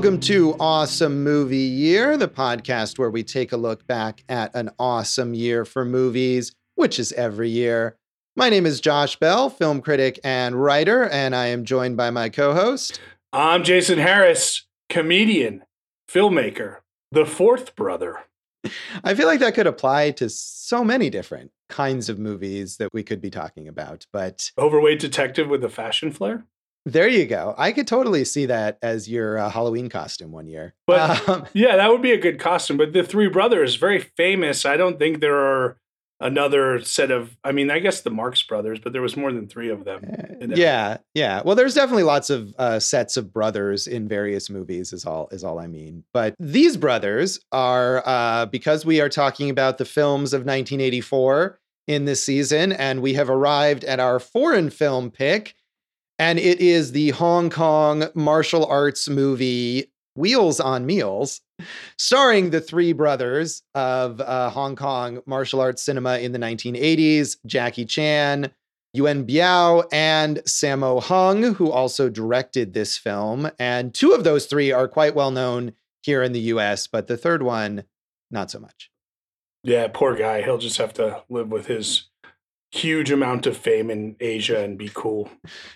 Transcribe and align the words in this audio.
Welcome 0.00 0.20
to 0.20 0.56
Awesome 0.58 1.22
Movie 1.22 1.58
Year, 1.58 2.16
the 2.16 2.26
podcast 2.26 2.98
where 2.98 3.10
we 3.10 3.22
take 3.22 3.52
a 3.52 3.58
look 3.58 3.86
back 3.86 4.24
at 4.30 4.50
an 4.54 4.70
awesome 4.78 5.34
year 5.34 5.66
for 5.66 5.84
movies, 5.84 6.54
which 6.74 6.98
is 6.98 7.12
every 7.12 7.50
year. 7.50 7.98
My 8.34 8.48
name 8.48 8.64
is 8.64 8.80
Josh 8.80 9.16
Bell, 9.16 9.50
film 9.50 9.82
critic 9.82 10.18
and 10.24 10.54
writer, 10.54 11.06
and 11.10 11.36
I 11.36 11.48
am 11.48 11.66
joined 11.66 11.98
by 11.98 12.08
my 12.08 12.30
co 12.30 12.54
host. 12.54 12.98
I'm 13.34 13.62
Jason 13.62 13.98
Harris, 13.98 14.64
comedian, 14.88 15.64
filmmaker, 16.10 16.78
the 17.12 17.26
fourth 17.26 17.76
brother. 17.76 18.20
I 19.04 19.14
feel 19.14 19.26
like 19.26 19.40
that 19.40 19.54
could 19.54 19.66
apply 19.66 20.12
to 20.12 20.30
so 20.30 20.82
many 20.82 21.10
different 21.10 21.50
kinds 21.68 22.08
of 22.08 22.18
movies 22.18 22.78
that 22.78 22.88
we 22.94 23.02
could 23.02 23.20
be 23.20 23.28
talking 23.28 23.68
about, 23.68 24.06
but 24.14 24.50
overweight 24.56 24.98
detective 24.98 25.50
with 25.50 25.62
a 25.62 25.68
fashion 25.68 26.10
flair. 26.10 26.46
There 26.86 27.08
you 27.08 27.26
go. 27.26 27.54
I 27.58 27.72
could 27.72 27.86
totally 27.86 28.24
see 28.24 28.46
that 28.46 28.78
as 28.82 29.08
your 29.08 29.38
uh, 29.38 29.50
Halloween 29.50 29.88
costume 29.88 30.32
one 30.32 30.46
year. 30.46 30.74
But 30.86 31.28
um, 31.28 31.46
yeah, 31.52 31.76
that 31.76 31.90
would 31.90 32.02
be 32.02 32.12
a 32.12 32.18
good 32.18 32.38
costume. 32.38 32.78
But 32.78 32.92
the 32.92 33.02
Three 33.02 33.28
Brothers, 33.28 33.76
very 33.76 33.98
famous. 33.98 34.64
I 34.64 34.76
don't 34.76 34.98
think 34.98 35.20
there 35.20 35.36
are 35.36 35.76
another 36.20 36.80
set 36.80 37.10
of. 37.10 37.36
I 37.44 37.52
mean, 37.52 37.70
I 37.70 37.80
guess 37.80 38.00
the 38.00 38.10
Marx 38.10 38.42
Brothers, 38.42 38.80
but 38.80 38.94
there 38.94 39.02
was 39.02 39.14
more 39.14 39.30
than 39.30 39.46
three 39.46 39.68
of 39.68 39.84
them. 39.84 40.02
Uh, 40.40 40.46
yeah, 40.54 40.98
yeah. 41.14 41.42
Well, 41.44 41.54
there's 41.54 41.74
definitely 41.74 42.04
lots 42.04 42.30
of 42.30 42.54
uh, 42.58 42.78
sets 42.80 43.18
of 43.18 43.30
brothers 43.30 43.86
in 43.86 44.08
various 44.08 44.48
movies. 44.48 44.94
Is 44.94 45.04
all 45.04 45.28
is 45.32 45.44
all 45.44 45.58
I 45.58 45.66
mean. 45.66 46.04
But 46.14 46.34
these 46.38 46.78
brothers 46.78 47.40
are 47.52 48.02
uh, 48.06 48.46
because 48.46 48.86
we 48.86 49.02
are 49.02 49.10
talking 49.10 49.50
about 49.50 49.76
the 49.76 49.84
films 49.84 50.32
of 50.32 50.40
1984 50.40 51.58
in 51.86 52.06
this 52.06 52.22
season, 52.22 52.72
and 52.72 53.02
we 53.02 53.14
have 53.14 53.28
arrived 53.28 53.84
at 53.84 54.00
our 54.00 54.18
foreign 54.18 54.70
film 54.70 55.10
pick 55.10 55.54
and 56.20 56.38
it 56.38 56.60
is 56.60 56.92
the 56.92 57.10
Hong 57.10 57.48
Kong 57.48 58.04
martial 58.14 58.66
arts 58.66 59.08
movie 59.08 59.90
Wheels 60.14 60.60
on 60.60 60.84
Meals, 60.84 61.40
starring 61.96 62.50
the 62.50 62.60
three 62.60 62.92
brothers 62.92 63.62
of 63.74 64.20
uh, 64.20 64.50
Hong 64.50 64.76
Kong 64.76 65.22
martial 65.24 65.62
arts 65.62 65.82
cinema 65.82 66.18
in 66.18 66.32
the 66.32 66.38
1980s 66.38 67.38
Jackie 67.46 67.86
Chan, 67.86 68.50
Yuen 68.92 69.26
Biao, 69.26 69.88
and 69.92 70.40
Sammo 70.40 71.02
Hung, 71.02 71.54
who 71.54 71.70
also 71.70 72.10
directed 72.10 72.74
this 72.74 72.98
film. 72.98 73.50
And 73.58 73.94
two 73.94 74.12
of 74.12 74.22
those 74.22 74.44
three 74.44 74.72
are 74.72 74.88
quite 74.88 75.14
well 75.14 75.30
known 75.30 75.72
here 76.02 76.22
in 76.22 76.32
the 76.32 76.40
US, 76.40 76.86
but 76.86 77.06
the 77.06 77.16
third 77.16 77.42
one, 77.42 77.84
not 78.30 78.50
so 78.50 78.58
much. 78.58 78.90
Yeah, 79.62 79.88
poor 79.90 80.14
guy. 80.14 80.42
He'll 80.42 80.58
just 80.58 80.76
have 80.76 80.92
to 80.94 81.22
live 81.30 81.50
with 81.50 81.66
his 81.66 82.10
huge 82.72 83.10
amount 83.10 83.46
of 83.46 83.56
fame 83.56 83.90
in 83.90 84.14
Asia 84.20 84.62
and 84.62 84.78
be 84.78 84.90
cool. 84.94 85.28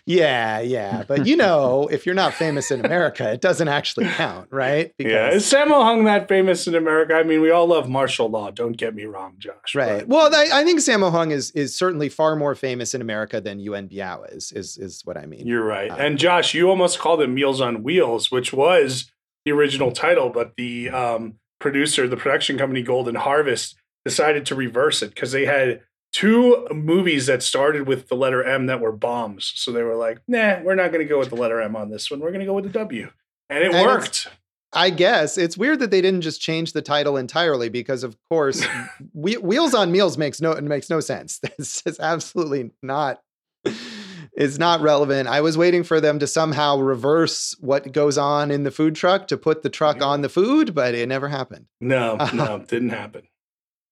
Yeah, 0.06 0.60
yeah. 0.60 1.02
But 1.06 1.26
you 1.26 1.36
know, 1.36 1.88
if 1.90 2.06
you're 2.06 2.14
not 2.14 2.34
famous 2.34 2.70
in 2.70 2.84
America, 2.84 3.32
it 3.32 3.40
doesn't 3.40 3.68
actually 3.68 4.06
count, 4.06 4.48
right? 4.50 4.92
Because, 4.96 5.12
yeah. 5.12 5.30
Is 5.30 5.44
Sammo 5.44 5.82
Hung 5.82 6.04
that 6.04 6.28
famous 6.28 6.66
in 6.66 6.74
America? 6.74 7.14
I 7.14 7.24
mean, 7.24 7.40
we 7.40 7.50
all 7.50 7.66
love 7.66 7.88
martial 7.88 8.28
law. 8.28 8.50
Don't 8.50 8.76
get 8.76 8.94
me 8.94 9.04
wrong, 9.06 9.34
Josh. 9.38 9.74
Right. 9.74 10.00
But, 10.00 10.08
well, 10.08 10.34
I, 10.34 10.60
I, 10.60 10.64
think 10.64 10.80
Sammo 10.80 11.10
Hung 11.10 11.32
is 11.32 11.50
is 11.52 11.76
certainly 11.76 12.08
far 12.08 12.36
more 12.36 12.54
famous 12.54 12.94
in 12.94 13.00
America 13.00 13.40
than 13.40 13.58
Yuen 13.58 13.88
Biao 13.88 14.32
is, 14.32 14.52
is, 14.52 14.78
is 14.78 15.02
what 15.04 15.16
I 15.16 15.26
mean. 15.26 15.46
You're 15.46 15.64
right. 15.64 15.90
Um, 15.90 16.00
and 16.00 16.18
Josh, 16.18 16.54
you 16.54 16.70
almost 16.70 16.98
called 17.00 17.20
it 17.20 17.28
Meals 17.28 17.60
on 17.60 17.82
Wheels, 17.82 18.30
which 18.30 18.52
was 18.52 19.10
the 19.44 19.52
original 19.52 19.90
title, 19.90 20.30
but 20.30 20.54
the 20.56 20.90
um, 20.90 21.34
producer, 21.58 22.06
the 22.06 22.16
production 22.16 22.56
company 22.56 22.82
Golden 22.82 23.16
Harvest, 23.16 23.76
decided 24.04 24.46
to 24.46 24.54
reverse 24.54 25.02
it 25.02 25.14
because 25.14 25.32
they 25.32 25.46
had 25.46 25.80
two 26.14 26.64
movies 26.70 27.26
that 27.26 27.42
started 27.42 27.88
with 27.88 28.08
the 28.08 28.14
letter 28.14 28.42
M 28.42 28.66
that 28.66 28.80
were 28.80 28.92
bombs. 28.92 29.52
So 29.56 29.72
they 29.72 29.82
were 29.82 29.96
like, 29.96 30.20
nah, 30.28 30.60
we're 30.62 30.76
not 30.76 30.92
going 30.92 31.04
to 31.04 31.08
go 31.08 31.18
with 31.18 31.30
the 31.30 31.34
letter 31.34 31.60
M 31.60 31.74
on 31.74 31.90
this 31.90 32.08
one. 32.08 32.20
We're 32.20 32.30
going 32.30 32.40
to 32.40 32.46
go 32.46 32.54
with 32.54 32.64
the 32.64 32.70
W. 32.70 33.10
And 33.50 33.64
it 33.64 33.74
and 33.74 33.84
worked. 33.84 34.28
I 34.72 34.90
guess 34.90 35.36
it's 35.36 35.58
weird 35.58 35.80
that 35.80 35.90
they 35.90 36.00
didn't 36.00 36.22
just 36.22 36.40
change 36.40 36.72
the 36.72 36.82
title 36.82 37.16
entirely 37.16 37.68
because, 37.68 38.04
of 38.04 38.16
course, 38.28 38.64
we, 39.12 39.34
Wheels 39.36 39.74
on 39.74 39.90
Meals 39.90 40.16
makes 40.16 40.40
no 40.40 40.54
makes 40.54 40.88
no 40.88 41.00
sense. 41.00 41.40
This 41.58 41.82
is 41.84 41.98
absolutely 41.98 42.70
not 42.80 43.20
is 44.36 44.58
not 44.58 44.80
relevant. 44.80 45.28
I 45.28 45.40
was 45.40 45.58
waiting 45.58 45.84
for 45.84 46.00
them 46.00 46.18
to 46.20 46.26
somehow 46.26 46.78
reverse 46.78 47.56
what 47.60 47.92
goes 47.92 48.18
on 48.18 48.50
in 48.50 48.64
the 48.64 48.70
food 48.70 48.94
truck 48.94 49.28
to 49.28 49.36
put 49.36 49.62
the 49.62 49.70
truck 49.70 50.02
on 50.02 50.22
the 50.22 50.28
food, 50.28 50.74
but 50.74 50.94
it 50.94 51.08
never 51.08 51.28
happened. 51.28 51.66
No, 51.80 52.16
no, 52.32 52.58
didn't 52.68 52.90
happen. 52.90 53.22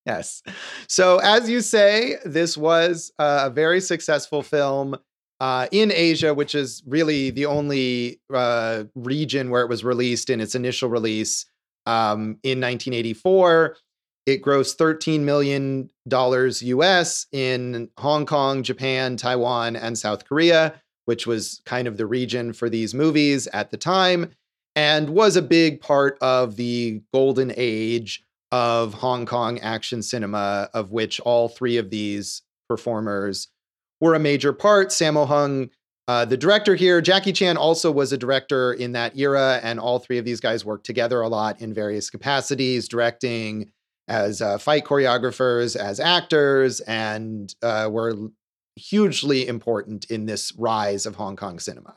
Yes. 0.04 0.42
So, 0.88 1.18
as 1.18 1.48
you 1.48 1.60
say, 1.60 2.16
this 2.24 2.56
was 2.56 3.12
a 3.18 3.50
very 3.50 3.80
successful 3.80 4.42
film 4.42 4.96
uh, 5.40 5.68
in 5.70 5.92
Asia, 5.92 6.34
which 6.34 6.54
is 6.54 6.82
really 6.86 7.30
the 7.30 7.46
only 7.46 8.20
uh, 8.32 8.84
region 8.94 9.50
where 9.50 9.62
it 9.62 9.68
was 9.68 9.84
released 9.84 10.30
in 10.30 10.40
its 10.40 10.54
initial 10.54 10.88
release 10.88 11.46
um, 11.86 12.38
in 12.42 12.60
1984. 12.60 13.76
It 14.26 14.42
grossed 14.42 14.76
$13 14.76 15.20
million 15.20 15.90
US 16.08 17.26
in 17.32 17.90
Hong 17.98 18.26
Kong, 18.26 18.62
Japan, 18.62 19.16
Taiwan, 19.16 19.74
and 19.74 19.98
South 19.98 20.24
Korea, 20.24 20.80
which 21.06 21.26
was 21.26 21.60
kind 21.64 21.88
of 21.88 21.96
the 21.96 22.06
region 22.06 22.52
for 22.52 22.68
these 22.68 22.94
movies 22.94 23.48
at 23.48 23.72
the 23.72 23.76
time, 23.76 24.30
and 24.76 25.10
was 25.10 25.34
a 25.34 25.42
big 25.42 25.80
part 25.80 26.18
of 26.20 26.56
the 26.56 27.02
golden 27.12 27.52
age 27.56 28.24
of 28.52 28.94
Hong 28.94 29.26
Kong 29.26 29.58
action 29.60 30.02
cinema, 30.02 30.68
of 30.74 30.92
which 30.92 31.18
all 31.20 31.48
three 31.48 31.78
of 31.78 31.90
these 31.90 32.42
performers 32.68 33.48
were 34.00 34.14
a 34.14 34.20
major 34.20 34.52
part. 34.52 34.90
Sammo 34.90 35.26
Hung, 35.26 35.70
uh, 36.06 36.24
the 36.24 36.36
director 36.36 36.74
here, 36.74 37.00
Jackie 37.00 37.32
Chan 37.32 37.56
also 37.56 37.90
was 37.90 38.12
a 38.12 38.18
director 38.18 38.72
in 38.72 38.92
that 38.92 39.18
era, 39.18 39.58
and 39.62 39.80
all 39.80 39.98
three 39.98 40.18
of 40.18 40.24
these 40.24 40.40
guys 40.40 40.64
worked 40.64 40.84
together 40.84 41.22
a 41.22 41.28
lot 41.28 41.60
in 41.60 41.72
various 41.72 42.10
capacities, 42.10 42.88
directing 42.88 43.72
as 44.08 44.42
uh, 44.42 44.58
fight 44.58 44.84
choreographers, 44.84 45.74
as 45.74 45.98
actors, 45.98 46.80
and 46.80 47.54
uh, 47.62 47.88
were 47.90 48.14
hugely 48.76 49.46
important 49.46 50.04
in 50.06 50.26
this 50.26 50.52
rise 50.58 51.06
of 51.06 51.14
Hong 51.14 51.36
Kong 51.36 51.58
cinema. 51.58 51.94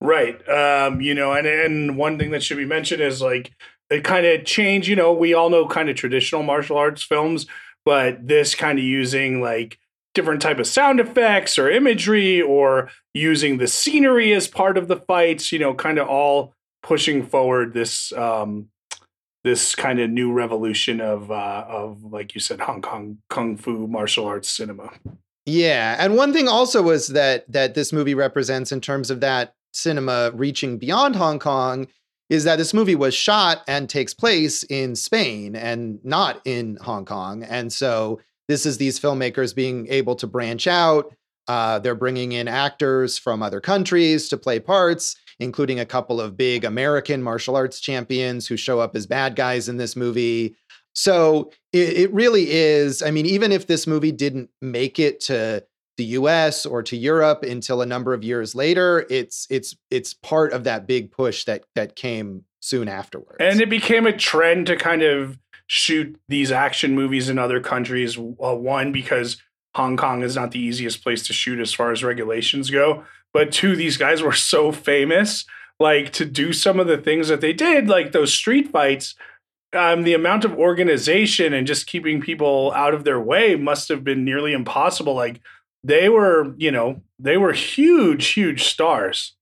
Right. 0.00 0.46
Um, 0.48 1.00
you 1.00 1.14
know, 1.14 1.32
and, 1.32 1.46
and 1.46 1.96
one 1.96 2.18
thing 2.18 2.30
that 2.30 2.42
should 2.42 2.58
be 2.58 2.66
mentioned 2.66 3.02
is 3.02 3.22
like 3.22 3.52
it 3.94 4.04
kind 4.04 4.26
of 4.26 4.44
changed. 4.44 4.88
You 4.88 4.96
know, 4.96 5.12
we 5.12 5.34
all 5.34 5.50
know 5.50 5.66
kind 5.66 5.88
of 5.88 5.96
traditional 5.96 6.42
martial 6.42 6.76
arts 6.76 7.02
films, 7.02 7.46
but 7.84 8.26
this 8.26 8.54
kind 8.54 8.78
of 8.78 8.84
using 8.84 9.40
like 9.40 9.78
different 10.14 10.42
type 10.42 10.58
of 10.58 10.66
sound 10.66 11.00
effects 11.00 11.58
or 11.58 11.70
imagery 11.70 12.40
or 12.40 12.90
using 13.12 13.58
the 13.58 13.66
scenery 13.66 14.32
as 14.32 14.48
part 14.48 14.76
of 14.76 14.88
the 14.88 14.96
fights. 14.96 15.52
You 15.52 15.58
know, 15.58 15.74
kind 15.74 15.98
of 15.98 16.08
all 16.08 16.54
pushing 16.82 17.24
forward 17.24 17.74
this 17.74 18.12
um, 18.12 18.68
this 19.44 19.74
kind 19.74 20.00
of 20.00 20.10
new 20.10 20.32
revolution 20.32 21.00
of 21.00 21.30
uh, 21.30 21.64
of 21.68 22.02
like 22.04 22.34
you 22.34 22.40
said, 22.40 22.60
Hong 22.60 22.82
Kong 22.82 23.18
kung 23.30 23.56
fu 23.56 23.86
martial 23.86 24.26
arts 24.26 24.48
cinema. 24.48 24.90
Yeah, 25.46 25.96
and 25.98 26.16
one 26.16 26.32
thing 26.32 26.48
also 26.48 26.82
was 26.82 27.08
that 27.08 27.50
that 27.52 27.74
this 27.74 27.92
movie 27.92 28.14
represents 28.14 28.72
in 28.72 28.80
terms 28.80 29.10
of 29.10 29.20
that 29.20 29.54
cinema 29.72 30.30
reaching 30.34 30.78
beyond 30.78 31.16
Hong 31.16 31.38
Kong 31.38 31.86
is 32.30 32.44
that 32.44 32.56
this 32.56 32.74
movie 32.74 32.94
was 32.94 33.14
shot 33.14 33.62
and 33.68 33.88
takes 33.88 34.14
place 34.14 34.62
in 34.64 34.96
Spain 34.96 35.54
and 35.54 35.98
not 36.04 36.40
in 36.44 36.78
Hong 36.80 37.04
Kong. 37.04 37.42
And 37.42 37.72
so 37.72 38.20
this 38.48 38.66
is 38.66 38.78
these 38.78 38.98
filmmakers 38.98 39.54
being 39.54 39.86
able 39.88 40.16
to 40.16 40.26
branch 40.26 40.66
out. 40.66 41.14
Uh, 41.48 41.78
they're 41.78 41.94
bringing 41.94 42.32
in 42.32 42.48
actors 42.48 43.18
from 43.18 43.42
other 43.42 43.60
countries 43.60 44.28
to 44.28 44.36
play 44.36 44.58
parts, 44.58 45.16
including 45.38 45.78
a 45.78 45.86
couple 45.86 46.20
of 46.20 46.36
big 46.36 46.64
American 46.64 47.22
martial 47.22 47.56
arts 47.56 47.80
champions 47.80 48.46
who 48.46 48.56
show 48.56 48.80
up 48.80 48.96
as 48.96 49.06
bad 49.06 49.36
guys 49.36 49.68
in 49.68 49.76
this 49.76 49.94
movie. 49.94 50.56
So 50.94 51.50
it, 51.72 51.98
it 51.98 52.14
really 52.14 52.50
is. 52.50 53.02
I 53.02 53.10
mean, 53.10 53.26
even 53.26 53.52
if 53.52 53.66
this 53.66 53.86
movie 53.86 54.12
didn't 54.12 54.48
make 54.62 54.98
it 54.98 55.20
to 55.22 55.64
the 55.96 56.04
US 56.04 56.66
or 56.66 56.82
to 56.82 56.96
Europe 56.96 57.42
until 57.42 57.82
a 57.82 57.86
number 57.86 58.14
of 58.14 58.24
years 58.24 58.54
later. 58.54 59.06
It's 59.10 59.46
it's 59.50 59.76
it's 59.90 60.14
part 60.14 60.52
of 60.52 60.64
that 60.64 60.86
big 60.86 61.10
push 61.10 61.44
that 61.44 61.64
that 61.74 61.96
came 61.96 62.44
soon 62.60 62.88
afterwards. 62.88 63.36
And 63.40 63.60
it 63.60 63.70
became 63.70 64.06
a 64.06 64.16
trend 64.16 64.66
to 64.68 64.76
kind 64.76 65.02
of 65.02 65.38
shoot 65.66 66.18
these 66.28 66.52
action 66.52 66.94
movies 66.94 67.28
in 67.28 67.38
other 67.38 67.60
countries. 67.60 68.18
Uh, 68.18 68.54
one 68.54 68.92
because 68.92 69.36
Hong 69.74 69.96
Kong 69.96 70.22
is 70.22 70.36
not 70.36 70.50
the 70.50 70.60
easiest 70.60 71.02
place 71.02 71.26
to 71.26 71.32
shoot 71.32 71.60
as 71.60 71.72
far 71.72 71.90
as 71.90 72.04
regulations 72.04 72.70
go, 72.70 73.04
but 73.32 73.52
two 73.52 73.76
these 73.76 73.96
guys 73.96 74.22
were 74.22 74.32
so 74.32 74.72
famous 74.72 75.44
like 75.80 76.12
to 76.12 76.24
do 76.24 76.52
some 76.52 76.78
of 76.78 76.86
the 76.86 76.96
things 76.96 77.26
that 77.26 77.40
they 77.40 77.52
did 77.52 77.88
like 77.88 78.12
those 78.12 78.32
street 78.32 78.70
fights 78.70 79.16
um, 79.74 80.02
the 80.04 80.14
amount 80.14 80.44
of 80.44 80.54
organization 80.54 81.52
and 81.52 81.66
just 81.66 81.86
keeping 81.86 82.20
people 82.20 82.72
out 82.74 82.94
of 82.94 83.04
their 83.04 83.20
way 83.20 83.56
must 83.56 83.88
have 83.88 84.04
been 84.04 84.24
nearly 84.24 84.52
impossible. 84.52 85.14
Like 85.14 85.40
they 85.84 86.08
were, 86.08 86.54
you 86.56 86.70
know, 86.70 87.02
they 87.18 87.36
were 87.36 87.52
huge, 87.52 88.28
huge 88.28 88.64
stars. 88.64 89.36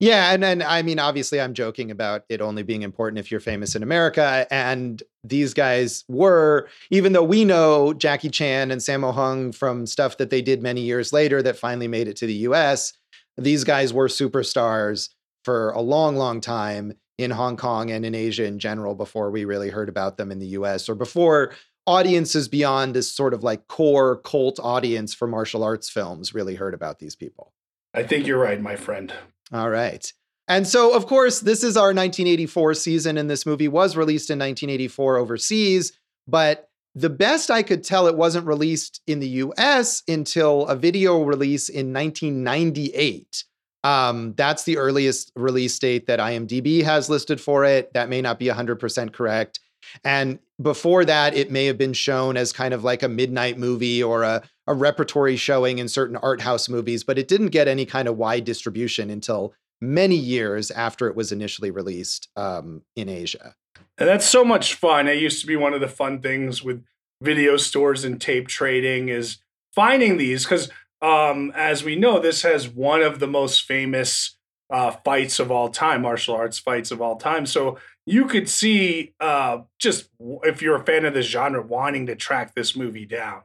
Yeah, 0.00 0.32
and 0.32 0.40
then 0.40 0.62
I 0.62 0.82
mean, 0.82 1.00
obviously, 1.00 1.40
I'm 1.40 1.54
joking 1.54 1.90
about 1.90 2.22
it 2.28 2.40
only 2.40 2.62
being 2.62 2.82
important 2.82 3.18
if 3.18 3.32
you're 3.32 3.40
famous 3.40 3.74
in 3.74 3.82
America, 3.82 4.46
and 4.48 5.02
these 5.24 5.54
guys 5.54 6.04
were, 6.06 6.68
even 6.90 7.14
though 7.14 7.24
we 7.24 7.44
know 7.44 7.92
Jackie 7.94 8.30
Chan 8.30 8.70
and 8.70 8.80
Sammo 8.80 9.12
Hung 9.12 9.50
from 9.50 9.86
stuff 9.86 10.18
that 10.18 10.30
they 10.30 10.40
did 10.40 10.62
many 10.62 10.82
years 10.82 11.12
later 11.12 11.42
that 11.42 11.58
finally 11.58 11.88
made 11.88 12.06
it 12.06 12.16
to 12.18 12.26
the 12.26 12.34
U.S. 12.34 12.92
These 13.36 13.64
guys 13.64 13.92
were 13.92 14.06
superstars 14.06 15.08
for 15.44 15.70
a 15.70 15.80
long, 15.80 16.16
long 16.16 16.40
time 16.40 16.92
in 17.18 17.32
Hong 17.32 17.56
Kong 17.56 17.90
and 17.90 18.06
in 18.06 18.14
Asia 18.14 18.44
in 18.44 18.60
general 18.60 18.94
before 18.94 19.30
we 19.30 19.44
really 19.44 19.70
heard 19.70 19.88
about 19.88 20.16
them 20.16 20.30
in 20.30 20.38
the 20.38 20.46
US 20.48 20.88
or 20.88 20.94
before 20.94 21.52
audiences 21.88 22.48
beyond 22.48 22.94
this 22.94 23.10
sort 23.10 23.32
of 23.32 23.42
like 23.42 23.66
core 23.66 24.16
cult 24.18 24.60
audience 24.60 25.14
for 25.14 25.26
martial 25.26 25.64
arts 25.64 25.88
films 25.88 26.34
really 26.34 26.54
heard 26.54 26.74
about 26.74 26.98
these 26.98 27.16
people. 27.16 27.54
I 27.94 28.02
think 28.02 28.26
you're 28.26 28.38
right, 28.38 28.60
my 28.60 28.76
friend. 28.76 29.10
All 29.52 29.70
right. 29.70 30.12
And 30.46 30.66
so, 30.66 30.94
of 30.94 31.06
course, 31.06 31.40
this 31.40 31.64
is 31.64 31.78
our 31.78 31.88
1984 31.88 32.74
season, 32.74 33.16
and 33.16 33.30
this 33.30 33.46
movie 33.46 33.68
was 33.68 33.96
released 33.96 34.28
in 34.28 34.38
1984 34.38 35.16
overseas. 35.16 35.92
But 36.26 36.68
the 36.94 37.08
best 37.08 37.50
I 37.50 37.62
could 37.62 37.82
tell, 37.82 38.06
it 38.06 38.16
wasn't 38.16 38.46
released 38.46 39.00
in 39.06 39.20
the 39.20 39.28
US 39.28 40.02
until 40.06 40.66
a 40.66 40.76
video 40.76 41.22
release 41.22 41.70
in 41.70 41.94
1998. 41.94 43.44
Um, 43.82 44.34
that's 44.36 44.64
the 44.64 44.76
earliest 44.76 45.32
release 45.36 45.78
date 45.78 46.06
that 46.06 46.18
IMDb 46.18 46.82
has 46.82 47.08
listed 47.08 47.40
for 47.40 47.64
it. 47.64 47.94
That 47.94 48.10
may 48.10 48.20
not 48.20 48.38
be 48.38 48.46
100% 48.46 49.14
correct. 49.14 49.60
And 50.04 50.38
before 50.60 51.04
that, 51.04 51.34
it 51.34 51.50
may 51.50 51.66
have 51.66 51.78
been 51.78 51.92
shown 51.92 52.36
as 52.36 52.52
kind 52.52 52.74
of 52.74 52.84
like 52.84 53.02
a 53.02 53.08
midnight 53.08 53.58
movie 53.58 54.02
or 54.02 54.22
a, 54.22 54.42
a 54.66 54.74
repertory 54.74 55.36
showing 55.36 55.78
in 55.78 55.88
certain 55.88 56.16
art 56.16 56.40
house 56.40 56.68
movies, 56.68 57.04
but 57.04 57.18
it 57.18 57.28
didn't 57.28 57.48
get 57.48 57.68
any 57.68 57.86
kind 57.86 58.08
of 58.08 58.16
wide 58.16 58.44
distribution 58.44 59.10
until 59.10 59.54
many 59.80 60.16
years 60.16 60.70
after 60.70 61.06
it 61.06 61.14
was 61.14 61.32
initially 61.32 61.70
released 61.70 62.28
um, 62.36 62.82
in 62.96 63.08
Asia. 63.08 63.54
And 63.96 64.08
that's 64.08 64.26
so 64.26 64.44
much 64.44 64.74
fun. 64.74 65.08
It 65.08 65.20
used 65.20 65.40
to 65.40 65.46
be 65.46 65.56
one 65.56 65.74
of 65.74 65.80
the 65.80 65.88
fun 65.88 66.20
things 66.20 66.62
with 66.62 66.84
video 67.20 67.56
stores 67.56 68.04
and 68.04 68.20
tape 68.20 68.48
trading 68.48 69.08
is 69.08 69.38
finding 69.74 70.16
these 70.16 70.44
because, 70.44 70.70
um, 71.02 71.52
as 71.54 71.82
we 71.82 71.96
know, 71.96 72.20
this 72.20 72.42
has 72.42 72.68
one 72.68 73.02
of 73.02 73.18
the 73.18 73.26
most 73.26 73.64
famous 73.64 74.36
uh, 74.70 74.92
fights 75.04 75.38
of 75.38 75.50
all 75.50 75.68
time, 75.68 76.02
martial 76.02 76.34
arts 76.34 76.58
fights 76.58 76.90
of 76.90 77.00
all 77.00 77.16
time. 77.16 77.46
So 77.46 77.78
you 78.08 78.26
could 78.26 78.48
see 78.48 79.14
uh, 79.20 79.58
just 79.78 80.08
if 80.42 80.62
you're 80.62 80.76
a 80.76 80.84
fan 80.84 81.04
of 81.04 81.14
this 81.14 81.26
genre, 81.26 81.62
wanting 81.62 82.06
to 82.06 82.16
track 82.16 82.54
this 82.54 82.76
movie 82.76 83.06
down. 83.06 83.42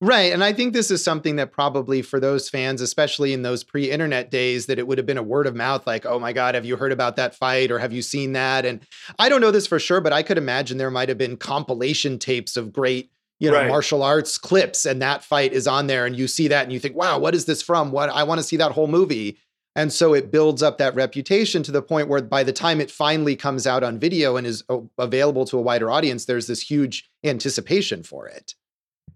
Right. 0.00 0.32
And 0.32 0.42
I 0.42 0.52
think 0.52 0.72
this 0.72 0.90
is 0.90 1.02
something 1.02 1.36
that 1.36 1.52
probably 1.52 2.02
for 2.02 2.18
those 2.18 2.48
fans, 2.48 2.80
especially 2.80 3.32
in 3.32 3.42
those 3.42 3.62
pre 3.62 3.90
internet 3.90 4.30
days, 4.30 4.66
that 4.66 4.78
it 4.78 4.86
would 4.86 4.98
have 4.98 5.06
been 5.06 5.18
a 5.18 5.22
word 5.22 5.46
of 5.46 5.54
mouth 5.54 5.86
like, 5.86 6.04
oh 6.06 6.18
my 6.18 6.32
God, 6.32 6.54
have 6.54 6.64
you 6.64 6.76
heard 6.76 6.92
about 6.92 7.16
that 7.16 7.34
fight 7.34 7.70
or 7.70 7.78
have 7.78 7.92
you 7.92 8.02
seen 8.02 8.32
that? 8.32 8.64
And 8.64 8.80
I 9.18 9.28
don't 9.28 9.40
know 9.40 9.50
this 9.50 9.66
for 9.66 9.78
sure, 9.78 10.00
but 10.00 10.12
I 10.12 10.22
could 10.22 10.38
imagine 10.38 10.78
there 10.78 10.90
might 10.90 11.08
have 11.08 11.18
been 11.18 11.36
compilation 11.36 12.18
tapes 12.18 12.56
of 12.56 12.72
great, 12.72 13.10
you 13.38 13.50
know, 13.50 13.58
right. 13.58 13.68
martial 13.68 14.02
arts 14.02 14.38
clips 14.38 14.86
and 14.86 15.02
that 15.02 15.22
fight 15.22 15.52
is 15.52 15.66
on 15.66 15.86
there 15.86 16.06
and 16.06 16.16
you 16.16 16.26
see 16.26 16.48
that 16.48 16.64
and 16.64 16.72
you 16.72 16.80
think, 16.80 16.96
wow, 16.96 17.18
what 17.18 17.34
is 17.34 17.44
this 17.44 17.62
from? 17.62 17.92
What 17.92 18.10
I 18.10 18.24
want 18.24 18.38
to 18.38 18.44
see 18.44 18.56
that 18.56 18.72
whole 18.72 18.88
movie. 18.88 19.38
And 19.74 19.92
so 19.92 20.12
it 20.12 20.30
builds 20.30 20.62
up 20.62 20.78
that 20.78 20.94
reputation 20.94 21.62
to 21.62 21.72
the 21.72 21.82
point 21.82 22.08
where 22.08 22.20
by 22.20 22.42
the 22.42 22.52
time 22.52 22.80
it 22.80 22.90
finally 22.90 23.36
comes 23.36 23.66
out 23.66 23.82
on 23.82 23.98
video 23.98 24.36
and 24.36 24.46
is 24.46 24.62
available 24.98 25.46
to 25.46 25.58
a 25.58 25.62
wider 25.62 25.90
audience, 25.90 26.26
there's 26.26 26.46
this 26.46 26.60
huge 26.60 27.08
anticipation 27.24 28.02
for 28.02 28.28
it. 28.28 28.54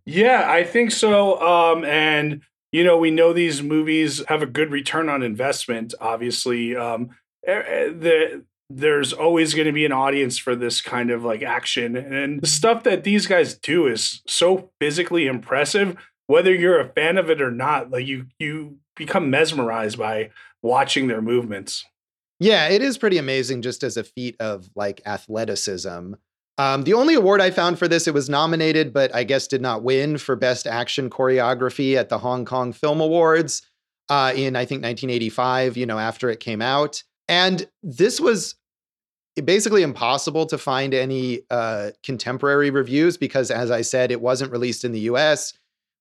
Yeah, 0.06 0.50
I 0.50 0.64
think 0.64 0.92
so. 0.92 1.40
Um, 1.40 1.84
and 1.84 2.40
you 2.72 2.84
know, 2.84 2.96
we 2.96 3.10
know 3.10 3.32
these 3.32 3.62
movies 3.62 4.22
have 4.28 4.42
a 4.42 4.46
good 4.46 4.70
return 4.70 5.08
on 5.08 5.22
investment. 5.22 5.94
Obviously, 6.00 6.76
um, 6.76 7.10
the 7.42 8.44
there's 8.68 9.12
always 9.12 9.54
going 9.54 9.66
to 9.66 9.72
be 9.72 9.84
an 9.84 9.92
audience 9.92 10.38
for 10.38 10.56
this 10.56 10.80
kind 10.80 11.10
of 11.10 11.24
like 11.24 11.42
action, 11.42 11.96
and 11.96 12.40
the 12.40 12.46
stuff 12.46 12.82
that 12.84 13.04
these 13.04 13.26
guys 13.26 13.56
do 13.56 13.86
is 13.86 14.22
so 14.26 14.70
physically 14.80 15.26
impressive. 15.26 15.96
Whether 16.26 16.52
you're 16.52 16.80
a 16.80 16.88
fan 16.92 17.18
of 17.18 17.30
it 17.30 17.40
or 17.40 17.52
not, 17.52 17.90
like 17.90 18.06
you 18.06 18.26
you 18.38 18.78
become 18.96 19.30
mesmerized 19.30 19.98
by 19.98 20.30
watching 20.62 21.06
their 21.06 21.22
movements. 21.22 21.84
Yeah, 22.38 22.68
it 22.68 22.82
is 22.82 22.98
pretty 22.98 23.18
amazing 23.18 23.62
just 23.62 23.82
as 23.82 23.96
a 23.96 24.04
feat 24.04 24.36
of 24.40 24.68
like 24.74 25.00
athleticism. 25.06 26.14
Um, 26.58 26.82
the 26.84 26.94
only 26.94 27.14
award 27.14 27.40
I 27.40 27.50
found 27.50 27.78
for 27.78 27.86
this, 27.86 28.06
it 28.06 28.14
was 28.14 28.30
nominated, 28.30 28.92
but 28.92 29.14
I 29.14 29.24
guess 29.24 29.46
did 29.46 29.60
not 29.60 29.82
win 29.82 30.16
for 30.16 30.36
Best 30.36 30.66
Action 30.66 31.10
Choreography 31.10 31.96
at 31.96 32.08
the 32.08 32.18
Hong 32.18 32.44
Kong 32.44 32.72
Film 32.72 33.00
Awards 33.00 33.62
uh, 34.08 34.32
in, 34.34 34.56
I 34.56 34.64
think, 34.64 34.82
1985, 34.82 35.76
you 35.76 35.84
know, 35.84 35.98
after 35.98 36.30
it 36.30 36.40
came 36.40 36.62
out. 36.62 37.02
And 37.28 37.68
this 37.82 38.20
was 38.20 38.54
basically 39.44 39.82
impossible 39.82 40.46
to 40.46 40.56
find 40.56 40.94
any 40.94 41.40
uh, 41.50 41.90
contemporary 42.02 42.70
reviews 42.70 43.18
because, 43.18 43.50
as 43.50 43.70
I 43.70 43.82
said, 43.82 44.10
it 44.10 44.22
wasn't 44.22 44.52
released 44.52 44.84
in 44.84 44.92
the 44.92 45.00
US. 45.00 45.52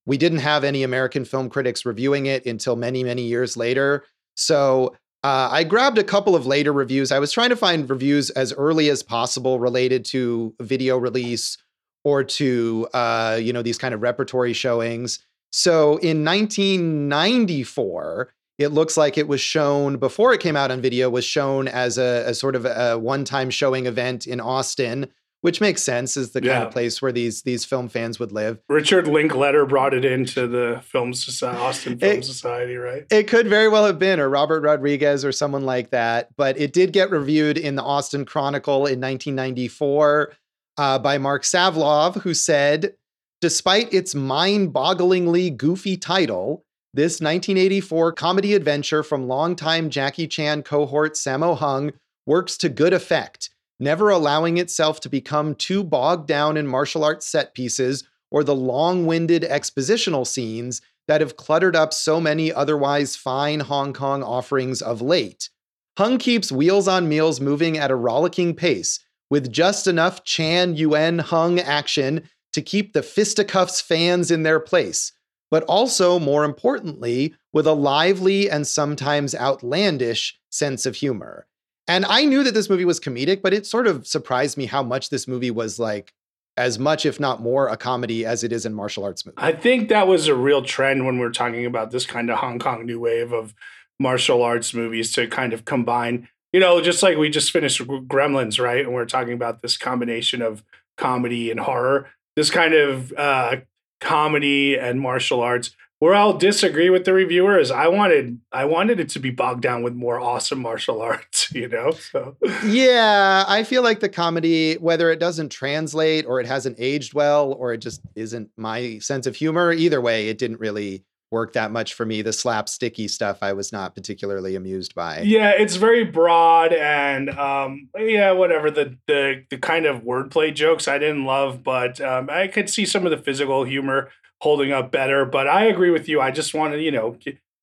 We 0.06 0.18
didn't 0.18 0.40
have 0.40 0.63
any 0.63 0.84
American 0.84 1.25
film 1.25 1.50
critics 1.50 1.86
reviewing 1.86 2.28
it 2.28 2.46
until 2.46 2.75
many, 2.75 3.04
many 3.04 3.24
years 3.24 3.57
later. 3.57 4.06
So 4.35 4.95
uh, 5.23 5.49
I 5.51 5.63
grabbed 5.63 5.97
a 5.97 6.03
couple 6.03 6.35
of 6.35 6.45
later 6.45 6.71
reviews. 6.71 7.11
I 7.11 7.19
was 7.19 7.31
trying 7.31 7.49
to 7.49 7.55
find 7.55 7.89
reviews 7.89 8.29
as 8.31 8.53
early 8.53 8.89
as 8.89 9.01
possible 9.01 9.59
related 9.59 10.05
to 10.05 10.53
video 10.61 10.97
release 10.97 11.57
or 12.03 12.23
to 12.23 12.87
uh, 12.93 13.39
you 13.41 13.51
know 13.51 13.63
these 13.63 13.77
kind 13.77 13.93
of 13.93 14.01
repertory 14.01 14.53
showings. 14.53 15.19
So 15.51 15.97
in 15.97 16.23
1994, 16.23 18.33
it 18.57 18.69
looks 18.69 18.97
like 18.97 19.17
it 19.17 19.27
was 19.27 19.41
shown 19.41 19.97
before 19.97 20.33
it 20.33 20.41
came 20.41 20.55
out 20.55 20.71
on 20.71 20.81
video 20.81 21.09
was 21.09 21.25
shown 21.25 21.67
as 21.67 21.97
a, 21.97 22.23
a 22.27 22.33
sort 22.33 22.55
of 22.55 22.65
a 22.65 22.97
one-time 22.97 23.49
showing 23.49 23.85
event 23.85 24.27
in 24.27 24.39
Austin 24.39 25.11
which 25.45 25.62
makes 25.62 25.83
sense 25.83 26.18
is 26.18 26.31
the 26.31 26.42
kind 26.42 26.47
yeah. 26.47 26.63
of 26.63 26.71
place 26.71 27.03
where 27.03 27.12
these 27.12 27.44
these 27.44 27.63
film 27.63 27.88
fans 27.88 28.18
would 28.18 28.31
live. 28.31 28.59
Richard 28.68 29.07
Linklater 29.07 29.63
brought 29.68 29.94
it 29.94 30.03
into 30.03 30.47
the 30.47 30.81
film 30.83 31.13
society, 31.13 31.59
Austin 31.59 32.00
Film 32.00 32.18
it, 32.18 32.25
Society, 32.25 32.77
right? 32.77 33.06
It 33.12 33.27
could 33.27 33.47
very 33.47 33.68
well 33.68 33.86
have 33.86 34.00
been, 34.00 34.19
or 34.19 34.27
Robert 34.27 34.62
Rodriguez, 34.62 35.24
or 35.24 35.31
someone 35.31 35.63
like 35.63 35.92
that. 35.92 36.36
But 36.36 36.59
it 36.59 36.74
did 36.74 36.94
get 36.94 37.12
reviewed 37.12 37.59
in 37.59 37.75
the 37.75 37.83
Austin 37.83 38.25
Chronicle 38.25 38.88
in 38.88 39.00
1994 39.00 40.33
uh, 40.80 40.97
by 40.97 41.19
Marc 41.19 41.44
Savlov, 41.44 42.24
who 42.24 42.33
said, 42.33 42.95
despite 43.39 43.94
its 43.94 44.15
mind-bogglingly 44.15 45.56
goofy 45.56 45.95
title. 45.95 46.65
This 46.95 47.21
1984 47.21 48.13
comedy 48.13 48.56
adventure 48.56 49.03
from 49.03 49.27
longtime 49.27 49.92
Jackie 49.92 50.27
Chan 50.27 50.63
cohort 50.63 51.13
Sammo 51.13 51.56
Hung 51.56 51.92
works 52.25 52.57
to 52.57 52.69
good 52.69 52.94
effect 52.94 53.52
never 53.79 54.09
allowing 54.09 54.57
itself 54.57 54.99
to 55.01 55.09
become 55.09 55.55
too 55.55 55.83
bogged 55.83 56.27
down 56.27 56.57
in 56.57 56.67
martial 56.67 57.03
arts 57.03 57.27
set 57.27 57.53
pieces 57.53 58.03
or 58.31 58.44
the 58.44 58.55
long 58.55 59.05
winded 59.05 59.44
expositional 59.44 60.25
scenes 60.25 60.81
that 61.07 61.21
have 61.21 61.37
cluttered 61.37 61.75
up 61.75 61.94
so 61.94 62.19
many 62.19 62.51
otherwise 62.51 63.15
fine 63.15 63.59
Hong 63.59 63.94
Kong 63.94 64.23
offerings 64.23 64.81
of 64.81 65.01
late. 65.01 65.49
Hung 65.97 66.17
keeps 66.17 66.51
Wheels 66.51 66.87
on 66.87 67.07
Meals 67.07 67.39
moving 67.39 67.77
at 67.77 67.91
a 67.91 67.95
rollicking 67.95 68.55
pace, 68.55 68.99
with 69.29 69.51
just 69.51 69.87
enough 69.87 70.23
Chan 70.23 70.75
Yuen 70.75 71.19
Hung 71.19 71.59
action 71.59 72.27
to 72.53 72.61
keep 72.61 72.94
the 72.94 73.03
fisticuffs 73.03 73.81
fans 73.81 74.31
in 74.31 74.44
their 74.44 74.59
place, 74.59 75.13
but 75.51 75.63
also, 75.63 76.19
more 76.19 76.44
importantly, 76.44 77.35
with 77.53 77.67
a 77.67 77.73
lively 77.73 78.49
and 78.49 78.65
sometimes 78.65 79.35
outlandish 79.35 80.37
sense 80.49 80.85
of 80.85 80.95
humor. 80.95 81.47
And 81.87 82.06
I 82.06 82.25
knew 82.25 82.44
that 82.44 82.54
this 82.54 82.69
movie 82.69 82.85
was 82.85 82.99
comedic, 82.99 83.42
but 83.42 83.54
it 83.54 83.65
sort 83.65 83.87
of 83.87 84.07
surprised 84.07 84.57
me 84.57 84.65
how 84.65 84.81
much 84.81 85.09
this 85.09 85.27
movie 85.27 85.51
was 85.51 85.77
like 85.80 86.13
as 86.57 86.80
much, 86.80 87.06
if 87.06 87.19
not 87.19 87.42
more, 87.42 87.68
a 87.68 87.77
comedy 87.77 88.25
as 88.25 88.44
it 88.44 88.51
is 88.51 88.65
in 88.65 88.73
martial 88.73 89.04
arts 89.04 89.25
movies. 89.25 89.37
I 89.37 89.51
think 89.51 89.89
that 89.89 90.07
was 90.07 90.27
a 90.27 90.35
real 90.35 90.61
trend 90.61 91.06
when 91.06 91.19
we're 91.19 91.31
talking 91.31 91.65
about 91.65 91.92
this 91.92 92.06
kind 92.06 92.30
of 92.30 92.39
Hong 92.39 92.59
Kong 92.59 92.85
new 92.85 92.99
wave 92.99 93.33
of 93.33 93.54
martial 93.99 94.42
arts 94.42 94.73
movies 94.73 95.11
to 95.13 95.27
kind 95.27 95.54
of 95.54 95.65
combine, 95.65 96.27
you 96.54 96.59
know, 96.59 96.81
just 96.81 97.04
like 97.04 97.18
we 97.18 97.30
just 97.30 97.51
finished 97.51 97.81
Gremlins, 97.81 98.59
right? 98.59 98.85
And 98.85 98.94
we're 98.94 99.06
talking 99.06 99.33
about 99.33 99.61
this 99.61 99.77
combination 99.77 100.42
of 100.42 100.63
comedy 100.97 101.51
and 101.51 101.59
horror. 101.59 102.09
This 102.35 102.49
kind 102.49 102.73
of 102.73 103.13
uh, 103.13 103.57
comedy 104.01 104.77
and 104.77 104.99
martial 104.99 105.42
arts 105.42 105.71
where 105.99 106.13
I'll 106.13 106.37
disagree 106.37 106.89
with 106.89 107.06
the 107.06 107.13
reviewer 107.13 107.57
is 107.57 107.71
I 107.71 107.87
wanted 107.87 108.39
I 108.51 108.65
wanted 108.65 108.99
it 108.99 109.09
to 109.09 109.19
be 109.19 109.31
bogged 109.31 109.61
down 109.61 109.83
with 109.83 109.94
more 109.94 110.19
awesome 110.19 110.61
martial 110.61 111.01
arts, 111.11 111.34
you 111.62 111.69
know. 111.69 111.92
So 111.92 112.35
yeah, 112.66 113.45
I 113.47 113.64
feel 113.64 113.81
like 113.81 114.02
the 114.02 114.09
comedy, 114.09 114.76
whether 114.76 115.09
it 115.09 115.19
doesn't 115.19 115.50
translate 115.50 116.26
or 116.26 116.40
it 116.40 116.45
hasn't 116.45 116.76
aged 116.80 117.14
well 117.14 117.54
or 117.54 117.74
it 117.74 117.78
just 117.78 118.02
isn't 118.16 118.50
my 118.57 119.00
sense 119.00 119.26
of 119.26 119.35
humor, 119.35 119.71
either 119.71 120.02
way, 120.02 120.28
it 120.28 120.38
didn't 120.38 120.59
really 120.59 121.04
work 121.31 121.54
that 121.54 121.71
much 121.71 121.94
for 121.94 122.06
me. 122.06 122.21
The 122.21 122.31
slapsticky 122.31 123.09
stuff 123.09 123.40
I 123.42 123.54
was 123.54 123.71
not 123.71 123.95
particularly 123.95 124.56
amused 124.56 124.94
by. 124.95 125.21
Yeah, 125.21 125.52
it's 125.52 125.76
very 125.76 126.04
broad 126.04 126.74
and 126.74 127.30
um 127.31 127.90
yeah, 127.97 128.31
whatever. 128.31 128.69
The 128.69 128.97
the 129.07 129.45
the 129.50 129.57
kind 129.57 129.85
of 129.85 130.04
wordplay 130.04 130.54
jokes 130.54 130.88
I 130.88 130.97
didn't 130.97 131.26
love, 131.26 131.64
but 131.64 132.02
um 132.02 132.30
I 132.30 132.47
could 132.47 132.69
see 132.69 132.85
some 132.85 133.06
of 133.06 133.12
the 133.12 133.18
physical 133.18 133.64
humor 133.64 134.09
holding 134.42 134.71
up 134.71 134.92
better. 134.92 135.26
But 135.26 135.47
I 135.47 135.66
agree 135.66 135.90
with 135.90 136.09
you. 136.09 136.19
I 136.19 136.31
just 136.31 136.54
want 136.54 136.74
to, 136.74 136.81
you 136.81 136.92
know, 136.92 137.18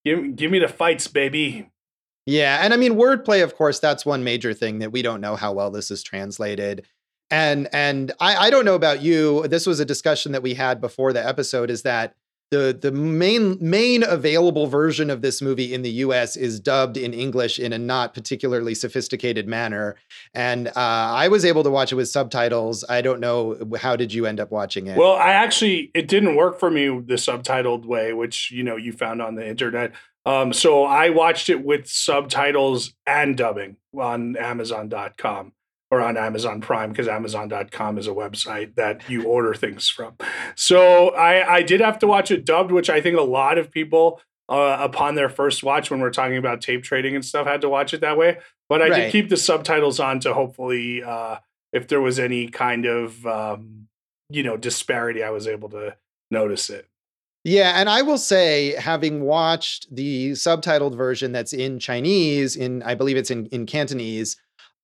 give 0.05 0.37
give 0.37 0.51
me 0.51 0.59
the 0.59 0.69
fights, 0.69 1.07
baby. 1.09 1.71
Yeah, 2.27 2.61
and 2.63 2.73
I 2.73 2.77
mean 2.77 2.95
wordplay, 2.95 3.43
of 3.43 3.57
course, 3.57 3.81
that's 3.81 4.07
one 4.07 4.23
major 4.23 4.55
thing 4.55 4.79
that 4.79 4.93
we 4.93 5.03
don't 5.03 5.21
know 5.21 5.37
how 5.37 5.53
well 5.53 5.71
this 5.71 5.91
is 5.91 6.03
translated. 6.03 6.87
And 7.31 7.69
and 7.73 8.13
I, 8.21 8.37
I 8.37 8.51
don't 8.51 8.65
know 8.65 8.75
about 8.75 9.03
you. 9.03 9.49
This 9.49 9.67
was 9.67 9.81
a 9.81 9.85
discussion 9.85 10.33
that 10.33 10.43
we 10.43 10.55
had 10.55 10.81
before 10.81 11.13
the 11.13 11.27
episode. 11.27 11.71
Is 11.71 11.83
that 11.83 12.15
the 12.53 12.79
the 12.79 12.93
main 12.93 13.57
main 13.61 14.05
available 14.05 14.67
version 14.67 15.09
of 15.09 15.23
this 15.23 15.41
movie 15.41 15.73
in 15.73 15.81
the 15.81 15.91
U.S. 15.91 16.37
is 16.37 16.61
dubbed 16.61 16.99
in 16.99 17.15
English 17.15 17.59
in 17.59 17.73
a 17.73 17.79
not 17.79 18.13
particularly 18.13 18.75
sophisticated 18.75 19.49
manner, 19.49 19.97
and 20.35 20.69
uh, 20.69 20.73
I 20.77 21.29
was 21.29 21.47
able 21.47 21.65
to 21.65 21.71
watch 21.71 21.91
it 21.91 21.95
with 21.95 22.11
subtitles. 22.11 22.85
I 22.87 23.01
don't 23.01 23.21
know 23.21 23.57
how 23.81 23.97
did 23.97 24.13
you 24.13 24.27
end 24.27 24.39
up 24.39 24.51
watching 24.51 24.87
it? 24.87 24.99
Well, 24.99 25.15
I 25.15 25.31
actually 25.33 25.91
it 25.95 26.09
didn't 26.09 26.37
work 26.37 26.61
for 26.61 26.71
me 26.71 26.89
the 26.89 27.15
subtitled 27.15 27.87
way, 27.87 28.13
which 28.13 28.51
you 28.51 28.63
know 28.63 28.77
you 28.77 28.93
found 28.93 29.23
on 29.23 29.35
the 29.35 29.49
internet. 29.49 29.93
Um, 30.25 30.53
so 30.53 30.85
I 30.85 31.11
watched 31.11 31.49
it 31.49 31.65
with 31.65 31.89
subtitles 31.89 32.95
and 33.07 33.37
dubbing 33.37 33.77
on 33.97 34.37
Amazon.com 34.37 35.53
or 35.91 36.01
on 36.01 36.17
Amazon 36.17 36.61
Prime 36.61 36.91
because 36.91 37.09
Amazon.com 37.09 37.99
is 37.99 38.07
a 38.07 38.13
website 38.13 38.77
that 38.77 39.09
you 39.11 39.25
order 39.25 39.53
things 39.53 39.89
from. 39.89 40.17
So 40.55 41.11
I, 41.11 41.57
I 41.57 41.63
did 41.63 41.81
have 41.81 41.99
to 41.99 42.07
watch 42.07 42.31
it 42.31 42.45
dubbed, 42.45 42.73
which 42.73 42.89
I 42.89 43.01
think 43.01 43.19
a 43.19 43.23
lot 43.23 43.59
of 43.59 43.71
people 43.71 44.21
uh, 44.49 44.79
upon 44.81 45.17
their 45.17 45.29
first 45.29 45.63
watch 45.63 45.91
when 45.91 46.01
we're 46.01 46.11
talking 46.11 46.37
about 46.37 46.61
tape 46.61 46.83
trading 46.83 47.15
and 47.15 47.25
stuff 47.25 47.47
had 47.47 47.61
to 47.61 47.69
watch 47.69 47.93
it 47.93 48.01
that 48.01 48.17
way. 48.17 48.39
But 48.69 48.83
I 48.83 48.89
right. 48.89 48.97
did 49.03 49.13
keep 49.13 49.29
the 49.29 49.37
subtitles 49.37 50.01
on 50.01 50.21
to 50.21 50.33
hopefully, 50.35 51.03
uh, 51.03 51.39
if 51.73 51.89
there 51.89 52.01
was 52.01 52.19
any 52.19 52.49
kind 52.49 52.87
of 52.87 53.27
um, 53.27 53.89
you 54.31 54.43
know 54.43 54.57
disparity, 54.57 55.23
I 55.23 55.31
was 55.31 55.47
able 55.47 55.69
to 55.71 55.97
notice 56.31 56.71
it. 56.71 56.87
Yeah, 57.45 57.73
and 57.81 57.89
I 57.89 58.03
will 58.03 58.19
say, 58.19 58.75
having 58.79 59.23
watched 59.23 59.95
the 59.95 60.33
subtitled 60.33 60.95
version 60.97 61.33
that's 61.33 61.53
in 61.53 61.81
Chinese, 61.81 62.55
in 62.55 62.83
I 62.85 62.95
believe 62.95 63.17
it's 63.17 63.31
in 63.31 63.47
in 63.47 63.67
Cantonese, 63.67 64.37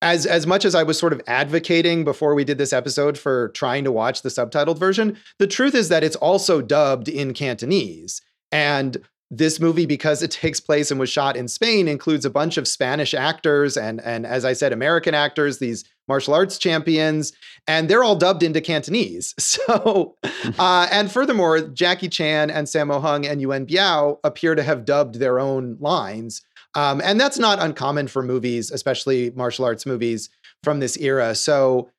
as 0.03 0.27
as 0.27 0.47
much 0.47 0.65
as 0.65 0.75
I 0.75 0.83
was 0.83 0.99
sort 0.99 1.13
of 1.13 1.21
advocating 1.29 2.05
before 2.05 2.35
we 2.35 2.45
did 2.45 2.59
this 2.59 2.73
episode 2.73 3.17
for 3.17 3.51
trying 3.51 3.85
to 3.85 3.93
watch 3.93 4.23
the 4.23 4.29
subtitled 4.29 4.79
version, 4.79 5.17
the 5.39 5.47
truth 5.47 5.75
is 5.75 5.89
that 5.89 6.03
it's 6.03 6.17
also 6.17 6.61
dubbed 6.61 7.09
in 7.09 7.33
Cantonese. 7.33 8.21
And 8.51 8.97
this 9.31 9.61
movie, 9.61 9.87
because 9.87 10.23
it 10.23 10.31
takes 10.43 10.61
place 10.61 10.91
and 10.91 10.99
was 10.99 11.11
shot 11.11 11.37
in 11.37 11.49
Spain, 11.49 11.89
includes 11.89 12.25
a 12.25 12.31
bunch 12.31 12.57
of 12.57 12.69
Spanish 12.69 13.15
actors 13.15 13.77
and 13.77 14.01
and 14.01 14.27
as 14.27 14.45
I 14.45 14.53
said, 14.53 14.73
American 14.73 15.15
actors, 15.15 15.59
these 15.59 15.85
martial 16.09 16.35
arts 16.35 16.59
champions, 16.59 17.33
and 17.67 17.89
they're 17.89 18.03
all 18.03 18.17
dubbed 18.17 18.43
into 18.43 18.61
Cantonese. 18.61 19.35
So, 19.49 20.17
uh, 20.59 20.89
and 20.93 21.11
furthermore, 21.11 21.61
Jackie 21.61 22.09
Chan 22.09 22.51
and 22.51 22.67
Sammo 22.67 23.01
Hung 23.01 23.27
and 23.27 23.41
Yuen 23.41 23.67
Biao 23.67 24.19
appear 24.23 24.55
to 24.55 24.63
have 24.63 24.85
dubbed 24.85 25.17
their 25.17 25.41
own 25.41 25.77
lines. 25.81 26.43
Um, 26.75 27.01
and 27.03 27.21
that's 27.21 27.39
not 27.39 27.61
uncommon 27.61 28.09
for 28.09 28.23
movies, 28.23 28.71
especially 28.71 29.31
martial 29.31 29.65
arts 29.65 29.85
movies 29.85 30.29
from 30.63 30.81
this 30.81 30.97
era. 30.99 31.35
So 31.35 31.91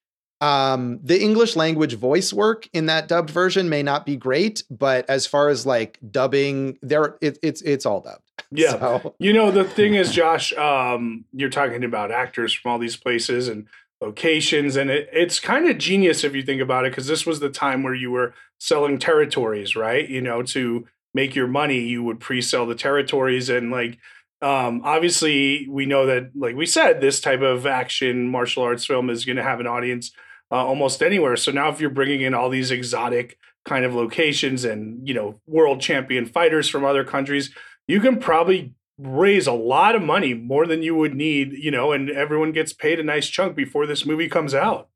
um, 0.41 0.99
the 1.03 1.21
English 1.21 1.55
language 1.55 1.95
voice 1.95 2.31
work 2.31 2.69
in 2.71 2.85
that 2.85 3.07
dubbed 3.07 3.29
version 3.29 3.67
may 3.67 3.83
not 3.83 4.05
be 4.05 4.15
great, 4.15 4.63
but 4.69 5.09
as 5.09 5.25
far 5.25 5.49
as 5.49 5.65
like 5.65 5.99
dubbing, 6.09 6.77
there 6.81 7.17
it, 7.21 7.37
it's 7.43 7.61
it's 7.61 7.85
all 7.85 8.01
dubbed. 8.01 8.23
Yeah, 8.51 8.71
so. 8.71 9.15
you 9.19 9.31
know 9.31 9.51
the 9.51 9.63
thing 9.63 9.93
is, 9.93 10.11
Josh, 10.11 10.53
um, 10.53 11.25
you're 11.33 11.49
talking 11.51 11.83
about 11.83 12.09
actors 12.09 12.51
from 12.51 12.71
all 12.71 12.79
these 12.79 12.95
places 12.95 13.47
and 13.47 13.67
locations, 14.01 14.75
and 14.75 14.89
it, 14.89 15.07
it's 15.11 15.39
kind 15.39 15.69
of 15.69 15.77
genius 15.77 16.23
if 16.23 16.33
you 16.33 16.41
think 16.41 16.59
about 16.59 16.85
it, 16.85 16.91
because 16.91 17.05
this 17.05 17.27
was 17.27 17.41
the 17.41 17.49
time 17.49 17.83
where 17.83 17.93
you 17.93 18.09
were 18.09 18.33
selling 18.57 18.97
territories, 18.97 19.75
right? 19.75 20.09
You 20.09 20.21
know, 20.21 20.41
to 20.43 20.87
make 21.13 21.35
your 21.35 21.47
money, 21.47 21.81
you 21.81 22.01
would 22.01 22.19
pre-sell 22.19 22.65
the 22.65 22.75
territories 22.75 23.49
and 23.49 23.71
like 23.71 23.99
um, 24.41 24.81
obviously 24.85 25.67
we 25.69 25.85
know 25.85 26.05
that 26.05 26.31
like 26.33 26.55
we 26.55 26.65
said 26.65 27.01
this 27.01 27.19
type 27.19 27.41
of 27.41 27.67
action 27.67 28.29
martial 28.29 28.63
arts 28.63 28.85
film 28.85 29.09
is 29.09 29.25
going 29.25 29.35
to 29.35 29.43
have 29.43 29.59
an 29.59 29.67
audience 29.67 30.11
uh, 30.51 30.65
almost 30.65 31.01
anywhere. 31.01 31.35
So 31.35 31.51
now 31.51 31.69
if 31.69 31.79
you're 31.79 31.89
bringing 31.89 32.21
in 32.21 32.33
all 32.33 32.49
these 32.49 32.71
exotic 32.71 33.37
kind 33.65 33.85
of 33.85 33.93
locations 33.93 34.63
and 34.63 35.07
you 35.07 35.13
know 35.13 35.39
world 35.45 35.81
champion 35.81 36.25
fighters 36.25 36.69
from 36.69 36.85
other 36.85 37.03
countries 37.03 37.53
you 37.87 37.99
can 37.99 38.17
probably 38.17 38.73
raise 38.97 39.47
a 39.47 39.53
lot 39.53 39.95
of 39.95 40.01
money 40.01 40.33
more 40.33 40.65
than 40.65 40.81
you 40.81 40.95
would 40.95 41.13
need 41.13 41.51
you 41.53 41.69
know 41.69 41.91
and 41.91 42.09
everyone 42.09 42.51
gets 42.51 42.73
paid 42.73 42.99
a 42.99 43.03
nice 43.03 43.27
chunk 43.27 43.55
before 43.55 43.85
this 43.85 44.05
movie 44.05 44.29
comes 44.29 44.53
out 44.53 44.89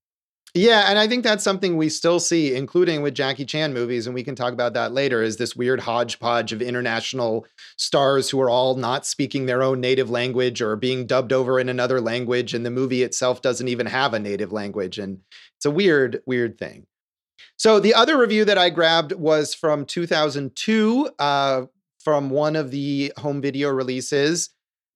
yeah, 0.54 0.86
and 0.88 1.00
I 1.00 1.08
think 1.08 1.24
that's 1.24 1.44
something 1.44 1.78
we 1.78 1.90
still 1.90 2.20
see, 2.20 2.54
including 2.56 3.02
with 3.02 3.16
Jackie 3.16 3.46
Chan 3.46 3.74
movies, 3.74 4.06
and 4.06 4.14
we 4.14 4.24
can 4.24 4.36
talk 4.36 4.54
about 4.54 4.74
that 4.74 4.92
later, 4.92 5.24
is 5.24 5.38
this 5.38 5.56
weird 5.56 5.80
hodgepodge 5.80 6.54
of 6.54 6.62
international 6.62 7.48
stars 7.76 8.30
who 8.30 8.40
are 8.40 8.52
all 8.52 8.76
not 8.76 9.06
speaking 9.06 9.46
their 9.46 9.64
own 9.64 9.82
native 9.82 10.12
language 10.12 10.62
or 10.62 10.76
being 10.76 11.08
dubbed 11.08 11.34
over 11.34 11.60
in 11.60 11.70
another 11.70 12.00
language, 12.00 12.54
and 12.54 12.64
the 12.64 12.70
movie 12.70 13.02
itself 13.02 13.42
doesn't 13.42 13.68
even 13.68 13.88
have 13.88 14.14
a 14.14 14.20
native 14.20 14.52
language. 14.52 15.00
And 15.00 15.22
it's 15.58 15.66
a 15.66 15.72
weird, 15.72 16.22
weird 16.28 16.60
thing. 16.60 16.86
So 17.58 17.80
the 17.80 17.96
other 17.96 18.20
review 18.20 18.46
that 18.46 18.58
I 18.58 18.70
grabbed 18.70 19.14
was 19.14 19.56
from 19.56 19.86
2002, 19.86 21.10
uh, 21.18 21.64
from 22.04 22.30
one 22.30 22.56
of 22.56 22.70
the 22.70 23.12
home 23.18 23.42
video 23.42 23.70
releases. 23.70 24.50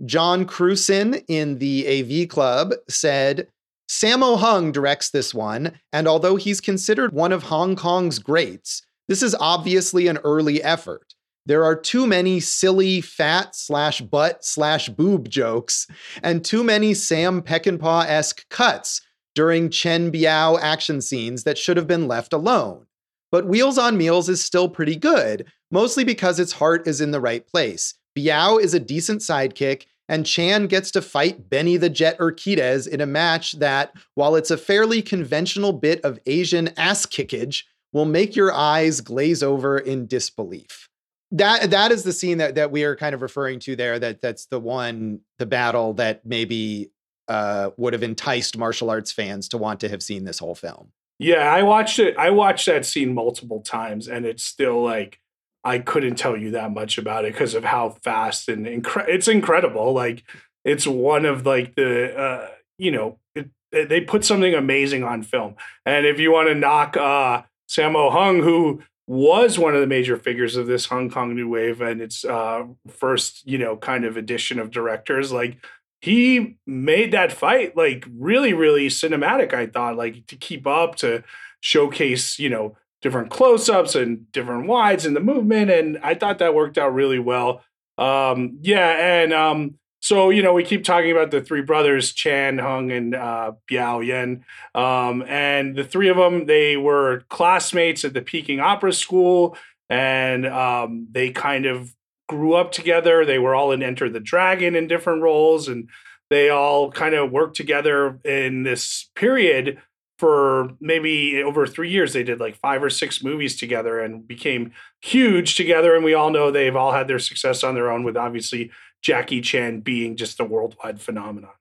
John 0.06 0.46
Cruson 0.46 1.24
in 1.28 1.58
the 1.58 1.88
AV 1.88 2.30
Club 2.30 2.74
said, 2.88 3.48
Sammo 3.89 4.38
Hung 4.38 4.72
directs 4.72 5.10
this 5.10 5.34
one, 5.34 5.79
and 5.94 6.08
although 6.08 6.36
he's 6.36 6.60
considered 6.60 7.13
one 7.13 7.32
of 7.32 7.44
Hong 7.44 7.75
Kong's 7.75 8.20
greats, 8.20 8.82
this 9.08 9.24
is 9.24 9.36
obviously 9.39 10.08
an 10.08 10.17
early 10.20 10.62
effort. 10.62 11.13
There 11.46 11.63
are 11.63 11.75
too 11.75 12.06
many 12.06 12.41
silly 12.41 13.00
fat 13.00 13.56
slash 13.56 14.01
butt 14.01 14.44
slash 14.44 14.89
boob 14.89 15.29
jokes 15.29 15.88
and 16.22 16.44
too 16.44 16.62
many 16.62 16.94
Sam 16.94 17.41
Peckinpah 17.41 18.06
esque 18.06 18.48
cuts 18.50 19.01
during 19.34 19.70
Chan 19.70 20.12
Biao 20.12 20.60
action 20.60 21.00
scenes 21.00 21.46
that 21.46 21.58
should 21.58 21.77
have 21.77 21.88
been 21.88 22.08
left 22.10 22.34
alone. 22.34 22.88
But 23.32 23.48
Wheels 23.48 23.77
on 23.77 23.96
Meals 23.96 24.27
is 24.27 24.44
still 24.44 24.67
pretty 24.67 24.98
good, 24.98 25.46
mostly 25.72 26.03
because 26.03 26.38
its 26.38 26.51
heart 26.51 26.86
is 26.86 27.00
in 27.00 27.12
the 27.12 27.22
right 27.22 27.48
place. 27.48 27.94
Biao 28.17 28.60
is 28.62 28.74
a 28.74 28.79
decent 28.79 29.22
sidekick, 29.22 29.86
and 30.10 30.26
Chan 30.26 30.68
gets 30.68 30.92
to 30.92 31.02
fight 31.02 31.50
Benny 31.50 31.78
the 31.78 31.90
Jet 31.90 32.18
Urquidez 32.20 32.88
in 32.88 33.02
a 33.02 33.06
match 33.06 33.54
that, 33.54 33.94
while 34.16 34.36
it's 34.36 34.52
a 34.52 34.58
fairly 34.58 35.02
conventional 35.02 35.74
bit 35.74 36.00
of 36.02 36.20
Asian 36.26 36.70
ass 36.78 37.06
kickage, 37.06 37.64
will 37.94 38.06
make 38.06 38.36
your 38.36 38.54
eyes 38.54 39.02
glaze 39.02 39.44
over 39.44 39.78
in 39.78 40.08
disbelief. 40.08 40.90
That 41.32 41.72
that 41.72 41.92
is 41.92 42.04
the 42.04 42.14
scene 42.14 42.38
that 42.38 42.56
that 42.56 42.72
we 42.72 42.84
are 42.84 42.96
kind 42.96 43.14
of 43.14 43.22
referring 43.22 43.60
to 43.62 43.76
there. 43.76 44.00
That 44.00 44.22
that's 44.22 44.46
the 44.46 44.60
one, 44.60 45.22
the 45.40 45.46
battle 45.46 45.94
that 45.96 46.26
maybe 46.26 46.92
uh, 47.28 47.72
would 47.76 47.92
have 47.94 48.04
enticed 48.04 48.58
martial 48.58 48.90
arts 48.90 49.12
fans 49.12 49.50
to 49.50 49.58
want 49.58 49.82
to 49.82 49.90
have 49.90 50.02
seen 50.02 50.24
this 50.24 50.40
whole 50.40 50.56
film. 50.56 50.92
Yeah, 51.20 51.52
I 51.52 51.64
watched 51.64 52.00
it. 52.00 52.16
I 52.18 52.30
watched 52.30 52.68
that 52.68 52.86
scene 52.86 53.14
multiple 53.14 53.62
times, 53.62 54.08
and 54.08 54.26
it's 54.26 54.44
still 54.44 54.82
like 54.82 55.20
I 55.68 55.80
couldn't 55.80 56.16
tell 56.16 56.38
you 56.38 56.52
that 56.52 56.72
much 56.72 56.98
about 56.98 57.26
it 57.26 57.34
because 57.34 57.54
of 57.54 57.66
how 57.66 57.90
fast 57.90 58.48
and 58.48 58.66
incre- 58.66 59.10
it's 59.10 59.28
incredible. 59.28 59.92
Like 59.92 60.24
it's 60.64 60.88
one 60.88 61.26
of 61.26 61.46
like 61.46 61.76
the 61.76 62.18
uh, 62.18 62.48
you 62.78 62.90
know 62.90 63.20
it, 63.36 63.50
they 63.72 64.00
put 64.00 64.24
something 64.24 64.54
amazing 64.54 65.04
on 65.04 65.24
film. 65.24 65.56
And 65.86 66.06
if 66.06 66.22
you 66.22 66.32
want 66.32 66.48
to 66.48 66.56
knock 66.56 66.96
uh, 66.96 67.42
Sammo 67.70 68.14
Hung, 68.14 68.42
who 68.44 68.82
was 69.08 69.60
one 69.60 69.76
of 69.76 69.82
the 69.82 69.88
major 69.88 70.16
figures 70.16 70.56
of 70.56 70.68
this 70.68 70.86
Hong 70.86 71.10
Kong 71.10 71.36
New 71.36 71.50
Wave 71.50 71.82
and 71.82 72.02
its 72.02 72.24
uh, 72.24 72.64
first 72.88 73.46
you 73.46 73.58
know 73.58 73.76
kind 73.76 74.06
of 74.06 74.16
edition 74.16 74.60
of 74.60 74.72
directors, 74.72 75.34
like 75.34 75.58
he 76.00 76.56
made 76.66 77.12
that 77.12 77.34
fight 77.34 77.76
like 77.76 78.08
really 78.18 78.54
really 78.54 78.88
cinematic. 78.88 79.54
I 79.54 79.68
thought 79.68 79.98
like 79.98 80.28
to 80.28 80.38
keep 80.38 80.66
up 80.66 80.96
to 80.98 81.26
showcase 81.60 82.40
you 82.40 82.50
know 82.50 82.78
different 83.01 83.30
close-ups 83.30 83.96
and 83.96 84.32
different 84.32 84.68
wides 84.68 85.06
in 85.06 85.13
the 85.13 85.20
movement 85.20 85.70
and 85.70 85.98
i 86.04 86.13
thought 86.13 86.39
that 86.39 86.56
worked 86.56 86.77
out 86.77 86.94
really 86.94 87.20
well. 87.20 87.63
Um, 87.98 88.60
yeah 88.62 89.22
and 89.24 89.34
um, 89.34 89.75
so 90.01 90.30
you 90.30 90.44
know 90.44 90.54
we 90.54 90.63
keep 90.63 90.84
talking 90.84 91.12
about 91.12 91.32
the 91.32 91.42
three 91.42 91.62
brothers 91.62 92.13
chan 92.13 92.60
hung 92.60 92.92
and 92.92 93.16
uh, 93.16 93.54
biao 93.70 94.06
yuen 94.06 94.44
um, 94.75 95.24
and 95.27 95.75
the 95.75 95.84
three 95.84 96.10
of 96.10 96.18
them 96.18 96.46
they 96.46 96.77
were 96.77 97.24
classmates 97.30 98.06
at 98.06 98.13
the 98.13 98.22
peking 98.22 98.60
opera 98.60 98.94
school 98.94 99.58
and 99.89 100.46
um, 100.46 101.08
they 101.12 101.32
kind 101.32 101.66
of 101.66 101.94
grew 102.27 102.54
up 102.54 102.72
together. 102.72 103.25
They 103.25 103.39
were 103.39 103.56
all 103.56 103.72
in 103.72 103.82
enter 103.82 104.10
the 104.10 104.20
dragon 104.20 104.75
in 104.75 104.88
different 104.88 105.22
roles 105.22 105.68
and 105.68 105.89
they 106.30 106.50
all 106.50 106.92
kind 106.92 107.16
of 107.16 107.32
worked 107.32 107.56
together 107.56 108.20
in 108.25 108.63
this 108.63 109.10
period 109.16 109.82
for 110.18 110.72
maybe 110.80 111.42
over 111.44 111.68
three 111.68 111.90
years 111.90 112.14
they 112.14 112.24
did 112.24 112.40
like 112.40 112.56
five 112.56 112.84
or 112.84 112.90
six 112.90 113.24
movies 113.24 113.56
together 113.56 114.00
and 114.00 114.28
became 114.28 114.72
huge 115.02 115.56
together 115.56 115.96
and 115.96 116.04
we 116.04 116.14
all 116.14 116.32
know 116.32 116.50
they've 116.50 116.76
all 116.76 116.92
had 116.92 117.08
their 117.08 117.20
success 117.20 117.64
on 117.64 117.76
their 117.76 117.92
own 117.92 118.04
with 118.04 118.18
obviously 118.18 118.72
jackie 119.02 119.42
chan 119.42 119.80
being 119.82 120.16
just 120.16 120.40
a 120.40 120.44
worldwide 120.44 121.00
phenomenon. 121.00 121.52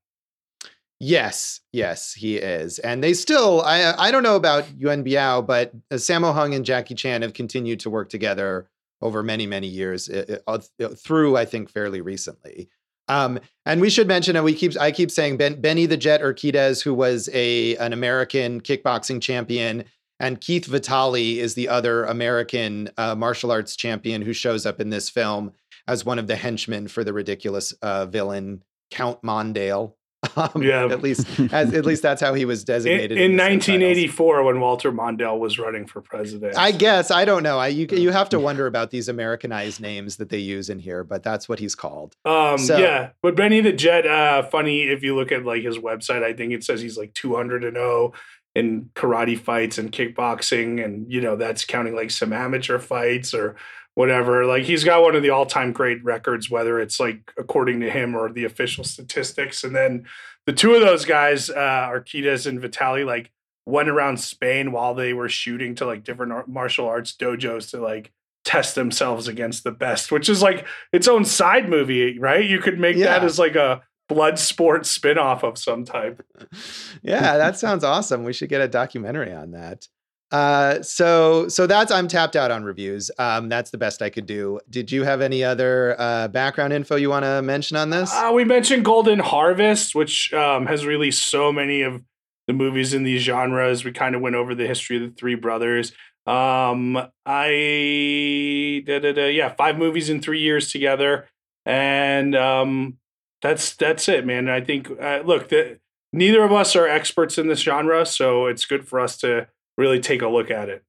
Yes 0.99 1.61
yes 1.73 2.15
he 2.15 2.37
is 2.37 2.79
and 2.79 3.05
they 3.05 3.13
still 3.13 3.61
i 3.63 3.93
i 3.99 4.11
don't 4.11 4.23
know 4.23 4.37
about 4.37 4.65
yuen 4.79 5.05
biao 5.05 5.47
but 5.47 5.73
uh, 5.91 5.97
sammo 5.97 6.33
hung 6.33 6.55
and 6.55 6.65
jackie 6.65 6.95
chan 6.95 7.21
have 7.21 7.35
continued 7.35 7.81
to 7.81 7.91
work 7.91 8.09
together 8.09 8.71
over 9.03 9.23
many 9.23 9.47
many 9.47 9.67
years 9.67 10.09
uh, 10.09 10.39
uh, 10.47 10.59
through 10.97 11.37
i 11.37 11.45
think 11.45 11.69
fairly 11.69 12.01
recently 12.01 12.71
um, 13.09 13.39
and 13.65 13.81
we 13.81 13.91
should 13.91 14.09
mention, 14.09 14.37
and 14.37 14.45
we 14.45 14.55
keep 14.55 14.79
I 14.81 14.91
keep 14.91 15.11
saying 15.11 15.37
ben, 15.37 15.61
Benny 15.61 15.87
the 15.87 15.97
Jet 15.97 16.21
Urquidez, 16.21 16.83
who 16.83 16.95
was 16.95 17.29
a 17.33 17.77
an 17.77 17.93
American 17.93 18.61
kickboxing 18.61 19.21
champion 19.21 19.85
And 20.19 20.41
Keith 20.41 20.65
Vitali 20.65 21.41
is 21.41 21.55
the 21.55 21.69
other 21.69 22.05
American 22.05 22.89
uh, 22.97 23.15
martial 23.15 23.51
arts 23.51 23.77
champion 23.77 24.23
who 24.23 24.33
shows 24.33 24.65
up 24.65 24.81
in 24.81 24.91
this 24.91 25.11
film 25.11 25.53
as 25.87 26.05
one 26.05 26.19
of 26.19 26.27
the 26.27 26.37
henchmen 26.37 26.89
for 26.89 27.05
the 27.05 27.13
ridiculous 27.13 27.73
uh, 27.83 28.07
villain 28.07 28.63
Count 28.91 29.23
Mondale. 29.23 29.93
Um, 30.37 30.63
Yeah. 30.63 30.87
at 30.87 31.03
least 31.03 31.27
as, 31.53 31.73
at 31.73 31.87
least 31.87 32.03
that's 32.03 32.21
how 32.21 32.35
he 32.35 32.45
was 32.45 32.65
designated 32.65 33.13
in 33.13 33.37
the 33.37 33.43
subtitles. 33.43 33.69
1984, 33.69 34.43
when 34.43 34.61
Walter 34.61 34.93
Mondale 34.93 35.39
was 35.39 35.59
running 35.59 35.87
for 35.87 36.01
president. 36.01 36.57
I 36.59 36.73
guess 36.73 37.11
I 37.11 37.25
don't 37.25 37.43
know. 37.43 37.59
I 37.59 37.69
you 37.69 37.87
you 37.91 38.11
have 38.11 38.29
to 38.31 38.41
wonder 38.49 38.67
about 38.67 38.91
these 38.91 39.09
Americanized 39.09 39.81
names 39.81 40.17
that 40.17 40.29
they 40.29 40.39
use 40.39 40.69
in 40.69 40.79
here, 40.79 41.05
but 41.05 41.23
that's 41.23 41.49
what 41.49 41.59
he's 41.59 41.75
called. 41.75 42.17
Um, 42.25 42.59
So- 42.59 42.77
yeah, 42.79 43.11
but 43.23 43.37
Benny 43.37 43.61
the 43.61 43.73
Jet, 43.73 44.07
uh, 44.07 44.43
funny 44.43 44.83
if 44.83 45.03
you 45.03 45.15
look 45.15 45.31
at 45.33 45.45
like 45.45 45.63
his 45.63 45.79
website, 45.79 46.23
I 46.23 46.33
think 46.33 46.53
it 46.53 46.65
says 46.65 46.81
he's 46.81 46.99
like 46.99 47.15
200 47.15 47.63
and 47.65 47.77
0 47.77 48.13
in 48.55 48.91
karate 48.95 49.39
fights 49.39 49.77
and 49.79 49.93
kickboxing, 49.93 50.83
and 50.85 51.11
you 51.13 51.21
know 51.21 51.37
that's 51.37 51.65
counting 51.65 51.95
like 51.95 52.11
some 52.11 52.33
amateur 52.33 52.79
fights 52.79 53.33
or 53.35 53.55
whatever. 53.97 54.45
Like 54.45 54.65
he's 54.65 54.85
got 54.85 55.03
one 55.03 55.17
of 55.17 55.23
the 55.23 55.31
all-time 55.31 55.73
great 55.73 56.05
records, 56.05 56.51
whether 56.51 56.79
it's 56.79 57.01
like 57.01 57.33
according 57.37 57.81
to 57.81 57.91
him 57.91 58.15
or 58.15 58.31
the 58.31 58.45
official 58.45 58.85
statistics. 58.85 59.65
And 59.65 59.75
then 59.75 60.05
the 60.45 60.53
two 60.53 60.75
of 60.75 60.83
those 60.83 61.07
guys, 61.07 61.49
uh, 61.51 61.89
Urquidez 61.91 62.47
and 62.47 62.61
Vitali, 62.61 63.05
like 63.05 63.33
went 63.65 63.89
around 63.89 64.19
Spain 64.19 64.71
while 64.71 64.95
they 64.95 65.15
were 65.15 65.31
shooting 65.31 65.75
to 65.77 65.87
like 65.87 66.05
different 66.05 66.47
martial 66.47 66.87
arts 66.87 67.17
dojos 67.19 67.71
to 67.71 67.81
like 67.81 68.13
test 68.45 68.75
themselves 68.75 69.29
against 69.29 69.65
the 69.65 69.73
best, 69.73 70.13
which 70.13 70.29
is 70.29 70.43
like 70.43 70.67
its 70.93 71.09
own 71.09 71.25
side 71.25 71.69
movie, 71.69 72.19
right? 72.19 72.45
You 72.45 72.61
could 72.61 72.79
make 72.79 72.99
that 72.99 73.25
as 73.25 73.39
like 73.39 73.57
a 73.57 73.83
blood 74.09 74.39
sport 74.39 74.85
spin-off 74.85 75.43
of 75.43 75.57
some 75.57 75.87
type. 75.87 76.23
yeah, 77.03 77.39
that 77.39 77.59
sounds 77.59 77.83
awesome. 77.83 78.25
We 78.25 78.35
should 78.35 78.51
get 78.51 78.61
a 78.61 78.69
documentary 78.69 79.33
on 79.33 79.53
that. 79.53 79.89
Uh, 80.33 80.83
so 80.83 81.47
so 81.49 81.67
that's 81.67 81.93
I'm 81.93 82.09
tapped 82.09 82.35
out 82.35 82.51
on 82.51 82.65
reviews. 82.65 83.11
Um, 83.19 83.49
that's 83.49 83.71
the 83.71 83.79
best 83.79 84.03
I 84.03 84.11
could 84.11 84.27
do. 84.27 84.59
Did 84.69 84.91
you 84.91 85.05
have 85.05 85.21
any 85.21 85.45
other 85.45 85.95
uh, 85.99 86.29
background 86.29 86.73
info 86.73 86.97
you 86.97 87.11
want 87.11 87.25
to 87.25 87.43
mention 87.43 87.77
on 87.77 87.91
this? 87.91 88.13
Uh, 88.13 88.33
we 88.35 88.45
mentioned 88.45 88.85
Golden 88.85 89.21
Harvest, 89.21 89.95
which 89.95 90.33
um, 90.33 90.67
has 90.67 90.85
released 90.85 91.31
so 91.31 91.53
many 91.53 91.83
of 91.83 92.03
the 92.49 92.53
movies 92.53 92.93
in 92.93 93.05
these 93.05 93.23
genres. 93.23 93.85
We 93.85 93.93
kind 93.93 94.15
of 94.15 94.21
went 94.21 94.35
over 94.35 94.55
the 94.55 94.67
history 94.67 94.97
of 94.97 95.03
the 95.03 95.17
three 95.17 95.37
brothers. 95.37 95.93
Um, 96.27 96.97
I 97.25 98.83
da, 98.85 98.99
da, 98.99 99.13
da, 99.13 99.29
yeah, 99.29 99.55
five 99.55 99.79
movies 99.79 100.11
in 100.11 100.21
three 100.21 100.41
years 100.41 100.73
together, 100.73 101.29
and 101.65 102.35
um, 102.35 102.99
that's 103.43 103.77
that's 103.77 104.09
it, 104.09 104.27
man. 104.27 104.49
I 104.49 104.61
think 104.61 104.91
uh, 105.01 105.23
look, 105.25 105.51
the, 105.51 105.79
neither 106.13 106.43
of 106.43 106.51
us 106.51 106.75
are 106.75 106.89
experts 106.89 107.39
in 107.39 107.47
this 107.47 107.61
genre, 107.61 108.05
so 108.05 108.47
it's 108.47 108.65
good 108.65 108.89
for 108.89 108.99
us 108.99 109.17
to 109.19 109.47
really 109.77 110.01
take 110.01 110.23
a 110.23 110.29
look 110.29 110.51
at 110.51 110.69
it. 110.69 110.83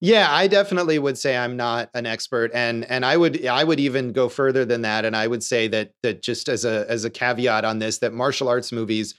Yeah, 0.00 0.28
I 0.30 0.46
definitely 0.46 0.98
would 0.98 1.18
say 1.18 1.36
I'm 1.36 1.56
not 1.56 1.90
an 1.94 2.06
expert, 2.06 2.50
and 2.54 2.84
and 2.84 3.04
I 3.04 3.16
would 3.16 3.44
I 3.46 3.64
would 3.64 3.80
even 3.80 4.12
go 4.12 4.28
further 4.28 4.64
than 4.64 4.82
that, 4.82 5.04
and 5.04 5.16
I 5.16 5.26
would 5.26 5.42
say 5.42 5.66
that 5.68 5.92
that 6.02 6.22
just 6.22 6.48
as 6.48 6.64
a 6.64 6.86
as 6.88 7.04
a 7.04 7.10
caveat 7.10 7.64
on 7.64 7.78
this, 7.78 7.98
that 7.98 8.12
martial 8.12 8.48
arts 8.48 8.70
movies 8.70 9.14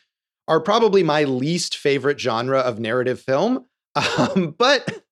are 0.47 0.59
probably 0.59 1.03
my 1.03 1.23
least 1.23 1.75
favorite 1.75 2.19
genre 2.19 2.59
of 2.59 2.79
narrative 2.79 3.19
film, 3.19 3.65
um, 3.95 4.55
but 4.57 5.03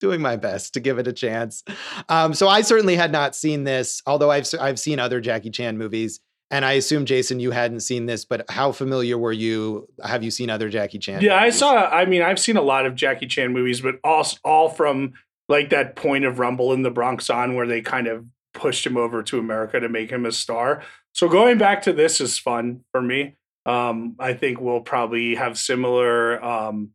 doing 0.00 0.20
my 0.20 0.36
best 0.36 0.74
to 0.74 0.80
give 0.80 0.98
it 0.98 1.06
a 1.06 1.12
chance. 1.12 1.62
Um, 2.08 2.32
so 2.34 2.48
I 2.48 2.62
certainly 2.62 2.96
had 2.96 3.12
not 3.12 3.34
seen 3.34 3.64
this, 3.64 4.02
although 4.06 4.30
I've 4.30 4.46
I've 4.60 4.78
seen 4.78 4.98
other 4.98 5.20
Jackie 5.20 5.50
Chan 5.50 5.78
movies, 5.78 6.20
and 6.50 6.64
I 6.64 6.72
assume 6.72 7.04
Jason 7.04 7.38
you 7.38 7.52
hadn't 7.52 7.80
seen 7.80 8.06
this, 8.06 8.24
but 8.24 8.50
how 8.50 8.72
familiar 8.72 9.16
were 9.16 9.32
you? 9.32 9.88
Have 10.02 10.22
you 10.22 10.30
seen 10.30 10.50
other 10.50 10.68
Jackie 10.68 10.98
Chan? 10.98 11.22
Yeah, 11.22 11.36
I 11.36 11.50
saw. 11.50 11.88
I 11.88 12.06
mean, 12.06 12.22
I've 12.22 12.40
seen 12.40 12.56
a 12.56 12.62
lot 12.62 12.86
of 12.86 12.94
Jackie 12.94 13.26
Chan 13.26 13.52
movies, 13.52 13.80
but 13.80 13.96
all 14.02 14.26
all 14.44 14.68
from 14.68 15.12
like 15.48 15.70
that 15.70 15.96
point 15.96 16.24
of 16.24 16.38
Rumble 16.38 16.72
in 16.72 16.82
the 16.82 16.90
Bronx 16.90 17.30
on, 17.30 17.54
where 17.54 17.66
they 17.66 17.80
kind 17.80 18.06
of 18.06 18.24
pushed 18.52 18.84
him 18.84 18.96
over 18.96 19.22
to 19.22 19.38
America 19.38 19.78
to 19.78 19.88
make 19.88 20.10
him 20.10 20.26
a 20.26 20.32
star. 20.32 20.82
So 21.12 21.28
going 21.28 21.58
back 21.58 21.82
to 21.82 21.92
this 21.92 22.20
is 22.20 22.38
fun 22.38 22.84
for 22.92 23.00
me. 23.00 23.36
Um, 23.66 24.16
I 24.18 24.32
think 24.32 24.60
we'll 24.60 24.80
probably 24.80 25.34
have 25.36 25.58
similar 25.58 26.42
um, 26.42 26.90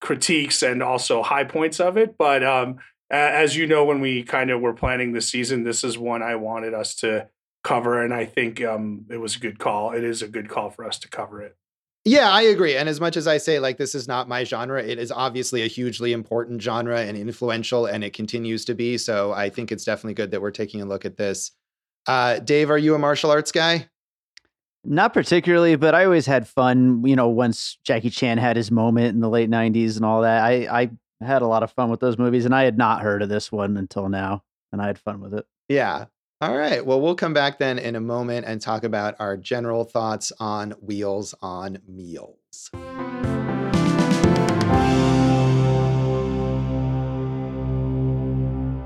critiques 0.00 0.62
and 0.62 0.82
also 0.82 1.22
high 1.22 1.44
points 1.44 1.80
of 1.80 1.96
it. 1.96 2.16
But 2.16 2.44
um, 2.44 2.76
as 3.10 3.56
you 3.56 3.66
know, 3.66 3.84
when 3.84 4.00
we 4.00 4.22
kind 4.22 4.50
of 4.50 4.60
were 4.60 4.74
planning 4.74 5.12
the 5.12 5.20
season, 5.20 5.64
this 5.64 5.84
is 5.84 5.98
one 5.98 6.22
I 6.22 6.36
wanted 6.36 6.72
us 6.72 6.94
to 6.96 7.28
cover, 7.64 8.00
and 8.00 8.14
I 8.14 8.26
think 8.26 8.62
um, 8.62 9.06
it 9.10 9.16
was 9.16 9.34
a 9.34 9.40
good 9.40 9.58
call. 9.58 9.90
It 9.90 10.04
is 10.04 10.22
a 10.22 10.28
good 10.28 10.48
call 10.48 10.70
for 10.70 10.84
us 10.84 10.98
to 11.00 11.08
cover 11.08 11.42
it. 11.42 11.56
Yeah, 12.04 12.30
I 12.30 12.42
agree. 12.42 12.76
And 12.76 12.86
as 12.88 13.00
much 13.00 13.16
as 13.16 13.26
I 13.26 13.38
say, 13.38 13.58
like, 13.58 13.78
this 13.78 13.94
is 13.94 14.06
not 14.06 14.28
my 14.28 14.44
genre, 14.44 14.82
it 14.82 14.98
is 14.98 15.10
obviously 15.10 15.62
a 15.62 15.66
hugely 15.66 16.12
important 16.12 16.60
genre 16.60 17.00
and 17.00 17.16
influential, 17.16 17.86
and 17.86 18.04
it 18.04 18.12
continues 18.12 18.66
to 18.66 18.74
be. 18.74 18.98
So 18.98 19.32
I 19.32 19.48
think 19.48 19.72
it's 19.72 19.84
definitely 19.84 20.14
good 20.14 20.30
that 20.30 20.42
we're 20.42 20.50
taking 20.50 20.82
a 20.82 20.84
look 20.84 21.06
at 21.06 21.16
this. 21.16 21.52
Uh, 22.06 22.38
Dave, 22.40 22.70
are 22.70 22.78
you 22.78 22.94
a 22.94 22.98
martial 22.98 23.30
arts 23.30 23.50
guy? 23.50 23.88
Not 24.84 25.14
particularly, 25.14 25.76
but 25.76 25.94
I 25.94 26.04
always 26.04 26.26
had 26.26 26.46
fun. 26.46 27.02
You 27.06 27.16
know, 27.16 27.28
once 27.28 27.78
Jackie 27.84 28.10
Chan 28.10 28.36
had 28.36 28.56
his 28.56 28.70
moment 28.70 29.14
in 29.14 29.20
the 29.20 29.30
late 29.30 29.48
'90s 29.48 29.96
and 29.96 30.04
all 30.04 30.20
that, 30.20 30.44
I 30.44 30.82
I 30.82 30.90
had 31.24 31.40
a 31.40 31.46
lot 31.46 31.62
of 31.62 31.72
fun 31.72 31.88
with 31.88 32.00
those 32.00 32.18
movies, 32.18 32.44
and 32.44 32.54
I 32.54 32.64
had 32.64 32.76
not 32.76 33.00
heard 33.00 33.22
of 33.22 33.30
this 33.30 33.50
one 33.50 33.78
until 33.78 34.10
now, 34.10 34.42
and 34.72 34.82
I 34.82 34.86
had 34.86 34.98
fun 34.98 35.20
with 35.20 35.32
it. 35.32 35.46
Yeah. 35.70 36.04
All 36.40 36.56
right. 36.56 36.84
Well, 36.84 37.00
we'll 37.00 37.14
come 37.14 37.32
back 37.32 37.60
then 37.60 37.78
in 37.78 37.94
a 37.94 38.00
moment 38.00 38.44
and 38.44 38.60
talk 38.60 38.82
about 38.82 39.14
our 39.20 39.36
general 39.36 39.84
thoughts 39.84 40.32
on 40.40 40.72
Wheels 40.80 41.32
on 41.40 41.78
Meals. 41.86 42.70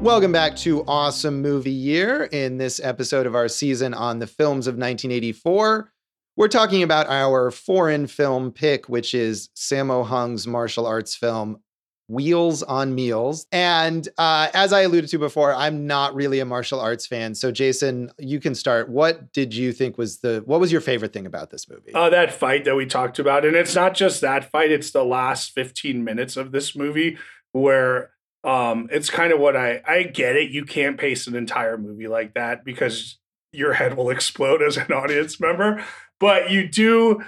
Welcome 0.03 0.31
back 0.31 0.57
to 0.57 0.85
Awesome 0.87 1.41
Movie 1.41 1.71
Year. 1.71 2.25
In 2.25 2.59
this 2.59 2.81
episode 2.85 3.25
of 3.25 3.35
our 3.35 3.49
season 3.49 3.95
on 3.95 4.19
the 4.19 4.27
films 4.27 4.67
of 4.67 4.75
1984, 4.75 5.91
we're 6.37 6.49
talking 6.49 6.83
about 6.83 7.09
our 7.09 7.51
foreign 7.51 8.07
film 8.07 8.53
pick, 8.53 8.91
which 8.91 9.15
is 9.15 9.49
Sammo 9.57 10.05
Hung's 10.05 10.47
martial 10.47 10.87
arts 10.87 11.17
film 11.17 11.63
Wheels 12.09 12.63
on 12.63 12.95
Meals. 12.95 13.47
And 13.53 14.09
uh, 14.17 14.49
as 14.55 14.73
I 14.73 14.81
alluded 14.81 15.11
to 15.11 15.19
before, 15.19 15.55
I'm 15.55 15.87
not 15.87 16.15
really 16.15 16.41
a 16.41 16.47
martial 16.47 16.81
arts 16.81 17.07
fan. 17.07 17.35
So, 17.35 17.53
Jason, 17.53 18.11
you 18.19 18.41
can 18.41 18.55
start. 18.55 18.89
What 18.89 19.33
did 19.33 19.55
you 19.55 19.73
think 19.73 19.99
was 19.99 20.19
the 20.21 20.43
what 20.47 20.59
was 20.59 20.73
your 20.73 20.81
favorite 20.81 21.13
thing 21.13 21.27
about 21.27 21.51
this 21.51 21.69
movie? 21.69 21.93
Uh, 21.95 22.09
that 22.09 22.33
fight 22.33 22.65
that 22.65 22.77
we 22.77 22.87
talked 22.87 23.19
about, 23.19 23.45
and 23.45 23.55
it's 23.55 23.75
not 23.75 23.95
just 23.95 24.23
that 24.23 24.51
fight; 24.51 24.73
it's 24.73 24.91
the 24.91 25.05
last 25.05 25.53
fifteen 25.53 26.03
minutes 26.03 26.37
of 26.37 26.51
this 26.51 26.75
movie 26.75 27.19
where 27.53 28.11
um, 28.43 28.89
it's 28.91 29.11
kind 29.11 29.33
of 29.33 29.39
what 29.39 29.57
I 29.57 29.83
I 29.87 30.05
get 30.05 30.37
it. 30.37 30.51
You 30.51 30.65
can't 30.65 30.99
pace 30.99 31.27
an 31.27 31.37
entire 31.37 31.77
movie 31.77 32.09
like 32.09 32.35
that 32.35 32.65
because 32.65 33.19
your 33.53 33.75
head 33.75 33.97
will 33.97 34.09
explode 34.19 34.63
as 34.63 34.79
an 34.79 34.93
audience 34.93 35.39
member, 35.39 35.85
but 36.19 36.51
you 36.51 36.67
do 36.67 37.23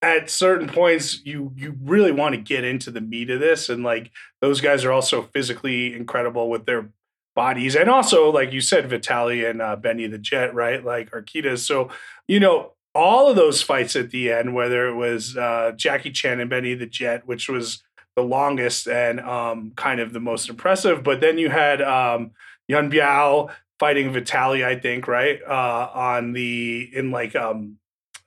at 0.00 0.30
certain 0.30 0.68
points 0.68 1.24
you 1.24 1.52
you 1.56 1.76
really 1.82 2.12
want 2.12 2.34
to 2.34 2.40
get 2.40 2.62
into 2.62 2.90
the 2.90 3.00
meat 3.00 3.30
of 3.30 3.40
this 3.40 3.68
and 3.68 3.82
like 3.82 4.12
those 4.40 4.60
guys 4.60 4.84
are 4.84 4.92
also 4.92 5.22
physically 5.22 5.92
incredible 5.94 6.48
with 6.48 6.66
their 6.66 6.90
bodies 7.34 7.74
and 7.74 7.88
also 7.88 8.30
like 8.30 8.52
you 8.52 8.60
said 8.60 8.88
Vitali 8.88 9.44
and 9.44 9.62
uh, 9.62 9.76
Benny 9.76 10.06
the 10.06 10.18
Jet 10.18 10.54
right? 10.54 10.84
Like 10.84 11.10
Urquidez 11.10 11.58
so 11.58 11.88
you 12.26 12.38
know 12.40 12.72
all 12.94 13.28
of 13.28 13.36
those 13.36 13.62
fights 13.62 13.96
at 13.96 14.10
the 14.10 14.30
end 14.30 14.54
whether 14.54 14.88
it 14.88 14.94
was 14.94 15.36
uh, 15.36 15.72
Jackie 15.76 16.10
Chan 16.10 16.40
and 16.40 16.50
Benny 16.50 16.74
the 16.74 16.86
Jet 16.86 17.26
which 17.26 17.48
was 17.48 17.82
the 18.14 18.22
longest 18.22 18.88
and 18.88 19.20
um, 19.20 19.72
kind 19.76 20.00
of 20.00 20.12
the 20.12 20.20
most 20.20 20.48
impressive 20.48 21.02
but 21.02 21.20
then 21.20 21.38
you 21.38 21.50
had 21.50 21.82
um, 21.82 22.32
Yuen 22.68 22.90
Biao 22.90 23.50
fighting 23.78 24.12
Vitali 24.12 24.64
I 24.64 24.78
think 24.78 25.08
right? 25.08 25.40
Uh, 25.44 25.90
on 25.92 26.32
the 26.32 26.88
in 26.92 27.10
like 27.10 27.34
um 27.34 27.77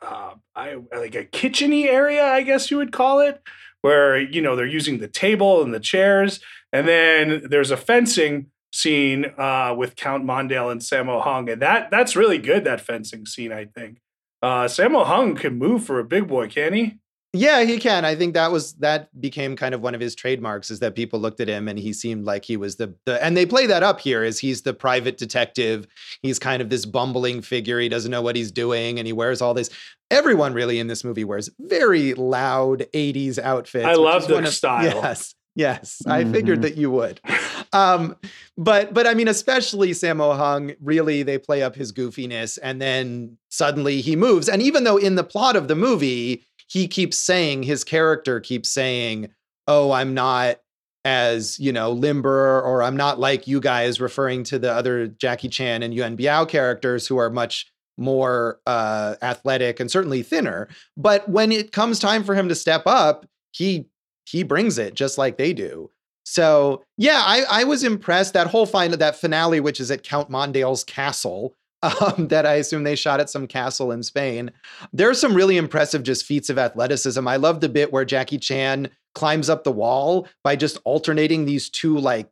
uh, 0.01 0.33
I 0.55 0.77
like 0.93 1.15
a 1.15 1.25
kitcheny 1.25 1.85
area, 1.85 2.25
I 2.25 2.41
guess 2.41 2.71
you 2.71 2.77
would 2.77 2.91
call 2.91 3.19
it, 3.19 3.41
where 3.81 4.19
you 4.19 4.41
know 4.41 4.55
they're 4.55 4.65
using 4.65 4.99
the 4.99 5.07
table 5.07 5.61
and 5.61 5.73
the 5.73 5.79
chairs, 5.79 6.39
and 6.71 6.87
then 6.87 7.43
there's 7.49 7.71
a 7.71 7.77
fencing 7.77 8.47
scene 8.73 9.25
uh, 9.37 9.75
with 9.77 9.95
Count 9.95 10.25
Mondale 10.25 10.71
and 10.71 10.81
Sammo 10.81 11.21
Hung, 11.21 11.49
and 11.49 11.61
that 11.61 11.91
that's 11.91 12.15
really 12.15 12.37
good. 12.37 12.63
That 12.63 12.81
fencing 12.81 13.25
scene, 13.25 13.51
I 13.51 13.65
think. 13.65 13.99
Uh, 14.41 14.65
Sammo 14.65 15.05
Hung 15.05 15.35
can 15.35 15.57
move 15.57 15.83
for 15.83 15.99
a 15.99 16.03
big 16.03 16.27
boy, 16.27 16.47
can 16.47 16.73
he? 16.73 16.97
Yeah, 17.33 17.63
he 17.63 17.77
can. 17.77 18.03
I 18.03 18.13
think 18.15 18.33
that 18.33 18.51
was 18.51 18.73
that 18.75 19.07
became 19.21 19.55
kind 19.55 19.73
of 19.73 19.79
one 19.81 19.95
of 19.95 20.01
his 20.01 20.15
trademarks 20.15 20.69
is 20.69 20.79
that 20.79 20.95
people 20.95 21.17
looked 21.17 21.39
at 21.39 21.47
him 21.47 21.69
and 21.69 21.79
he 21.79 21.93
seemed 21.93 22.25
like 22.25 22.43
he 22.43 22.57
was 22.57 22.75
the 22.75 22.93
the 23.05 23.23
and 23.23 23.37
they 23.37 23.45
play 23.45 23.65
that 23.67 23.83
up 23.83 24.01
here 24.01 24.21
as 24.21 24.37
he's 24.39 24.63
the 24.63 24.73
private 24.73 25.17
detective. 25.17 25.87
He's 26.21 26.39
kind 26.39 26.61
of 26.61 26.69
this 26.69 26.85
bumbling 26.85 27.41
figure. 27.41 27.79
He 27.79 27.87
doesn't 27.87 28.11
know 28.11 28.21
what 28.21 28.35
he's 28.35 28.51
doing 28.51 28.99
and 28.99 29.07
he 29.07 29.13
wears 29.13 29.41
all 29.41 29.53
this. 29.53 29.69
Everyone 30.09 30.53
really 30.53 30.77
in 30.77 30.87
this 30.87 31.05
movie 31.05 31.23
wears 31.23 31.49
very 31.57 32.13
loud 32.15 32.85
80s 32.93 33.39
outfits. 33.39 33.85
I 33.85 33.93
love 33.93 34.27
the 34.27 34.37
of- 34.39 34.47
style. 34.49 34.83
Yes. 34.83 35.33
Yes, 35.53 36.01
I 36.07 36.23
figured 36.23 36.59
Mhm. 36.59 36.61
that 36.61 36.77
you 36.77 36.89
would. 36.91 37.19
Um, 37.73 38.15
but 38.57 38.93
but 38.93 39.05
I 39.05 39.13
mean, 39.13 39.27
especially 39.27 39.91
Sammo 39.91 40.35
Hung, 40.37 40.71
really 40.81 41.23
they 41.23 41.37
play 41.37 41.61
up 41.61 41.75
his 41.75 41.91
goofiness, 41.91 42.57
and 42.63 42.81
then 42.81 43.37
suddenly 43.49 43.99
he 43.99 44.15
moves. 44.15 44.47
And 44.47 44.61
even 44.61 44.85
though 44.85 44.95
in 44.95 45.15
the 45.15 45.25
plot 45.25 45.57
of 45.57 45.67
the 45.67 45.75
movie, 45.75 46.45
he 46.71 46.87
keeps 46.87 47.17
saying 47.17 47.63
his 47.63 47.83
character 47.83 48.39
keeps 48.39 48.71
saying, 48.71 49.29
"Oh, 49.67 49.91
I'm 49.91 50.13
not." 50.13 50.57
as 51.03 51.59
you 51.59 51.73
know 51.73 51.91
limber 51.91 52.61
or 52.61 52.83
I'm 52.83 52.95
not 52.95 53.19
like 53.19 53.47
you 53.47 53.59
guys, 53.59 53.99
referring 53.99 54.43
to 54.43 54.59
the 54.59 54.71
other 54.71 55.07
Jackie 55.07 55.49
Chan 55.49 55.81
and 55.81 55.95
Yuen 55.95 56.15
Biao 56.15 56.47
characters 56.47 57.07
who 57.07 57.17
are 57.17 57.31
much 57.31 57.65
more 57.97 58.59
uh, 58.67 59.15
athletic 59.23 59.79
and 59.79 59.89
certainly 59.89 60.21
thinner. 60.21 60.67
But 60.95 61.27
when 61.27 61.51
it 61.51 61.71
comes 61.71 61.97
time 61.97 62.23
for 62.23 62.35
him 62.35 62.47
to 62.49 62.55
step 62.55 62.83
up, 62.85 63.25
he 63.51 63.87
he 64.25 64.43
brings 64.43 64.77
it 64.77 64.93
just 64.93 65.17
like 65.17 65.37
they 65.37 65.53
do. 65.53 65.89
So 66.23 66.83
yeah, 66.97 67.23
I, 67.25 67.45
I 67.49 67.63
was 67.63 67.83
impressed. 67.83 68.33
That 68.33 68.47
whole 68.47 68.67
final 68.67 68.97
that 68.97 69.15
finale, 69.15 69.59
which 69.59 69.79
is 69.79 69.89
at 69.89 70.03
Count 70.03 70.29
Mondale's 70.29 70.83
castle, 70.83 71.55
um, 72.01 72.27
that 72.27 72.45
I 72.45 72.55
assume 72.55 72.83
they 72.83 72.95
shot 72.95 73.19
at 73.19 73.29
some 73.29 73.47
castle 73.47 73.91
in 73.91 74.03
Spain. 74.03 74.51
There's 74.93 75.19
some 75.19 75.33
really 75.33 75.57
impressive 75.57 76.03
just 76.03 76.25
feats 76.25 76.49
of 76.49 76.57
athleticism. 76.57 77.27
I 77.27 77.37
love 77.37 77.61
the 77.61 77.69
bit 77.69 77.91
where 77.91 78.05
Jackie 78.05 78.37
Chan 78.37 78.89
climbs 79.15 79.49
up 79.49 79.63
the 79.63 79.71
wall 79.71 80.27
by 80.43 80.55
just 80.55 80.77
alternating 80.85 81.45
these 81.45 81.69
two 81.69 81.97
like 81.97 82.29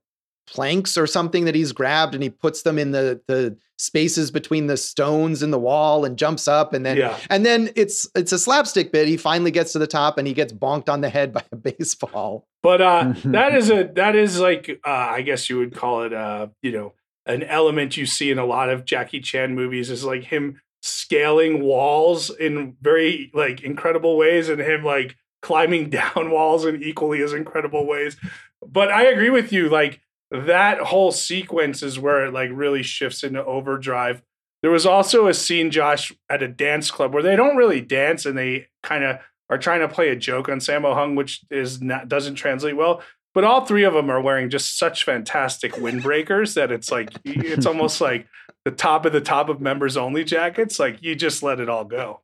planks 0.48 0.98
or 0.98 1.06
something 1.06 1.46
that 1.46 1.54
he's 1.54 1.72
grabbed 1.72 2.16
and 2.16 2.24
he 2.24 2.30
puts 2.30 2.64
them 2.64 2.80
in 2.80 2.92
the 2.92 3.22
the 3.28 3.56
spaces 3.78 4.30
between 4.32 4.68
the 4.68 4.76
stones 4.76 5.42
in 5.44 5.52
the 5.52 5.60
wall 5.60 6.04
and 6.04 6.18
jumps 6.18 6.48
up 6.48 6.74
and 6.74 6.86
then 6.86 6.98
Yeah. 6.98 7.18
and 7.30 7.46
then 7.46 7.70
it's 7.76 8.10
it's 8.16 8.32
a 8.32 8.40
slapstick 8.40 8.92
bit 8.92 9.08
he 9.08 9.16
finally 9.16 9.52
gets 9.52 9.72
to 9.74 9.80
the 9.80 9.88
top 9.88 10.18
and 10.18 10.28
he 10.28 10.34
gets 10.34 10.52
bonked 10.52 10.90
on 10.90 11.02
the 11.02 11.10
head 11.10 11.32
by 11.34 11.44
a 11.52 11.56
baseball 11.56 12.48
But 12.64 12.82
uh, 12.82 13.14
that 13.26 13.54
is 13.56 13.70
a 13.70 13.90
that 13.96 14.16
is 14.16 14.40
like 14.40 14.80
uh, 14.86 14.90
I 14.90 15.22
guess 15.22 15.50
you 15.50 15.60
would 15.60 15.76
call 15.76 16.04
it 16.04 16.14
uh, 16.14 16.48
you 16.64 16.72
know 16.72 16.94
an 17.26 17.44
element 17.44 17.98
you 17.98 18.06
see 18.06 18.32
in 18.32 18.40
a 18.40 18.46
lot 18.46 18.70
of 18.70 18.86
Jackie 18.86 19.20
Chan 19.20 19.54
movies 19.54 19.90
is 19.90 20.04
like 20.04 20.24
him 20.26 20.62
scaling 20.82 21.62
walls 21.62 22.30
in 22.30 22.76
very 22.82 23.32
like 23.34 23.62
incredible 23.62 24.18
ways 24.18 24.50
and 24.50 24.62
him 24.62 24.84
like 24.84 25.16
climbing 25.42 25.90
down 25.90 26.32
walls 26.32 26.66
in 26.66 26.82
equally 26.82 27.22
as 27.22 27.34
incredible 27.34 27.86
ways. 27.86 28.18
But 28.66 28.90
I 28.90 29.04
agree 29.04 29.30
with 29.30 29.52
you 29.52 29.70
like 29.70 30.02
that 30.32 30.80
whole 30.80 31.12
sequence 31.12 31.82
is 31.82 32.00
where 32.00 32.26
it 32.26 32.34
like 32.34 32.50
really 32.54 32.84
shifts 32.84 33.24
into 33.24 33.44
overdrive. 33.44 34.22
There 34.62 34.72
was 34.72 34.86
also 34.86 35.28
a 35.28 35.34
scene 35.34 35.72
Josh 35.72 36.12
at 36.30 36.44
a 36.44 36.48
dance 36.48 36.92
club 36.92 37.14
where 37.14 37.24
they 37.24 37.36
don't 37.36 37.56
really 37.56 37.82
dance 37.82 38.26
and 38.26 38.38
they 38.38 38.68
kind 38.84 39.04
of 39.04 39.20
are 39.50 39.58
trying 39.58 39.80
to 39.80 39.88
play 39.88 40.10
a 40.10 40.16
joke 40.16 40.50
on 40.50 40.60
Sammo 40.60 40.94
Hung, 40.94 41.16
which 41.16 41.42
is 41.50 41.82
not 41.82 42.08
doesn't 42.08 42.36
translate 42.36 42.76
well. 42.76 43.02
But 43.34 43.44
all 43.44 43.66
three 43.66 43.84
of 43.84 43.94
them 43.94 44.10
are 44.10 44.22
wearing 44.22 44.50
just 44.50 44.78
such 44.78 45.04
fantastic 45.04 45.74
windbreakers 45.74 46.56
that 46.56 46.72
it's 46.72 46.92
like 46.92 47.10
it's 47.26 47.66
almost 47.66 48.02
like 48.02 48.28
the 48.66 48.72
top 48.72 49.06
of 49.06 49.14
the 49.14 49.22
top 49.22 49.50
of 49.50 49.62
members 49.62 49.96
only 49.98 50.24
jackets. 50.24 50.80
Like 50.80 51.02
you 51.02 51.16
just 51.16 51.44
let 51.44 51.60
it 51.60 51.70
all 51.70 51.86
go. 51.86 52.22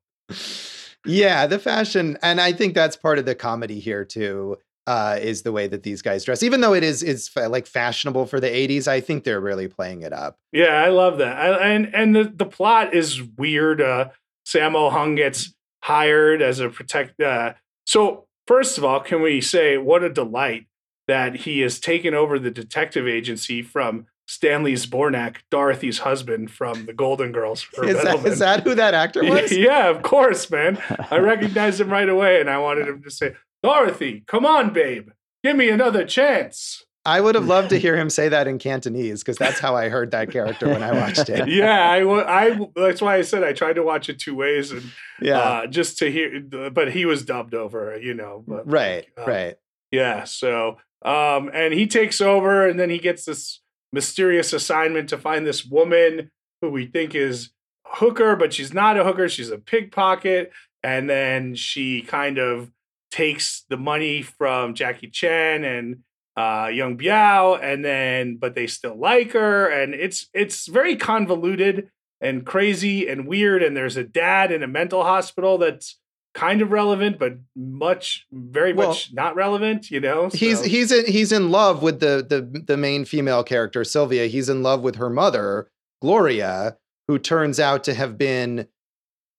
yeah 1.06 1.46
the 1.46 1.60
fashion 1.60 2.18
and 2.24 2.42
i 2.42 2.52
think 2.52 2.74
that's 2.74 2.96
part 2.98 3.20
of 3.20 3.26
the 3.26 3.36
comedy 3.36 3.80
here 3.80 4.04
too 4.04 4.58
uh, 4.88 5.18
is 5.22 5.42
the 5.44 5.52
way 5.52 5.68
that 5.68 5.82
these 5.84 6.02
guys 6.04 6.24
dress 6.24 6.42
even 6.44 6.62
though 6.62 6.74
it 6.74 6.84
is 6.84 7.02
is 7.04 7.28
fa- 7.28 7.48
like 7.50 7.66
fashionable 7.68 8.26
for 8.28 8.40
the 8.40 8.48
80s 8.50 8.88
i 8.88 9.00
think 9.02 9.24
they're 9.24 9.40
really 9.40 9.68
playing 9.68 10.02
it 10.04 10.14
up 10.14 10.38
Yeah, 10.52 10.74
I 10.84 10.90
love 10.90 11.18
that. 11.20 11.38
I, 11.38 11.70
and 11.70 11.94
and 11.94 12.16
the, 12.16 12.24
the 12.24 12.46
plot 12.46 12.94
is 12.96 13.22
weird. 13.22 13.82
Uh, 13.82 14.10
Sammo 14.48 14.92
Hung 14.92 15.16
gets 15.16 15.54
hired 15.84 16.42
as 16.44 16.60
a 16.60 16.70
protect. 16.70 17.20
Uh, 17.20 17.54
so 17.88 18.26
first 18.48 18.78
of 18.78 18.84
all, 18.84 19.00
can 19.00 19.22
we 19.24 19.42
say 19.42 19.78
what 19.78 20.04
a 20.04 20.10
delight 20.10 20.66
that 21.08 21.36
he 21.38 21.60
has 21.62 21.80
taken 21.80 22.14
over 22.14 22.40
the 22.40 22.52
detective 22.52 23.08
agency 23.08 23.62
from 23.62 24.08
Stanley 24.28 24.74
Zbornak, 24.74 25.38
Dorothy's 25.52 26.00
husband 26.00 26.50
from 26.50 26.86
the 26.88 26.94
Golden 26.94 27.32
Girls. 27.32 27.68
is 27.84 28.02
that, 28.04 28.24
that 28.40 28.64
who 28.64 28.74
that 28.74 28.94
actor 28.96 29.24
was 29.30 29.56
yeah, 29.56 29.88
of 29.90 30.02
course, 30.02 30.50
man. 30.50 30.82
I 31.12 31.18
recognized 31.20 31.80
him 31.80 31.90
right 31.90 32.10
away, 32.10 32.40
and 32.42 32.50
I 32.50 32.58
wanted 32.58 32.88
him 32.88 33.04
to 33.04 33.12
say, 33.12 33.36
"Dorothy, 33.62 34.24
come 34.26 34.46
on, 34.46 34.74
babe, 34.74 35.10
give 35.44 35.56
me 35.56 35.70
another 35.70 36.06
chance." 36.06 36.84
I 37.08 37.22
would 37.22 37.36
have 37.36 37.46
loved 37.46 37.70
to 37.70 37.78
hear 37.78 37.96
him 37.96 38.10
say 38.10 38.30
that 38.30 38.48
in 38.48 38.58
Cantonese 38.58 39.22
because 39.22 39.38
that's 39.38 39.60
how 39.60 39.76
I 39.76 39.90
heard 39.90 40.10
that 40.10 40.32
character 40.32 40.68
when 40.68 40.82
I 40.82 40.92
watched 40.92 41.30
it. 41.30 41.48
yeah, 41.50 41.88
I, 41.88 42.02
I 42.48 42.60
that's 42.76 43.00
why 43.00 43.18
I 43.18 43.22
said 43.22 43.44
I 43.44 43.54
tried 43.54 43.74
to 43.74 43.84
watch 43.84 44.10
it 44.10 44.18
two 44.18 44.34
ways 44.34 44.72
and 44.72 44.82
Yeah. 45.22 45.38
uh, 45.38 45.68
just 45.68 46.00
to 46.00 46.12
hear, 46.12 46.42
but 46.72 46.92
he 46.92 47.06
was 47.06 47.24
dubbed 47.24 47.54
over, 47.54 47.96
you 48.00 48.16
know. 48.16 48.44
But 48.48 48.70
right. 48.72 49.06
uh, 49.16 49.26
right. 49.26 49.56
Yeah. 49.92 50.24
So, 50.24 50.78
um, 51.06 51.52
and 51.54 51.74
he 51.74 51.86
takes 51.86 52.20
over, 52.20 52.68
and 52.68 52.80
then 52.80 52.90
he 52.90 52.98
gets 52.98 53.26
this 53.26 53.62
mysterious 53.94 54.52
assignment 54.52 55.08
to 55.10 55.18
find 55.18 55.46
this 55.46 55.64
woman 55.64 56.32
who 56.62 56.70
we 56.70 56.88
think 56.88 57.14
is 57.14 57.52
hooker, 57.86 58.36
but 58.36 58.54
she's 58.54 58.74
not 58.74 58.98
a 58.98 59.04
hooker. 59.04 59.30
She's 59.30 59.52
a 59.52 59.60
pickpocket, 59.60 60.52
and 60.84 61.10
then 61.10 61.56
she 61.56 62.02
kind 62.02 62.40
of 62.40 62.72
takes 63.12 63.66
the 63.70 63.78
money 63.78 64.24
from 64.24 64.74
Jackie 64.74 65.10
Chan 65.10 65.64
and 65.64 66.00
uh 66.36 66.70
Yuen 66.74 66.98
Biao, 66.98 67.60
and 67.62 67.86
then 67.86 68.38
but 68.38 68.56
they 68.56 68.68
still 68.68 69.00
like 69.00 69.32
her, 69.34 69.70
and 69.70 69.94
it's 69.94 70.28
it's 70.34 70.68
very 70.68 70.96
convoluted 70.96 71.90
and 72.20 72.46
crazy 72.46 73.08
and 73.08 73.28
weird. 73.28 73.62
And 73.62 73.78
there's 73.78 73.96
a 73.96 74.04
dad 74.04 74.52
in 74.52 74.64
a 74.64 74.68
mental 74.68 75.04
hospital 75.04 75.60
that's 75.60 76.00
kind 76.36 76.62
of 76.62 76.70
relevant, 76.72 77.18
but 77.18 77.38
much 77.56 78.28
very 78.32 78.74
Well, 78.74 78.90
much 78.90 79.12
not 79.14 79.36
relevant. 79.36 79.90
You 79.90 80.02
know, 80.02 80.30
He's 80.32 80.60
So- 80.60 80.66
he's 80.66 80.92
in, 80.92 81.06
he's 81.08 81.32
in 81.32 81.50
love 81.50 81.82
with 81.82 82.00
the 82.02 82.24
the 82.28 82.42
the 82.68 82.78
main 82.78 83.06
female 83.06 83.44
character 83.44 83.84
Sylvia. 83.84 84.28
He's 84.28 84.50
in 84.50 84.62
love 84.62 84.82
with 84.82 84.98
her 84.98 85.10
mother 85.10 85.72
Gloria, 86.02 86.78
who 87.08 87.18
turns 87.18 87.60
out 87.60 87.84
to 87.86 87.94
have 87.96 88.18
been 88.18 88.68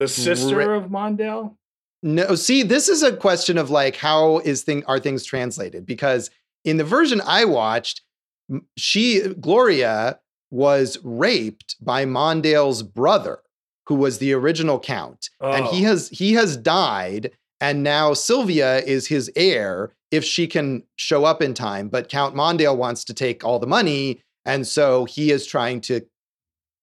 the 0.01 0.09
sister 0.09 0.73
of 0.75 0.91
Mondale. 0.91 1.57
No, 2.03 2.35
see, 2.35 2.63
this 2.63 2.89
is 2.89 3.03
a 3.03 3.17
question 3.17 3.59
of 3.59 3.71
like 3.71 3.97
how 3.97 4.39
is 4.39 4.63
thing 4.63 4.85
are 4.87 4.99
things 4.99 5.25
translated? 5.25 5.87
Because 5.87 6.31
in 6.65 6.77
the 6.79 6.85
version 6.85 7.21
I 7.25 7.45
watched, 7.45 8.03
she 8.77 9.21
Gloria 9.41 10.19
was 10.51 10.99
raped 11.03 11.77
by 11.81 12.05
Mondale's 12.05 12.83
brother, 12.83 13.41
who 13.87 13.95
was 13.95 14.19
the 14.19 14.33
original 14.33 14.79
count, 14.79 15.31
and 15.41 15.67
he 15.67 15.85
Oh. 15.85 15.91
has 15.91 16.09
he 16.09 16.35
has 16.35 16.57
died, 16.57 17.31
and 17.61 17.83
now 17.83 18.13
Sylvia 18.15 18.81
is 18.81 19.07
his 19.09 19.31
heir 19.37 19.93
if 20.11 20.25
she 20.25 20.47
can 20.47 20.83
show 20.97 21.25
up 21.25 21.41
in 21.43 21.55
time. 21.55 21.89
But 21.89 22.09
Count 22.09 22.35
Mondale 22.35 22.77
wants 22.77 23.05
to 23.05 23.15
take 23.15 23.45
all 23.45 23.59
the 23.59 23.67
money, 23.67 24.21
and 24.45 24.67
so 24.67 25.05
he 25.05 25.31
is 25.31 25.47
trying 25.47 25.81
to 25.83 26.03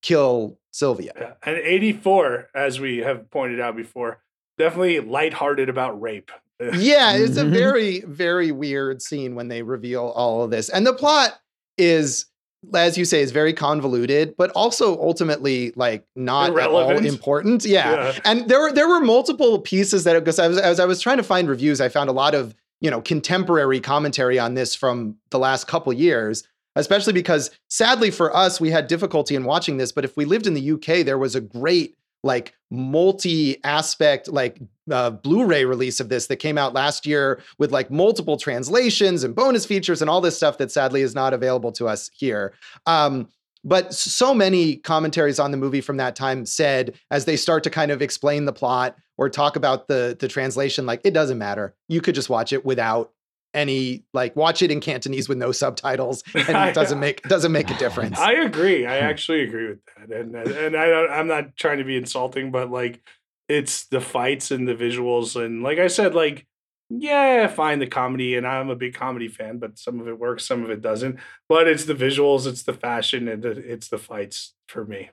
kill 0.02 0.58
Sylvia. 0.72 1.14
Yeah. 1.18 1.34
And 1.44 1.58
84, 1.58 2.50
as 2.56 2.80
we 2.80 2.98
have 3.00 3.30
pointed 3.32 3.60
out 3.60 3.76
before, 3.76 4.22
definitely 4.58 5.00
lighthearted 5.00 5.70
about 5.70 6.00
rape. 6.02 6.32
yeah, 6.74 7.16
it's 7.16 7.38
a 7.38 7.44
Mhm. 7.44 7.52
very, 7.52 8.00
very 8.02 8.52
weird 8.52 9.02
scene 9.02 9.36
when 9.36 9.48
they 9.48 9.62
reveal 9.62 10.06
all 10.16 10.44
of 10.44 10.52
this. 10.52 10.70
And 10.70 10.86
the 10.86 10.94
plot 10.94 11.40
is, 11.78 12.26
as 12.74 12.98
you 12.98 13.06
say, 13.06 13.22
is 13.22 13.32
very 13.32 13.54
convoluted, 13.54 14.36
but 14.38 14.52
also 14.52 15.00
ultimately 15.02 15.74
like 15.76 16.06
not 16.16 16.50
at 16.50 16.68
all 16.68 16.80
Irrelevant. 16.82 17.08
important. 17.08 17.66
Yeah. 17.74 18.18
And 18.26 18.48
there 18.48 18.60
were 18.60 18.72
there 18.72 18.88
were 18.88 19.00
multiple 19.00 19.60
pieces 19.60 20.04
that 20.04 20.20
because 20.20 20.40
I 20.40 20.48
was 20.48 20.58
as 20.58 20.80
I 20.80 20.86
was 20.86 21.00
trying 21.00 21.18
to 21.18 21.24
find 21.24 21.50
reviews, 21.50 21.82
I 21.82 21.90
found 21.90 22.10
a 22.10 22.14
lot 22.14 22.36
of 22.36 22.56
you 22.82 22.92
know 22.92 23.02
contemporary 23.02 23.80
commentary 23.80 24.38
on 24.40 24.54
this 24.54 24.76
from 24.76 25.18
the 25.32 25.40
last 25.40 25.68
couple 25.68 25.92
years. 25.94 26.48
Especially 26.76 27.14
because 27.14 27.52
sadly 27.70 28.10
for 28.10 28.36
us, 28.36 28.60
we 28.60 28.72
had 28.72 28.88
difficulty 28.88 29.36
in 29.36 29.44
watching 29.44 29.78
this. 29.78 29.92
But 29.92 30.06
if 30.06 30.18
we 30.18 30.26
lived 30.26 30.48
in 30.48 30.56
the 30.56 30.72
UK, 30.72 31.06
there 31.06 31.20
was 31.20 31.36
a 31.36 31.42
great 31.42 31.96
like 32.24 32.56
multi-aspect 32.72 34.28
like 34.30 34.58
uh, 34.92 35.12
Blu-ray 35.12 35.66
release 35.66 36.00
of 36.00 36.10
this 36.10 36.28
that 36.28 36.38
came 36.38 36.58
out 36.58 36.74
last 36.74 37.06
year 37.06 37.42
with 37.58 37.72
like 37.72 37.90
multiple 37.90 38.38
translations 38.38 39.24
and 39.24 39.36
bonus 39.36 39.66
features 39.66 40.02
and 40.02 40.10
all 40.10 40.22
this 40.22 40.36
stuff 40.36 40.58
that 40.58 40.72
sadly 40.72 41.02
is 41.02 41.16
not 41.16 41.34
available 41.34 41.72
to 41.74 41.88
us 41.88 42.10
here. 42.14 42.54
Um, 42.86 43.28
but 43.64 43.94
so 43.94 44.34
many 44.34 44.76
commentaries 44.78 45.40
on 45.40 45.52
the 45.52 45.58
movie 45.58 45.82
from 45.82 45.98
that 45.98 46.16
time 46.16 46.46
said, 46.46 46.96
as 47.12 47.26
they 47.26 47.38
start 47.38 47.64
to 47.64 47.70
kind 47.70 47.92
of 47.92 48.02
explain 48.02 48.46
the 48.46 48.54
plot 48.54 48.98
or 49.18 49.30
talk 49.30 49.56
about 49.56 49.88
the 49.88 50.18
the 50.20 50.28
translation, 50.28 50.86
like 50.86 51.02
it 51.04 51.14
doesn't 51.14 51.38
matter. 51.38 51.74
You 51.88 52.02
could 52.02 52.16
just 52.16 52.30
watch 52.30 52.52
it 52.52 52.66
without 52.66 53.14
any 53.54 54.04
like 54.14 54.36
watch 54.36 54.62
it 54.62 54.72
in 54.72 54.82
Cantonese 54.82 55.30
with 55.30 55.38
no 55.38 55.54
subtitles, 55.54 56.24
and 56.34 56.70
it 56.70 56.76
doesn't 56.76 57.00
make 57.00 57.22
doesn't 57.24 57.52
make 57.52 57.72
a 57.72 57.78
difference. 57.80 58.20
I 58.20 58.34
agree. 58.34 58.86
I 58.86 58.98
actually 58.98 59.44
agree 59.44 59.70
with 59.70 59.80
that. 59.98 60.12
And 60.12 60.36
and 60.36 60.76
I 60.76 60.90
don't, 60.90 61.12
I'm 61.12 61.28
not 61.28 61.56
trying 61.56 61.78
to 61.78 61.86
be 61.86 61.96
insulting, 61.96 62.52
but 62.52 62.70
like 62.70 63.02
it's 63.48 63.86
the 63.88 64.02
fights 64.02 64.52
and 64.52 64.68
the 64.68 64.76
visuals 64.76 65.42
and 65.42 65.64
like 65.64 65.80
I 65.80 65.88
said, 65.88 66.16
like 66.16 66.46
yeah, 67.00 67.48
fine 67.48 67.80
the 67.80 67.88
comedy, 67.88 68.36
and 68.36 68.46
I'm 68.46 68.70
a 68.70 68.76
big 68.76 68.94
comedy 68.94 69.28
fan, 69.28 69.58
but 69.58 69.80
some 69.80 70.00
of 70.00 70.08
it 70.08 70.20
works, 70.20 70.46
some 70.46 70.64
of 70.64 70.70
it 70.70 70.82
doesn't. 70.82 71.18
But 71.50 71.68
it's 71.68 71.86
the 71.86 71.96
visuals, 71.96 72.46
it's 72.46 72.64
the 72.64 72.74
fashion, 72.74 73.28
and 73.28 73.44
it's 73.46 73.88
the 73.88 73.98
fights 73.98 74.54
for 74.68 74.86
me. 74.86 75.10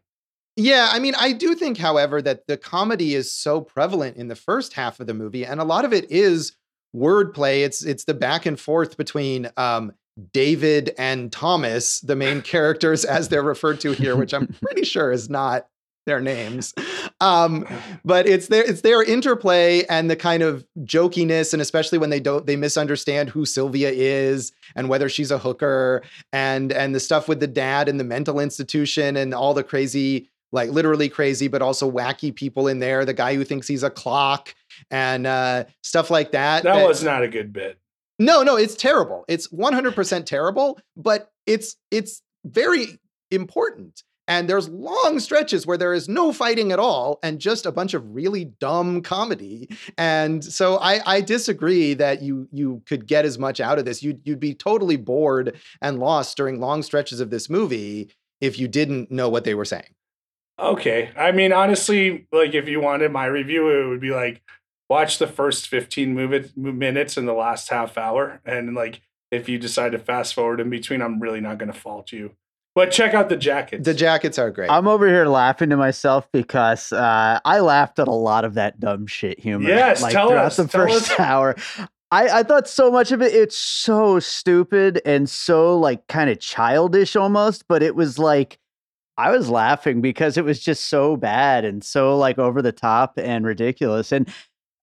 Yeah, 0.56 0.88
I 0.90 0.98
mean, 0.98 1.14
I 1.18 1.32
do 1.32 1.54
think, 1.54 1.78
however, 1.78 2.20
that 2.20 2.46
the 2.46 2.56
comedy 2.56 3.14
is 3.14 3.32
so 3.32 3.60
prevalent 3.60 4.16
in 4.16 4.28
the 4.28 4.36
first 4.36 4.74
half 4.74 5.00
of 5.00 5.06
the 5.06 5.14
movie, 5.14 5.46
and 5.46 5.60
a 5.60 5.64
lot 5.64 5.84
of 5.84 5.92
it 5.92 6.10
is 6.10 6.52
wordplay. 6.94 7.64
It's 7.64 7.84
it's 7.84 8.04
the 8.04 8.14
back 8.14 8.46
and 8.46 8.58
forth 8.58 8.96
between 8.96 9.48
um, 9.56 9.92
David 10.32 10.92
and 10.98 11.32
Thomas, 11.32 12.00
the 12.00 12.16
main 12.16 12.42
characters 12.42 13.04
as 13.04 13.28
they're 13.28 13.42
referred 13.42 13.80
to 13.80 13.92
here, 13.92 14.16
which 14.16 14.34
I'm 14.34 14.48
pretty 14.62 14.84
sure 14.84 15.12
is 15.12 15.30
not 15.30 15.66
their 16.06 16.20
names. 16.20 16.74
Um, 17.20 17.66
but 18.04 18.26
it's 18.26 18.48
their 18.48 18.64
it's 18.64 18.80
their 18.80 19.02
interplay 19.02 19.84
and 19.84 20.10
the 20.10 20.16
kind 20.16 20.42
of 20.42 20.66
jokiness, 20.80 21.52
and 21.52 21.60
especially 21.60 21.98
when 21.98 22.10
they 22.10 22.20
don't 22.20 22.46
they 22.46 22.56
misunderstand 22.56 23.30
who 23.30 23.44
Sylvia 23.44 23.90
is 23.90 24.52
and 24.74 24.88
whether 24.88 25.08
she's 25.08 25.30
a 25.30 25.38
hooker, 25.38 26.02
and 26.32 26.72
and 26.72 26.94
the 26.94 27.00
stuff 27.00 27.28
with 27.28 27.40
the 27.40 27.46
dad 27.46 27.88
and 27.88 28.00
the 28.00 28.04
mental 28.04 28.40
institution 28.40 29.16
and 29.16 29.34
all 29.34 29.54
the 29.54 29.64
crazy 29.64 30.28
like 30.52 30.70
literally 30.70 31.08
crazy, 31.08 31.48
but 31.48 31.62
also 31.62 31.90
wacky 31.90 32.34
people 32.34 32.66
in 32.66 32.80
there. 32.80 33.04
The 33.04 33.14
guy 33.14 33.34
who 33.34 33.44
thinks 33.44 33.68
he's 33.68 33.82
a 33.82 33.90
clock 33.90 34.54
and 34.90 35.26
uh, 35.26 35.64
stuff 35.82 36.10
like 36.10 36.32
that. 36.32 36.64
That 36.64 36.86
was 36.86 37.02
not 37.04 37.22
a 37.22 37.28
good 37.28 37.52
bit. 37.52 37.78
No, 38.18 38.42
no, 38.42 38.56
it's 38.56 38.74
terrible. 38.74 39.24
It's 39.28 39.48
100% 39.48 40.26
terrible, 40.26 40.78
but 40.96 41.30
it's 41.46 41.76
it's 41.90 42.22
very 42.44 42.98
important. 43.30 44.02
And 44.30 44.48
there's 44.48 44.68
long 44.68 45.18
stretches 45.18 45.66
where 45.66 45.76
there 45.76 45.92
is 45.92 46.08
no 46.08 46.32
fighting 46.32 46.70
at 46.70 46.78
all 46.78 47.18
and 47.20 47.40
just 47.40 47.66
a 47.66 47.72
bunch 47.72 47.94
of 47.94 48.14
really 48.14 48.44
dumb 48.44 49.02
comedy. 49.02 49.68
And 49.98 50.44
so 50.44 50.78
I, 50.78 51.00
I 51.04 51.20
disagree 51.20 51.94
that 51.94 52.22
you 52.22 52.48
you 52.52 52.80
could 52.86 53.08
get 53.08 53.24
as 53.24 53.40
much 53.40 53.60
out 53.60 53.80
of 53.80 53.84
this. 53.84 54.04
You'd 54.04 54.20
you'd 54.22 54.38
be 54.38 54.54
totally 54.54 54.96
bored 54.96 55.58
and 55.82 55.98
lost 55.98 56.36
during 56.36 56.60
long 56.60 56.84
stretches 56.84 57.18
of 57.18 57.30
this 57.30 57.50
movie 57.50 58.12
if 58.40 58.56
you 58.56 58.68
didn't 58.68 59.10
know 59.10 59.28
what 59.28 59.42
they 59.42 59.54
were 59.54 59.64
saying. 59.64 59.96
Okay. 60.60 61.10
I 61.16 61.32
mean, 61.32 61.52
honestly, 61.52 62.28
like 62.30 62.54
if 62.54 62.68
you 62.68 62.80
wanted 62.80 63.10
my 63.10 63.26
review, 63.26 63.68
it 63.68 63.88
would 63.88 64.00
be 64.00 64.12
like 64.12 64.42
watch 64.88 65.18
the 65.18 65.26
first 65.26 65.66
15 65.66 66.14
move 66.14 66.56
minutes 66.56 67.16
in 67.16 67.26
the 67.26 67.32
last 67.32 67.68
half 67.70 67.98
hour. 67.98 68.40
And 68.44 68.76
like 68.76 69.00
if 69.32 69.48
you 69.48 69.58
decide 69.58 69.90
to 69.90 69.98
fast 69.98 70.34
forward 70.34 70.60
in 70.60 70.70
between, 70.70 71.02
I'm 71.02 71.18
really 71.18 71.40
not 71.40 71.58
going 71.58 71.72
to 71.72 71.78
fault 71.78 72.12
you. 72.12 72.36
But 72.80 72.92
check 72.92 73.12
out 73.12 73.28
the 73.28 73.36
jackets. 73.36 73.84
The 73.84 73.92
jackets 73.92 74.38
are 74.38 74.50
great. 74.50 74.70
I'm 74.70 74.88
over 74.88 75.06
here 75.06 75.26
laughing 75.26 75.68
to 75.68 75.76
myself 75.76 76.26
because 76.32 76.94
uh, 76.94 77.38
I 77.44 77.60
laughed 77.60 77.98
at 77.98 78.08
a 78.08 78.12
lot 78.12 78.46
of 78.46 78.54
that 78.54 78.80
dumb 78.80 79.06
shit 79.06 79.38
humor. 79.38 79.68
Yes, 79.68 80.00
like, 80.00 80.14
tell 80.14 80.28
throughout 80.28 80.46
us, 80.46 80.56
the 80.56 80.66
tell 80.66 80.86
first 80.86 81.10
us. 81.10 81.20
hour. 81.20 81.56
I, 82.10 82.38
I 82.38 82.42
thought 82.42 82.66
so 82.66 82.90
much 82.90 83.12
of 83.12 83.20
it. 83.20 83.34
It's 83.34 83.54
so 83.54 84.18
stupid 84.18 85.02
and 85.04 85.28
so 85.28 85.78
like 85.78 86.06
kind 86.06 86.30
of 86.30 86.40
childish 86.40 87.16
almost, 87.16 87.68
but 87.68 87.82
it 87.82 87.94
was 87.94 88.18
like 88.18 88.58
I 89.18 89.30
was 89.30 89.50
laughing 89.50 90.00
because 90.00 90.38
it 90.38 90.46
was 90.46 90.58
just 90.58 90.86
so 90.86 91.18
bad 91.18 91.66
and 91.66 91.84
so 91.84 92.16
like 92.16 92.38
over 92.38 92.62
the 92.62 92.72
top 92.72 93.18
and 93.18 93.44
ridiculous. 93.44 94.10
And 94.10 94.26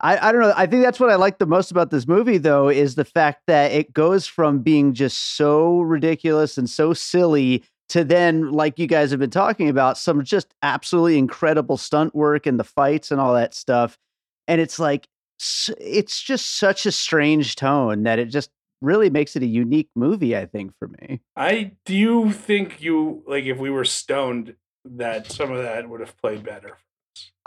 I, 0.01 0.29
I 0.29 0.31
don't 0.31 0.41
know. 0.41 0.53
I 0.55 0.67
think 0.67 0.83
that's 0.83 0.99
what 0.99 1.09
I 1.09 1.15
like 1.15 1.39
the 1.39 1.47
most 1.47 1.71
about 1.71 1.89
this 1.89 2.07
movie, 2.07 2.37
though, 2.37 2.69
is 2.69 2.93
the 2.93 3.05
fact 3.05 3.41
that 3.47 3.71
it 3.71 3.91
goes 3.91 4.27
from 4.27 4.59
being 4.59 4.93
just 4.93 5.35
so 5.35 5.79
ridiculous 5.79 6.59
and 6.59 6.69
so 6.69 6.93
silly 6.93 7.63
to 7.89 8.03
then, 8.03 8.51
like 8.51 8.77
you 8.77 8.87
guys 8.87 9.11
have 9.11 9.19
been 9.19 9.29
talking 9.29 9.69
about, 9.69 9.97
some 9.97 10.23
just 10.23 10.53
absolutely 10.61 11.17
incredible 11.17 11.77
stunt 11.77 12.13
work 12.13 12.45
and 12.45 12.59
the 12.59 12.63
fights 12.63 13.11
and 13.11 13.21
all 13.21 13.33
that 13.33 13.53
stuff. 13.53 13.97
And 14.47 14.59
it's 14.59 14.79
like, 14.79 15.07
it's 15.79 16.21
just 16.21 16.57
such 16.57 16.85
a 16.85 16.91
strange 16.91 17.55
tone 17.55 18.03
that 18.03 18.19
it 18.19 18.25
just 18.25 18.49
really 18.81 19.09
makes 19.09 19.35
it 19.35 19.43
a 19.43 19.47
unique 19.47 19.89
movie, 19.95 20.35
I 20.35 20.45
think, 20.45 20.73
for 20.79 20.87
me. 20.87 21.21
I 21.35 21.71
do 21.85 22.31
think 22.31 22.81
you 22.81 23.23
like 23.27 23.45
if 23.45 23.57
we 23.57 23.69
were 23.69 23.85
stoned 23.85 24.55
that 24.85 25.31
some 25.31 25.51
of 25.51 25.61
that 25.61 25.89
would 25.89 25.99
have 25.99 26.17
played 26.17 26.43
better? 26.43 26.77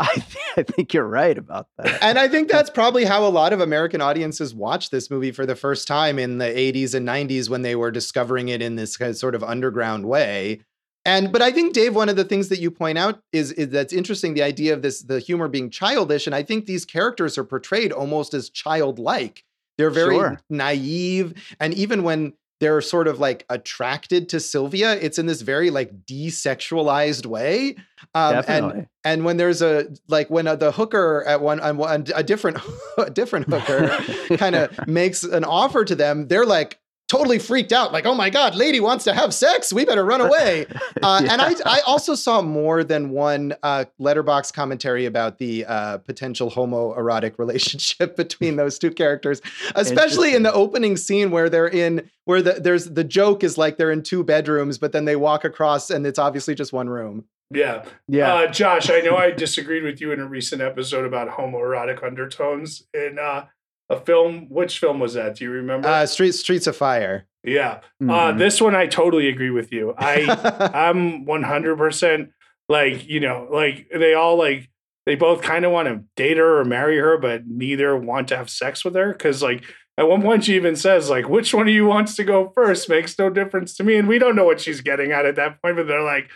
I, 0.03 0.15
th- 0.15 0.37
I 0.57 0.63
think 0.63 0.95
you're 0.95 1.07
right 1.07 1.37
about 1.37 1.67
that. 1.77 2.03
and 2.03 2.19
I 2.19 2.27
think 2.27 2.49
that's 2.51 2.71
probably 2.71 3.05
how 3.05 3.27
a 3.27 3.29
lot 3.29 3.53
of 3.53 3.61
American 3.61 4.01
audiences 4.01 4.55
watched 4.55 4.91
this 4.91 5.11
movie 5.11 5.31
for 5.31 5.45
the 5.45 5.55
first 5.55 5.87
time 5.87 6.19
in 6.19 6.39
the 6.39 6.47
80s 6.47 6.95
and 6.95 7.07
90s 7.07 7.49
when 7.51 7.63
they 7.63 7.77
were 7.77 7.91
discovering 7.91 8.49
it 8.49 8.63
in 8.63 8.77
this 8.77 8.97
kind 8.97 9.11
of 9.11 9.17
sort 9.19 9.35
of 9.35 9.45
underground 9.45 10.07
way. 10.07 10.61
And 11.05 11.33
but 11.33 11.43
I 11.43 11.51
think 11.51 11.73
Dave, 11.75 11.95
one 11.95 12.09
of 12.09 12.17
the 12.17 12.25
things 12.25 12.49
that 12.49 12.61
you 12.61 12.71
point 12.71 12.99
out 12.99 13.21
is, 13.33 13.53
is 13.53 13.69
that's 13.71 13.93
interesting, 13.93 14.35
the 14.35 14.43
idea 14.43 14.75
of 14.75 14.83
this 14.83 15.03
the 15.03 15.19
humor 15.19 15.49
being 15.49 15.71
childish, 15.71 16.27
and 16.27 16.35
I 16.35 16.43
think 16.43 16.67
these 16.67 16.85
characters 16.85 17.39
are 17.39 17.45
portrayed 17.45 17.91
almost 17.93 18.35
as 18.35 18.51
childlike. 18.51 19.43
They're 19.79 19.91
very 19.91 20.17
Sure. 20.17 20.41
naive, 20.51 21.55
and 21.59 21.73
even 21.75 22.03
when 22.03 22.35
they're 22.61 22.81
sort 22.81 23.09
of 23.09 23.19
like 23.19 23.45
attracted 23.49 24.29
to 24.29 24.41
Sylvia, 24.41 24.93
it's 24.95 25.19
in 25.19 25.27
this 25.27 25.41
very 25.41 25.71
like 25.71 26.05
desexualized 26.07 27.27
way. 27.27 27.77
Um, 28.15 28.35
and 28.37 28.47
Definitely. 28.47 28.89
and 29.05 29.25
when 29.25 29.37
there's 29.37 29.63
a 29.63 29.87
like 30.09 30.31
when 30.31 30.47
uh 30.47 30.57
the 30.57 30.73
hooker 30.73 31.25
at 31.27 31.41
one 31.41 31.61
on 31.61 32.05
a 32.15 32.23
different 32.23 32.59
a 32.99 33.11
different 33.11 33.47
hooker 33.47 33.89
kind 34.37 34.55
of 34.55 34.87
makes 34.87 35.23
an 35.23 35.45
offer 35.45 35.85
to 35.85 35.95
them, 35.95 36.29
they're 36.29 36.47
like 36.47 36.80
totally 37.11 37.41
freaked 37.41 37.73
out, 37.73 37.93
like, 37.93 38.07
oh 38.07 38.15
my 38.15 38.31
god, 38.31 38.55
lady 38.55 38.79
wants 38.79 39.03
to 39.03 39.13
have 39.13 39.35
sex, 39.35 39.73
we 39.73 39.85
better 39.85 40.05
run 40.05 40.21
away. 40.21 40.67
Uh, 41.03 41.23
And 41.31 41.41
I 41.41 41.55
I 41.65 41.81
also 41.87 42.15
saw 42.15 42.43
more 42.43 42.85
than 42.85 43.11
one 43.11 43.55
uh, 43.63 43.87
Letterboxd 43.99 44.53
commentary 44.53 45.07
about 45.07 45.39
the 45.39 45.65
uh, 45.65 45.99
potential 45.99 46.51
homoerotic 46.51 47.39
relationship 47.39 48.17
between 48.25 48.57
those 48.57 48.79
two 48.79 48.91
characters, 48.91 49.41
especially 49.77 50.35
in 50.35 50.43
the 50.43 50.53
opening 50.53 50.97
scene 50.99 51.31
where 51.31 51.49
they're 51.49 51.69
in 51.69 52.11
where 52.25 52.43
the 52.43 52.55
there's 52.55 52.87
the 52.87 53.05
joke 53.05 53.43
is 53.43 53.57
like 53.57 53.79
they're 53.79 53.91
in 53.91 54.03
two 54.03 54.23
bedrooms, 54.23 54.77
but 54.79 54.93
then 54.93 55.07
they 55.07 55.17
walk 55.17 55.45
across 55.45 55.91
and 55.91 56.07
it's 56.07 56.19
obviously 56.19 56.55
just 56.55 56.73
one 56.73 56.89
room. 56.91 57.25
Yeah. 57.51 57.85
yeah. 58.07 58.35
Uh, 58.35 58.47
Josh, 58.47 58.91
I 58.91 59.01
know 59.01 59.17
I 59.17 59.31
disagreed 59.31 59.83
with 59.83 60.01
you 60.01 60.13
in 60.13 60.21
a 60.21 60.27
recent 60.27 60.61
episode 60.63 61.05
about 61.05 61.29
homoerotic 61.31 62.05
undertones 62.05 62.85
in 62.95 63.19
uh, 63.19 63.47
a 63.91 64.01
film. 64.01 64.47
Which 64.49 64.79
film 64.79 64.99
was 65.01 65.15
that? 65.15 65.37
Do 65.37 65.45
you 65.45 65.51
remember? 65.51 65.87
Uh, 65.89 66.07
Streets 66.07 66.39
Streets 66.41 66.67
of 66.67 66.77
Fire. 66.77 67.27
yeah. 67.45 67.81
Uh, 68.01 68.33
Mhm. 68.33 68.39
this 68.39 68.61
one, 68.61 68.75
I 68.75 68.87
totally 68.87 69.29
agree 69.29 69.51
with 69.51 69.73
you. 69.73 69.95
I 69.99 70.25
I'm 70.75 71.27
100% 71.27 72.31
like, 72.69 73.09
you 73.09 73.21
know, 73.21 73.49
like 73.51 73.89
they 73.93 74.15
all 74.15 74.37
like, 74.39 74.69
they 75.07 75.15
both 75.17 75.43
kind 75.43 75.65
of 75.65 75.73
want 75.73 75.89
to 75.89 76.05
date 76.17 76.37
her 76.37 76.61
or 76.61 76.65
marry 76.65 76.99
her, 76.99 77.19
but 77.19 77.47
neither 77.47 77.97
want 77.97 78.29
to 78.29 78.37
have 78.37 78.49
sex 78.51 78.85
with 78.85 78.95
her. 78.95 79.13
Cause 79.15 79.43
like 79.43 79.65
at 79.99 80.09
one 80.09 80.23
point 80.23 80.45
she 80.45 80.55
even 80.55 80.77
says, 80.77 81.11
like, 81.11 81.29
which 81.29 81.53
one 81.53 81.67
of 81.69 81.75
you 81.75 81.87
wants 81.87 82.15
to 82.17 82.25
go 82.25 82.53
first 82.55 82.89
makes 82.89 83.19
no 83.19 83.29
difference 83.29 83.75
to 83.77 83.85
me. 83.85 83.97
And 83.97 84.07
we 84.09 84.19
don't 84.19 84.37
know 84.37 84.45
what 84.45 84.61
she's 84.61 84.81
getting 84.83 85.11
at 85.13 85.27
at 85.27 85.37
that 85.37 85.61
point, 85.63 85.77
but 85.77 85.87
they're 85.89 86.03
like, 86.03 86.31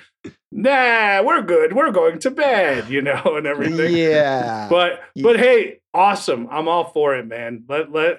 nah, 0.52 1.22
we're 1.22 1.42
good. 1.42 1.72
We're 1.74 1.90
going 1.92 2.18
to 2.20 2.30
bed, 2.30 2.88
you 2.88 3.02
know, 3.02 3.22
and 3.36 3.46
everything. 3.46 3.94
yeah. 3.96 4.68
But 4.70 5.00
Ye- 5.14 5.22
but 5.22 5.38
hey, 5.38 5.80
awesome. 5.92 6.48
I'm 6.50 6.68
all 6.68 6.84
for 6.92 7.16
it, 7.16 7.26
man. 7.26 7.64
Let 7.68 7.92
let 7.92 8.18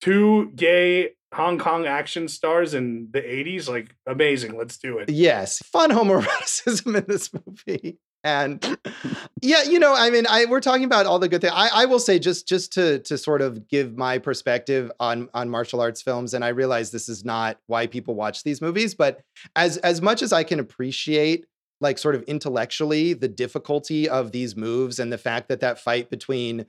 two 0.00 0.50
gay 0.54 1.10
Hong 1.34 1.58
Kong 1.58 1.84
action 1.86 2.28
stars 2.28 2.74
in 2.74 3.08
the 3.10 3.20
80s, 3.20 3.68
like 3.68 3.94
amazing. 4.06 4.56
Let's 4.56 4.78
do 4.78 4.98
it. 4.98 5.08
yes, 5.10 5.58
fun 5.64 5.90
homoeroticism 5.90 6.96
in 6.96 7.04
this 7.08 7.30
movie. 7.32 7.98
And 8.24 8.78
yeah, 9.42 9.62
you 9.62 9.78
know, 9.78 9.94
I 9.94 10.10
mean, 10.10 10.24
I 10.28 10.46
we're 10.46 10.60
talking 10.60 10.84
about 10.84 11.06
all 11.06 11.18
the 11.18 11.28
good 11.28 11.42
things. 11.42 11.52
I, 11.54 11.68
I 11.72 11.84
will 11.84 11.98
say 11.98 12.18
just 12.18 12.48
just 12.48 12.72
to 12.72 12.98
to 13.00 13.16
sort 13.18 13.42
of 13.42 13.68
give 13.68 13.96
my 13.96 14.18
perspective 14.18 14.90
on 14.98 15.28
on 15.34 15.48
martial 15.50 15.80
arts 15.80 16.02
films, 16.02 16.34
and 16.34 16.44
I 16.44 16.48
realize 16.48 16.90
this 16.90 17.08
is 17.08 17.24
not 17.24 17.58
why 17.66 17.86
people 17.86 18.14
watch 18.14 18.42
these 18.42 18.60
movies, 18.60 18.94
but 18.94 19.20
as 19.54 19.76
as 19.78 20.00
much 20.02 20.22
as 20.22 20.32
I 20.32 20.42
can 20.42 20.58
appreciate 20.58 21.46
like 21.80 21.98
sort 21.98 22.14
of 22.14 22.22
intellectually 22.22 23.12
the 23.12 23.28
difficulty 23.28 24.08
of 24.08 24.32
these 24.32 24.56
moves 24.56 24.98
and 24.98 25.12
the 25.12 25.18
fact 25.18 25.48
that 25.48 25.60
that 25.60 25.78
fight 25.78 26.08
between 26.08 26.64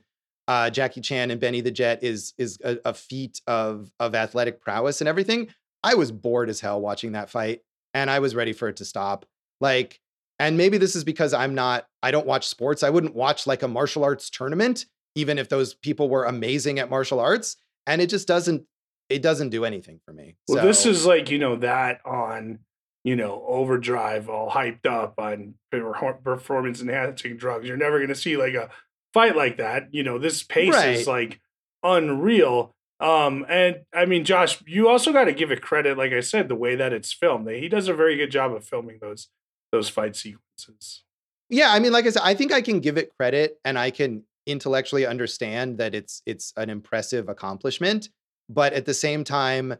uh, 0.48 0.68
Jackie 0.70 1.00
Chan 1.00 1.30
and 1.30 1.40
Benny 1.40 1.60
the 1.60 1.70
Jet 1.70 2.04
is 2.04 2.34
is 2.38 2.58
a, 2.62 2.78
a 2.84 2.94
feat 2.94 3.40
of 3.46 3.90
of 3.98 4.14
athletic 4.14 4.60
prowess 4.60 5.00
and 5.00 5.08
everything. 5.08 5.48
I 5.82 5.94
was 5.94 6.12
bored 6.12 6.48
as 6.48 6.60
hell 6.60 6.80
watching 6.80 7.12
that 7.12 7.30
fight, 7.30 7.62
and 7.94 8.10
I 8.10 8.18
was 8.18 8.34
ready 8.34 8.52
for 8.52 8.68
it 8.68 8.76
to 8.76 8.84
stop. 8.84 9.26
Like, 9.60 10.00
and 10.38 10.56
maybe 10.56 10.78
this 10.78 10.94
is 10.94 11.04
because 11.04 11.32
I'm 11.32 11.54
not. 11.54 11.86
I 12.02 12.10
don't 12.10 12.26
watch 12.26 12.46
sports. 12.46 12.82
I 12.82 12.90
wouldn't 12.90 13.14
watch 13.14 13.46
like 13.46 13.62
a 13.62 13.68
martial 13.68 14.04
arts 14.04 14.28
tournament, 14.30 14.86
even 15.14 15.38
if 15.38 15.48
those 15.48 15.74
people 15.74 16.08
were 16.08 16.24
amazing 16.24 16.78
at 16.78 16.90
martial 16.90 17.20
arts. 17.20 17.56
And 17.86 18.02
it 18.02 18.10
just 18.10 18.28
doesn't. 18.28 18.64
It 19.08 19.22
doesn't 19.22 19.50
do 19.50 19.64
anything 19.64 20.00
for 20.04 20.12
me. 20.12 20.36
Well, 20.48 20.64
this 20.66 20.84
is 20.84 21.06
like, 21.06 21.30
you 21.30 21.38
know, 21.38 21.54
that 21.56 22.00
on, 22.04 22.58
you 23.04 23.14
know, 23.14 23.44
overdrive, 23.46 24.28
all 24.28 24.50
hyped 24.50 24.84
up 24.84 25.14
on 25.18 25.54
performance 25.70 26.80
enhancing 26.80 27.36
drugs. 27.36 27.68
You're 27.68 27.76
never 27.76 27.98
going 27.98 28.08
to 28.08 28.16
see 28.16 28.36
like 28.36 28.54
a 28.54 28.68
fight 29.14 29.36
like 29.36 29.58
that. 29.58 29.88
You 29.92 30.02
know, 30.02 30.18
this 30.18 30.42
pace 30.42 30.74
is 30.74 31.06
like 31.06 31.40
unreal. 31.84 32.74
Um, 32.98 33.46
and 33.48 33.82
I 33.94 34.06
mean, 34.06 34.24
Josh, 34.24 34.60
you 34.66 34.88
also 34.88 35.12
got 35.12 35.24
to 35.24 35.32
give 35.32 35.52
it 35.52 35.62
credit, 35.62 35.96
like 35.96 36.12
I 36.12 36.20
said, 36.20 36.48
the 36.48 36.56
way 36.56 36.74
that 36.74 36.92
it's 36.92 37.12
filmed. 37.12 37.48
He 37.48 37.68
does 37.68 37.88
a 37.88 37.94
very 37.94 38.16
good 38.16 38.30
job 38.30 38.52
of 38.52 38.66
filming 38.66 38.98
those 39.00 39.28
those 39.76 39.88
fight 39.88 40.16
sequences. 40.16 41.04
yeah 41.48 41.70
i 41.72 41.78
mean 41.78 41.92
like 41.92 42.06
i 42.06 42.10
said 42.10 42.22
i 42.24 42.34
think 42.34 42.52
i 42.52 42.60
can 42.62 42.80
give 42.80 42.96
it 42.98 43.10
credit 43.18 43.58
and 43.64 43.78
i 43.78 43.90
can 43.90 44.22
intellectually 44.46 45.04
understand 45.06 45.78
that 45.78 45.94
it's 45.94 46.22
it's 46.26 46.52
an 46.56 46.70
impressive 46.70 47.28
accomplishment 47.28 48.08
but 48.48 48.72
at 48.72 48.86
the 48.86 48.94
same 48.94 49.22
time 49.24 49.74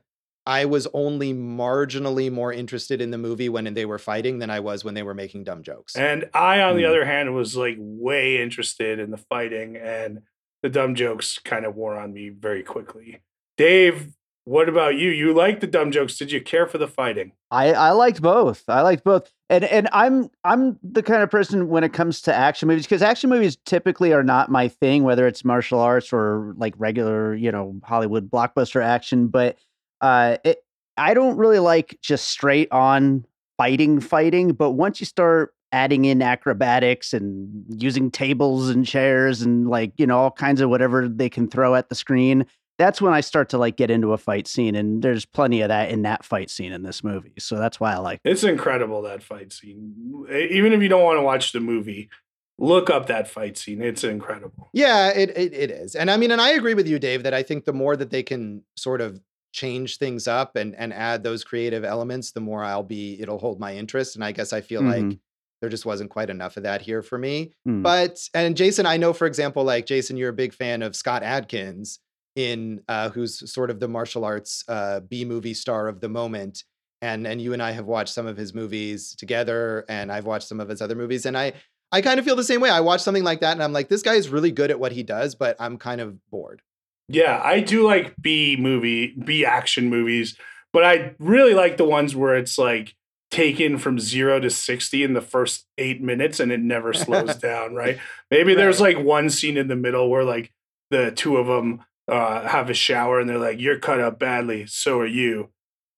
i 0.44 0.64
was 0.64 0.86
only 0.92 1.32
marginally 1.32 2.30
more 2.30 2.52
interested 2.52 3.00
in 3.00 3.10
the 3.10 3.18
movie 3.18 3.48
when 3.48 3.72
they 3.74 3.86
were 3.86 3.98
fighting 3.98 4.38
than 4.38 4.50
i 4.50 4.60
was 4.60 4.84
when 4.84 4.94
they 4.94 5.02
were 5.02 5.14
making 5.14 5.44
dumb 5.44 5.62
jokes 5.62 5.96
And 5.96 6.28
I, 6.34 6.60
on 6.62 6.76
the 6.76 6.82
Hmm. 6.82 6.88
other 6.90 7.04
hand, 7.04 7.34
was 7.34 7.56
like 7.56 7.76
way 7.78 8.42
interested 8.42 8.98
in 8.98 9.10
the 9.10 9.16
fighting, 9.32 9.76
and 9.76 10.22
the 10.62 10.68
dumb 10.68 10.94
jokes 10.94 11.38
kind 11.38 11.64
of 11.64 11.74
wore 11.76 11.96
on 11.96 12.12
me 12.12 12.28
very 12.30 12.62
quickly. 12.64 13.20
Dave, 13.56 14.12
what 14.46 14.68
about 14.68 14.94
you? 14.94 15.10
You 15.10 15.34
like 15.34 15.58
the 15.58 15.66
dumb 15.66 15.90
jokes. 15.90 16.16
Did 16.16 16.30
you 16.30 16.40
care 16.40 16.68
for 16.68 16.78
the 16.78 16.86
fighting? 16.86 17.32
I 17.50 17.72
I 17.72 17.90
liked 17.90 18.22
both. 18.22 18.62
I 18.68 18.80
liked 18.80 19.02
both. 19.02 19.32
And 19.50 19.64
and 19.64 19.88
I'm 19.92 20.30
I'm 20.44 20.78
the 20.84 21.02
kind 21.02 21.24
of 21.24 21.30
person 21.32 21.68
when 21.68 21.82
it 21.82 21.92
comes 21.92 22.22
to 22.22 22.34
action 22.34 22.68
movies 22.68 22.84
because 22.86 23.02
action 23.02 23.28
movies 23.28 23.56
typically 23.66 24.12
are 24.12 24.22
not 24.22 24.48
my 24.48 24.68
thing, 24.68 25.02
whether 25.02 25.26
it's 25.26 25.44
martial 25.44 25.80
arts 25.80 26.12
or 26.12 26.54
like 26.58 26.74
regular, 26.78 27.34
you 27.34 27.50
know, 27.50 27.74
Hollywood 27.82 28.30
blockbuster 28.30 28.80
action. 28.80 29.26
But 29.26 29.58
uh, 30.00 30.36
it, 30.44 30.58
I 30.96 31.12
don't 31.12 31.36
really 31.36 31.58
like 31.58 31.98
just 32.00 32.28
straight 32.28 32.70
on 32.70 33.26
fighting, 33.58 33.98
fighting. 33.98 34.52
But 34.52 34.72
once 34.72 35.00
you 35.00 35.06
start 35.06 35.54
adding 35.72 36.04
in 36.04 36.22
acrobatics 36.22 37.12
and 37.12 37.64
using 37.82 38.12
tables 38.12 38.70
and 38.70 38.86
chairs 38.86 39.42
and 39.42 39.68
like 39.68 39.92
you 39.96 40.06
know 40.06 40.18
all 40.18 40.30
kinds 40.30 40.60
of 40.60 40.70
whatever 40.70 41.08
they 41.08 41.28
can 41.28 41.48
throw 41.48 41.74
at 41.74 41.88
the 41.88 41.96
screen 41.96 42.46
that's 42.78 43.00
when 43.00 43.12
I 43.12 43.20
start 43.20 43.48
to 43.50 43.58
like 43.58 43.76
get 43.76 43.90
into 43.90 44.12
a 44.12 44.18
fight 44.18 44.46
scene, 44.46 44.74
and 44.74 45.02
there's 45.02 45.24
plenty 45.24 45.62
of 45.62 45.68
that 45.68 45.90
in 45.90 46.02
that 46.02 46.24
fight 46.24 46.50
scene 46.50 46.72
in 46.72 46.82
this 46.82 47.02
movie. 47.02 47.32
So 47.38 47.56
that's 47.56 47.80
why 47.80 47.94
I 47.94 47.98
like 47.98 48.20
it. 48.24 48.30
It's 48.30 48.44
incredible 48.44 49.02
that 49.02 49.22
fight 49.22 49.52
scene. 49.52 49.94
Even 50.30 50.72
if 50.72 50.82
you 50.82 50.88
don't 50.88 51.04
want 51.04 51.18
to 51.18 51.22
watch 51.22 51.52
the 51.52 51.60
movie, 51.60 52.10
look 52.58 52.90
up 52.90 53.06
that 53.06 53.28
fight 53.28 53.56
scene. 53.56 53.80
It's 53.82 54.04
incredible. 54.04 54.68
Yeah, 54.72 55.08
it, 55.08 55.30
it 55.30 55.54
it 55.54 55.70
is. 55.70 55.94
And 55.94 56.10
I 56.10 56.16
mean, 56.16 56.30
and 56.30 56.40
I 56.40 56.50
agree 56.50 56.74
with 56.74 56.86
you, 56.86 56.98
Dave, 56.98 57.22
that 57.22 57.34
I 57.34 57.42
think 57.42 57.64
the 57.64 57.72
more 57.72 57.96
that 57.96 58.10
they 58.10 58.22
can 58.22 58.62
sort 58.76 59.00
of 59.00 59.20
change 59.52 59.96
things 59.96 60.28
up 60.28 60.56
and 60.56 60.74
and 60.76 60.92
add 60.92 61.22
those 61.22 61.44
creative 61.44 61.84
elements, 61.84 62.32
the 62.32 62.40
more 62.40 62.62
I'll 62.62 62.82
be 62.82 63.20
it'll 63.20 63.38
hold 63.38 63.58
my 63.58 63.74
interest. 63.74 64.16
And 64.16 64.24
I 64.24 64.32
guess 64.32 64.52
I 64.52 64.60
feel 64.60 64.82
mm-hmm. 64.82 65.08
like 65.08 65.18
there 65.62 65.70
just 65.70 65.86
wasn't 65.86 66.10
quite 66.10 66.28
enough 66.28 66.58
of 66.58 66.64
that 66.64 66.82
here 66.82 67.02
for 67.02 67.16
me. 67.16 67.52
Mm. 67.66 67.82
But 67.82 68.28
and 68.34 68.54
Jason, 68.54 68.84
I 68.84 68.98
know 68.98 69.14
for 69.14 69.26
example, 69.26 69.64
like 69.64 69.86
Jason, 69.86 70.18
you're 70.18 70.28
a 70.28 70.34
big 70.34 70.52
fan 70.52 70.82
of 70.82 70.94
Scott 70.94 71.22
Adkins 71.22 72.00
in 72.36 72.82
uh, 72.88 73.08
who's 73.10 73.52
sort 73.52 73.70
of 73.70 73.80
the 73.80 73.88
martial 73.88 74.24
arts 74.24 74.62
uh, 74.68 75.00
B 75.00 75.24
movie 75.24 75.54
star 75.54 75.88
of 75.88 76.00
the 76.00 76.08
moment. 76.08 76.62
And 77.02 77.26
and 77.26 77.42
you 77.42 77.52
and 77.52 77.62
I 77.62 77.72
have 77.72 77.86
watched 77.86 78.14
some 78.14 78.26
of 78.26 78.36
his 78.36 78.54
movies 78.54 79.14
together, 79.16 79.84
and 79.88 80.10
I've 80.10 80.24
watched 80.24 80.48
some 80.48 80.60
of 80.60 80.68
his 80.68 80.80
other 80.80 80.94
movies, 80.94 81.26
and 81.26 81.36
I 81.36 81.52
I 81.92 82.00
kind 82.00 82.18
of 82.18 82.24
feel 82.24 82.36
the 82.36 82.44
same 82.44 82.60
way. 82.60 82.70
I 82.70 82.80
watch 82.80 83.02
something 83.02 83.24
like 83.24 83.40
that, 83.40 83.52
and 83.52 83.62
I'm 83.62 83.72
like, 83.72 83.88
this 83.88 84.02
guy 84.02 84.14
is 84.14 84.28
really 84.28 84.50
good 84.50 84.70
at 84.70 84.80
what 84.80 84.92
he 84.92 85.02
does, 85.02 85.34
but 85.34 85.56
I'm 85.60 85.76
kind 85.76 86.00
of 86.00 86.18
bored. 86.30 86.62
Yeah, 87.08 87.40
I 87.44 87.60
do 87.60 87.86
like 87.86 88.14
B 88.20 88.56
movie, 88.58 89.14
B 89.24 89.44
action 89.44 89.90
movies, 89.90 90.38
but 90.72 90.84
I 90.84 91.14
really 91.18 91.54
like 91.54 91.76
the 91.76 91.84
ones 91.84 92.16
where 92.16 92.34
it's 92.34 92.58
like 92.58 92.94
taken 93.30 93.78
from 93.78 93.98
zero 93.98 94.40
to 94.40 94.50
60 94.50 95.02
in 95.02 95.12
the 95.12 95.20
first 95.20 95.66
eight 95.78 96.00
minutes 96.00 96.40
and 96.40 96.50
it 96.50 96.60
never 96.60 96.92
slows 96.94 97.36
down, 97.36 97.74
right? 97.74 97.98
Maybe 98.30 98.54
right. 98.54 98.56
there's 98.56 98.80
like 98.80 98.98
one 98.98 99.30
scene 99.30 99.56
in 99.56 99.68
the 99.68 99.76
middle 99.76 100.08
where 100.08 100.24
like 100.24 100.52
the 100.90 101.10
two 101.10 101.36
of 101.36 101.46
them 101.46 101.84
uh, 102.08 102.46
have 102.46 102.70
a 102.70 102.74
shower 102.74 103.20
and 103.20 103.28
they're 103.28 103.38
like, 103.38 103.60
"You're 103.60 103.78
cut 103.78 104.00
up 104.00 104.18
badly, 104.18 104.66
so 104.66 105.00
are 105.00 105.06
you." 105.06 105.50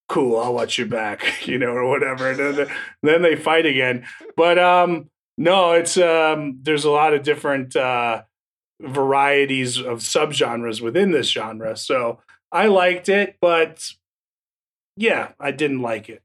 Cool, 0.09 0.41
I'll 0.41 0.55
watch 0.55 0.79
your 0.79 0.87
back, 0.87 1.23
you 1.47 1.59
know, 1.59 1.69
or 1.73 1.87
whatever. 1.87 2.31
And 2.31 2.57
then, 2.57 2.69
then 3.03 3.23
they 3.23 3.37
fight 3.37 3.67
again. 3.67 4.07
But 4.37 4.59
um, 4.59 5.11
no, 5.37 5.73
it's 5.73 5.97
um, 5.99 6.59
there's 6.63 6.85
a 6.85 6.91
lot 6.91 7.15
of 7.15 7.23
different 7.23 7.77
uh, 7.77 8.23
varieties 8.81 9.79
of 9.79 9.99
subgenres 9.99 10.81
within 10.81 11.11
this 11.11 11.31
genre. 11.31 11.77
So 11.77 12.21
I 12.51 12.67
liked 12.67 13.09
it, 13.09 13.37
but 13.41 13.93
yeah, 14.97 15.33
I 15.39 15.51
didn't 15.51 15.83
like 15.83 16.09
it. 16.09 16.23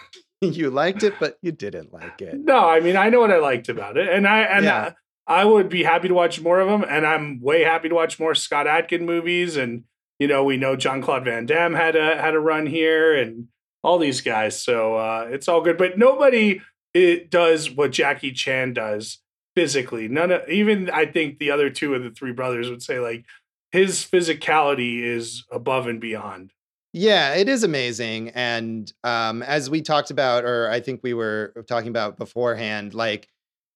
you 0.40 0.70
liked 0.70 1.02
it, 1.02 1.14
but 1.18 1.38
you 1.42 1.52
didn't 1.52 1.92
like 1.92 2.20
it. 2.20 2.38
No, 2.38 2.68
I 2.68 2.80
mean 2.80 2.96
I 2.96 3.08
know 3.08 3.20
what 3.20 3.30
I 3.30 3.38
liked 3.38 3.68
about 3.68 3.96
it, 3.96 4.08
and 4.08 4.26
I 4.26 4.40
and 4.40 4.64
yeah. 4.64 4.92
I 5.26 5.44
would 5.44 5.68
be 5.68 5.84
happy 5.84 6.08
to 6.08 6.14
watch 6.14 6.40
more 6.40 6.60
of 6.60 6.68
them, 6.68 6.84
and 6.88 7.06
I'm 7.06 7.40
way 7.40 7.62
happy 7.62 7.88
to 7.88 7.94
watch 7.94 8.20
more 8.20 8.34
Scott 8.34 8.66
Adkin 8.66 9.02
movies. 9.02 9.56
And 9.56 9.84
you 10.18 10.28
know, 10.28 10.44
we 10.44 10.56
know 10.56 10.76
Jean-Claude 10.76 11.24
Van 11.24 11.46
Damme 11.46 11.74
had 11.74 11.96
a 11.96 12.20
had 12.20 12.34
a 12.34 12.40
run 12.40 12.66
here, 12.66 13.16
and 13.16 13.48
all 13.82 13.98
these 13.98 14.20
guys. 14.20 14.60
So 14.60 14.96
uh, 14.96 15.28
it's 15.30 15.46
all 15.46 15.60
good. 15.60 15.78
But 15.78 15.98
nobody 15.98 16.60
it 16.94 17.30
does 17.30 17.70
what 17.70 17.92
Jackie 17.92 18.32
Chan 18.32 18.74
does 18.74 19.18
physically. 19.54 20.08
None 20.08 20.32
of 20.32 20.48
even 20.48 20.90
I 20.90 21.06
think 21.06 21.38
the 21.38 21.50
other 21.50 21.70
two 21.70 21.94
of 21.94 22.02
the 22.02 22.10
three 22.10 22.32
brothers 22.32 22.70
would 22.70 22.82
say 22.82 22.98
like 22.98 23.24
his 23.72 24.04
physicality 24.04 25.02
is 25.02 25.44
above 25.50 25.86
and 25.86 26.00
beyond. 26.00 26.52
Yeah, 26.92 27.34
it 27.34 27.48
is 27.48 27.64
amazing. 27.64 28.28
And 28.30 28.92
um, 29.02 29.42
as 29.42 29.68
we 29.68 29.82
talked 29.82 30.12
about, 30.12 30.44
or 30.44 30.70
I 30.70 30.78
think 30.78 31.00
we 31.02 31.12
were 31.12 31.52
talking 31.66 31.88
about 31.88 32.16
beforehand, 32.16 32.94
like 32.94 33.28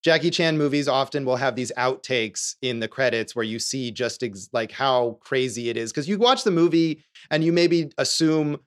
Jackie 0.03 0.29
Chan 0.29 0.57
movies 0.57 0.87
often 0.87 1.25
will 1.25 1.35
have 1.35 1.55
these 1.55 1.71
outtakes 1.77 2.55
in 2.61 2.79
the 2.79 2.87
credits 2.87 3.35
where 3.35 3.43
you 3.43 3.59
see 3.59 3.91
just 3.91 4.23
ex- 4.23 4.49
like 4.53 4.71
how 4.71 5.17
crazy 5.21 5.69
it 5.69 5.75
is. 5.75 5.91
Because 5.91 6.07
you 6.07 6.17
watch 6.17 6.43
the 6.43 6.51
movie 6.51 7.03
and 7.29 7.43
you 7.43 7.51
maybe 7.51 7.91
assume, 7.97 8.59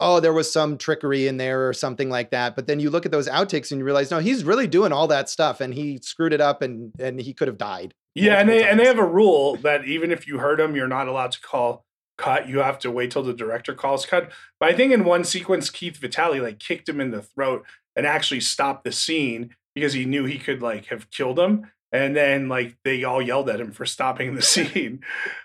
oh, 0.00 0.20
there 0.20 0.32
was 0.32 0.50
some 0.50 0.78
trickery 0.78 1.26
in 1.26 1.36
there 1.36 1.68
or 1.68 1.74
something 1.74 2.08
like 2.08 2.30
that. 2.30 2.56
But 2.56 2.66
then 2.66 2.80
you 2.80 2.88
look 2.88 3.04
at 3.04 3.12
those 3.12 3.28
outtakes 3.28 3.70
and 3.70 3.80
you 3.80 3.84
realize, 3.84 4.10
no, 4.10 4.18
he's 4.18 4.44
really 4.44 4.66
doing 4.66 4.92
all 4.92 5.08
that 5.08 5.28
stuff 5.28 5.60
and 5.60 5.74
he 5.74 5.98
screwed 5.98 6.32
it 6.32 6.40
up 6.40 6.62
and 6.62 6.92
and 6.98 7.20
he 7.20 7.34
could 7.34 7.48
have 7.48 7.58
died. 7.58 7.92
Yeah, 8.14 8.40
and 8.40 8.48
they 8.48 8.60
times. 8.60 8.70
and 8.70 8.80
they 8.80 8.86
have 8.86 8.98
a 8.98 9.06
rule 9.06 9.56
that 9.56 9.84
even 9.84 10.10
if 10.10 10.26
you 10.26 10.38
hurt 10.38 10.58
him, 10.58 10.74
you're 10.74 10.88
not 10.88 11.08
allowed 11.08 11.32
to 11.32 11.40
call 11.40 11.84
cut. 12.16 12.48
You 12.48 12.58
have 12.60 12.78
to 12.80 12.90
wait 12.90 13.10
till 13.10 13.22
the 13.22 13.34
director 13.34 13.74
calls 13.74 14.06
cut. 14.06 14.32
But 14.58 14.70
I 14.70 14.72
think 14.74 14.92
in 14.92 15.04
one 15.04 15.22
sequence, 15.22 15.68
Keith 15.68 15.98
Vitali 15.98 16.40
like 16.40 16.58
kicked 16.58 16.88
him 16.88 17.00
in 17.00 17.10
the 17.10 17.22
throat 17.22 17.64
and 17.94 18.06
actually 18.06 18.40
stopped 18.40 18.84
the 18.84 18.92
scene 18.92 19.54
because 19.78 19.92
he 19.92 20.04
knew 20.04 20.24
he 20.24 20.38
could 20.38 20.62
like 20.62 20.86
have 20.86 21.10
killed 21.10 21.38
him 21.38 21.70
and 21.92 22.14
then 22.14 22.48
like 22.48 22.76
they 22.84 23.04
all 23.04 23.22
yelled 23.22 23.48
at 23.48 23.60
him 23.60 23.72
for 23.72 23.86
stopping 23.86 24.34
the 24.34 24.42
scene. 24.54 25.00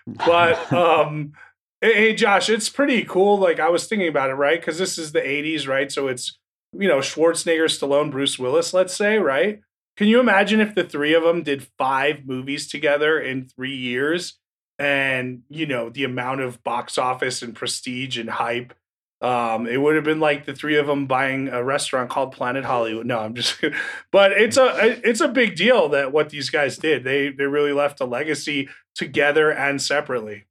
But 0.06 0.72
um 0.72 1.32
hey 1.80 2.14
josh 2.14 2.48
it's 2.48 2.70
pretty 2.70 3.04
cool 3.04 3.36
like 3.36 3.60
i 3.60 3.68
was 3.68 3.86
thinking 3.86 4.08
about 4.08 4.30
it 4.30 4.34
right? 4.34 4.60
Because 4.60 4.78
this 4.78 4.98
is 4.98 5.12
the 5.12 5.20
80s 5.20 5.68
right? 5.68 5.90
So 5.90 6.08
it's 6.08 6.38
you 6.72 6.88
know 6.88 6.98
schwarzenegger 6.98 7.66
stallone 7.66 8.10
bruce 8.10 8.38
willis 8.38 8.74
let's 8.74 8.94
say 8.94 9.18
right? 9.18 9.60
Can 9.96 10.08
you 10.08 10.18
imagine 10.18 10.60
if 10.60 10.74
the 10.74 10.82
three 10.82 11.14
of 11.14 11.22
them 11.22 11.44
did 11.44 11.68
five 11.78 12.26
movies 12.26 12.66
together 12.66 13.20
in 13.20 13.48
three 13.48 13.76
years 13.76 14.38
and 14.78 15.42
you 15.48 15.66
know 15.66 15.88
the 15.88 16.04
amount 16.04 16.40
of 16.40 16.62
box 16.64 16.98
office 16.98 17.42
and 17.42 17.54
prestige 17.54 18.18
and 18.18 18.28
hype 18.28 18.74
um, 19.20 19.66
it 19.66 19.78
would 19.78 19.94
have 19.94 20.04
been 20.04 20.20
like 20.20 20.44
the 20.44 20.54
three 20.54 20.76
of 20.76 20.86
them 20.86 21.06
buying 21.06 21.48
a 21.48 21.62
restaurant 21.62 22.10
called 22.10 22.32
Planet 22.32 22.64
Hollywood. 22.64 23.06
No, 23.06 23.20
I'm 23.20 23.34
just, 23.34 23.62
but 24.10 24.32
it's 24.32 24.56
a 24.56 25.00
it's 25.08 25.20
a 25.20 25.28
big 25.28 25.56
deal 25.56 25.88
that 25.90 26.12
what 26.12 26.30
these 26.30 26.50
guys 26.50 26.76
did. 26.76 27.04
They 27.04 27.30
they 27.30 27.44
really 27.44 27.72
left 27.72 28.00
a 28.00 28.04
legacy 28.04 28.68
together 28.94 29.50
and 29.50 29.80
separately. 29.80 30.44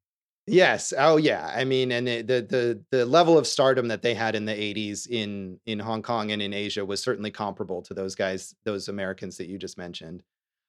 Yes. 0.45 0.93
Oh, 0.97 1.15
yeah. 1.15 1.54
I 1.56 1.63
mean, 1.63 1.91
and 1.91 2.06
the 2.06 2.21
the 2.21 2.82
the 2.91 3.06
level 3.06 3.38
of 3.38 3.47
stardom 3.47 3.88
that 3.88 4.02
they 4.02 4.13
had 4.13 4.36
in 4.36 4.45
the 4.45 4.54
'80s 4.54 5.08
in 5.08 5.60
in 5.65 5.80
Hong 5.80 6.02
Kong 6.02 6.32
and 6.32 6.41
in 6.41 6.54
Asia 6.54 6.84
was 6.84 7.02
certainly 7.02 7.32
comparable 7.32 7.82
to 7.84 7.93
those 7.93 8.15
guys, 8.15 8.54
those 8.65 8.89
Americans 8.89 9.38
that 9.38 9.47
you 9.47 9.58
just 9.58 9.78
mentioned. 9.78 10.23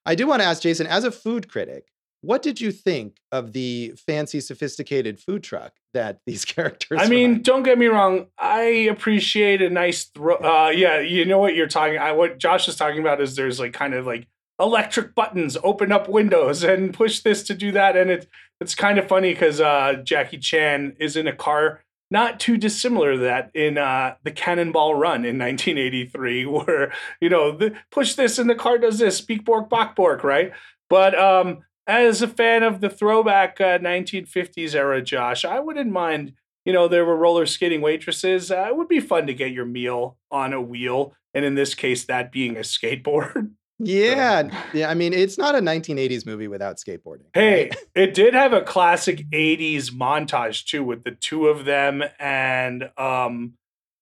I 0.05 0.15
do 0.15 0.27
want 0.27 0.41
to 0.41 0.47
ask 0.47 0.61
Jason, 0.61 0.87
as 0.87 1.03
a 1.03 1.11
food 1.11 1.49
critic, 1.49 1.91
what 2.25 2.41
did 2.41 2.59
you 2.59 2.71
think 2.71 3.17
of 3.31 3.53
the 3.53 3.93
fancy, 4.07 4.39
sophisticated 4.39 5.19
food 5.19 5.43
truck 5.43 5.73
that 5.93 6.19
these 6.25 6.43
characters? 6.45 6.99
I 7.01 7.07
mean, 7.07 7.41
don't 7.41 7.63
get 7.63 7.77
me 7.77 7.85
wrong. 7.85 8.27
I 8.37 8.61
appreciate 8.89 9.61
a 9.61 9.69
nice 9.69 10.05
throw. 10.05 10.35
Uh, 10.37 10.69
yeah, 10.69 10.99
you 10.99 11.25
know 11.25 11.37
what 11.37 11.55
you're 11.55 11.67
talking. 11.67 11.97
I, 11.97 12.11
what 12.13 12.39
Josh 12.39 12.67
is 12.67 12.75
talking 12.75 12.99
about 12.99 13.21
is 13.21 13.35
there's 13.35 13.59
like 13.59 13.73
kind 13.73 13.93
of 13.93 14.05
like 14.05 14.27
electric 14.59 15.13
buttons, 15.13 15.57
open 15.63 15.91
up 15.91 16.09
windows, 16.09 16.63
and 16.71 16.93
push 16.93 17.19
this 17.19 17.43
to 17.43 17.53
do 17.53 17.71
that, 17.73 17.95
and 17.95 18.09
it's 18.09 18.27
it's 18.59 18.73
kind 18.73 18.97
of 18.97 19.07
funny 19.07 19.33
because 19.33 19.61
uh, 19.61 20.01
Jackie 20.03 20.37
Chan 20.37 20.95
is 20.99 21.15
in 21.15 21.27
a 21.27 21.35
car 21.35 21.81
not 22.11 22.39
too 22.39 22.55
dissimilar 22.55 23.13
to 23.13 23.19
that 23.19 23.49
in 23.55 23.77
uh, 23.77 24.15
the 24.23 24.31
Cannonball 24.31 24.95
Run 24.95 25.25
in 25.25 25.37
1983, 25.39 26.45
where 26.45 26.91
you 27.21 27.29
know 27.29 27.55
the, 27.55 27.75
push 27.91 28.15
this 28.15 28.39
and 28.39 28.49
the 28.49 28.55
car 28.55 28.77
does 28.77 28.97
this, 28.97 29.17
speak 29.17 29.45
bork 29.45 29.69
bok 29.69 29.95
bork, 29.95 30.23
right? 30.23 30.51
But 30.89 31.17
um, 31.17 31.63
as 31.87 32.21
a 32.21 32.27
fan 32.27 32.63
of 32.63 32.81
the 32.81 32.89
throwback 32.89 33.59
uh, 33.61 33.79
1950s 33.79 34.75
era, 34.75 35.01
Josh, 35.01 35.45
I 35.45 35.59
wouldn't 35.59 35.91
mind. 35.91 36.33
You 36.65 36.73
know, 36.73 36.87
there 36.87 37.05
were 37.05 37.15
roller 37.15 37.45
skating 37.45 37.81
waitresses. 37.81 38.49
Uh, 38.49 38.65
it 38.67 38.75
would 38.75 38.87
be 38.87 38.99
fun 38.99 39.27
to 39.27 39.33
get 39.35 39.51
your 39.51 39.65
meal 39.65 40.17
on 40.31 40.51
a 40.51 40.61
wheel, 40.61 41.13
and 41.33 41.45
in 41.45 41.55
this 41.55 41.75
case, 41.75 42.05
that 42.05 42.31
being 42.31 42.57
a 42.57 42.61
skateboard. 42.61 43.51
Yeah, 43.79 44.63
yeah. 44.73 44.89
I 44.89 44.93
mean, 44.93 45.11
it's 45.11 45.37
not 45.37 45.55
a 45.55 45.59
1980s 45.59 46.25
movie 46.25 46.47
without 46.47 46.77
skateboarding. 46.77 47.25
Hey, 47.33 47.63
right? 47.63 47.75
it 47.95 48.13
did 48.13 48.33
have 48.33 48.53
a 48.53 48.61
classic 48.61 49.29
80s 49.31 49.91
montage 49.91 50.63
too, 50.65 50.83
with 50.83 51.03
the 51.03 51.11
two 51.11 51.47
of 51.47 51.65
them 51.65 52.01
and 52.17 52.89
um 52.97 53.55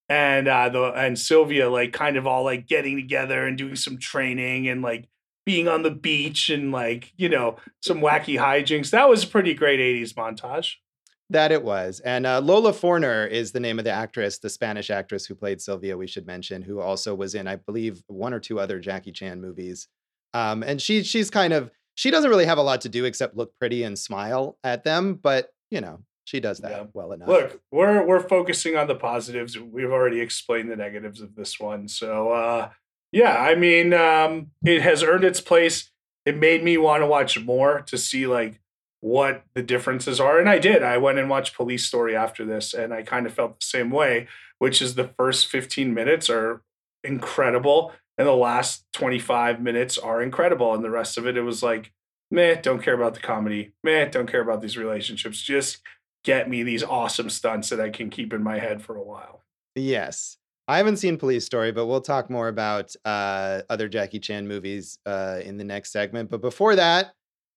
and 0.09 0.47
uh 0.47 0.69
the 0.69 0.83
and 0.93 1.17
Sylvia 1.17 1.69
like 1.69 1.91
kind 1.91 2.17
of 2.17 2.27
all 2.27 2.43
like 2.43 2.67
getting 2.67 2.97
together 2.97 3.47
and 3.47 3.57
doing 3.57 3.75
some 3.75 3.97
training 3.97 4.67
and 4.67 4.81
like 4.83 5.07
being 5.45 5.67
on 5.67 5.83
the 5.83 5.91
beach 5.91 6.49
and 6.49 6.71
like 6.71 7.13
you 7.17 7.29
know 7.29 7.57
some 7.81 7.99
wacky 8.01 8.37
hijinks. 8.39 8.89
That 8.91 9.09
was 9.09 9.23
a 9.23 9.27
pretty 9.27 9.53
great 9.53 9.79
'80s 9.79 10.13
montage. 10.13 10.75
That 11.29 11.51
it 11.51 11.63
was, 11.63 11.99
and 12.01 12.25
uh, 12.27 12.41
Lola 12.41 12.73
Forner 12.73 13.25
is 13.25 13.53
the 13.53 13.59
name 13.59 13.79
of 13.79 13.85
the 13.85 13.91
actress, 13.91 14.37
the 14.39 14.49
Spanish 14.49 14.89
actress 14.91 15.25
who 15.25 15.33
played 15.33 15.61
Sylvia. 15.61 15.97
We 15.97 16.05
should 16.05 16.27
mention, 16.27 16.61
who 16.61 16.79
also 16.79 17.15
was 17.15 17.33
in, 17.33 17.47
I 17.47 17.55
believe, 17.55 18.03
one 18.07 18.33
or 18.33 18.39
two 18.39 18.59
other 18.59 18.79
Jackie 18.79 19.11
Chan 19.13 19.41
movies. 19.41 19.87
Um, 20.33 20.61
and 20.63 20.81
she 20.81 21.01
she's 21.03 21.29
kind 21.29 21.53
of 21.53 21.71
she 21.95 22.11
doesn't 22.11 22.29
really 22.29 22.45
have 22.45 22.57
a 22.57 22.61
lot 22.63 22.81
to 22.81 22.89
do 22.89 23.05
except 23.05 23.35
look 23.37 23.53
pretty 23.57 23.83
and 23.83 23.97
smile 23.97 24.57
at 24.63 24.83
them, 24.83 25.15
but 25.15 25.49
you 25.71 25.81
know 25.81 25.99
She 26.25 26.39
does 26.39 26.59
that 26.59 26.71
Yeah. 26.71 26.83
well 26.93 27.11
enough. 27.13 27.27
Look, 27.29 27.61
we're 27.71 28.05
we're 28.05 28.27
focusing 28.27 28.75
on 28.75 28.87
the 28.87 28.95
positives. 28.95 29.57
We've 29.57 29.91
already 29.91 30.19
explained 30.19 30.69
the 30.71 30.75
negatives 30.75 31.21
of 31.21 31.35
this 31.35 31.59
one. 31.59 31.87
So 31.87 32.31
uh 32.31 32.69
yeah, 33.13 33.37
I 33.37 33.55
mean, 33.55 33.93
um 33.93 34.51
it 34.65 34.81
has 34.81 35.03
earned 35.03 35.23
its 35.23 35.39
place. 35.39 35.91
It 36.25 36.35
made 36.37 36.63
me 36.63 36.77
want 36.77 37.01
to 37.03 37.07
watch 37.07 37.39
more 37.39 37.81
to 37.81 37.97
see 37.97 38.27
like 38.27 38.59
what 38.99 39.43
the 39.53 39.61
differences 39.61 40.19
are. 40.19 40.39
And 40.39 40.49
I 40.49 40.59
did. 40.59 40.81
I 40.81 40.97
went 40.97 41.19
and 41.19 41.29
watched 41.29 41.55
Police 41.55 41.85
Story 41.85 42.15
after 42.15 42.45
this 42.45 42.73
and 42.73 42.93
I 42.93 43.03
kind 43.03 43.25
of 43.25 43.33
felt 43.33 43.59
the 43.59 43.65
same 43.65 43.91
way, 43.91 44.27
which 44.59 44.81
is 44.81 44.95
the 44.95 45.09
first 45.17 45.47
15 45.47 45.93
minutes 45.93 46.29
are 46.29 46.61
incredible 47.03 47.91
and 48.17 48.27
the 48.27 48.35
last 48.35 48.85
25 48.93 49.61
minutes 49.61 49.97
are 49.97 50.21
incredible 50.21 50.73
and 50.73 50.83
the 50.83 50.89
rest 50.89 51.17
of 51.17 51.27
it 51.27 51.37
it 51.37 51.41
was 51.41 51.61
like 51.61 51.91
meh, 52.31 52.55
don't 52.55 52.81
care 52.81 52.95
about 52.95 53.13
the 53.13 53.19
comedy. 53.19 53.73
Meh, 53.83 54.05
don't 54.05 54.31
care 54.31 54.41
about 54.41 54.61
these 54.61 54.77
relationships. 54.77 55.41
Just 55.41 55.81
get 56.23 56.49
me 56.49 56.63
these 56.63 56.83
awesome 56.83 57.29
stunts 57.29 57.69
that 57.69 57.79
I 57.79 57.89
can 57.89 58.09
keep 58.09 58.33
in 58.33 58.41
my 58.41 58.57
head 58.57 58.81
for 58.81 58.95
a 58.95 59.03
while. 59.03 59.43
Yes. 59.75 60.37
I 60.67 60.77
haven't 60.77 60.97
seen 60.97 61.17
Police 61.17 61.45
Story, 61.45 61.71
but 61.71 61.87
we'll 61.87 62.01
talk 62.01 62.29
more 62.29 62.47
about 62.47 62.95
uh, 63.03 63.61
other 63.69 63.89
Jackie 63.89 64.19
Chan 64.19 64.47
movies 64.47 64.97
uh, 65.05 65.39
in 65.43 65.57
the 65.57 65.63
next 65.63 65.91
segment. 65.91 66.29
But 66.29 66.41
before 66.41 66.75
that, 66.75 67.13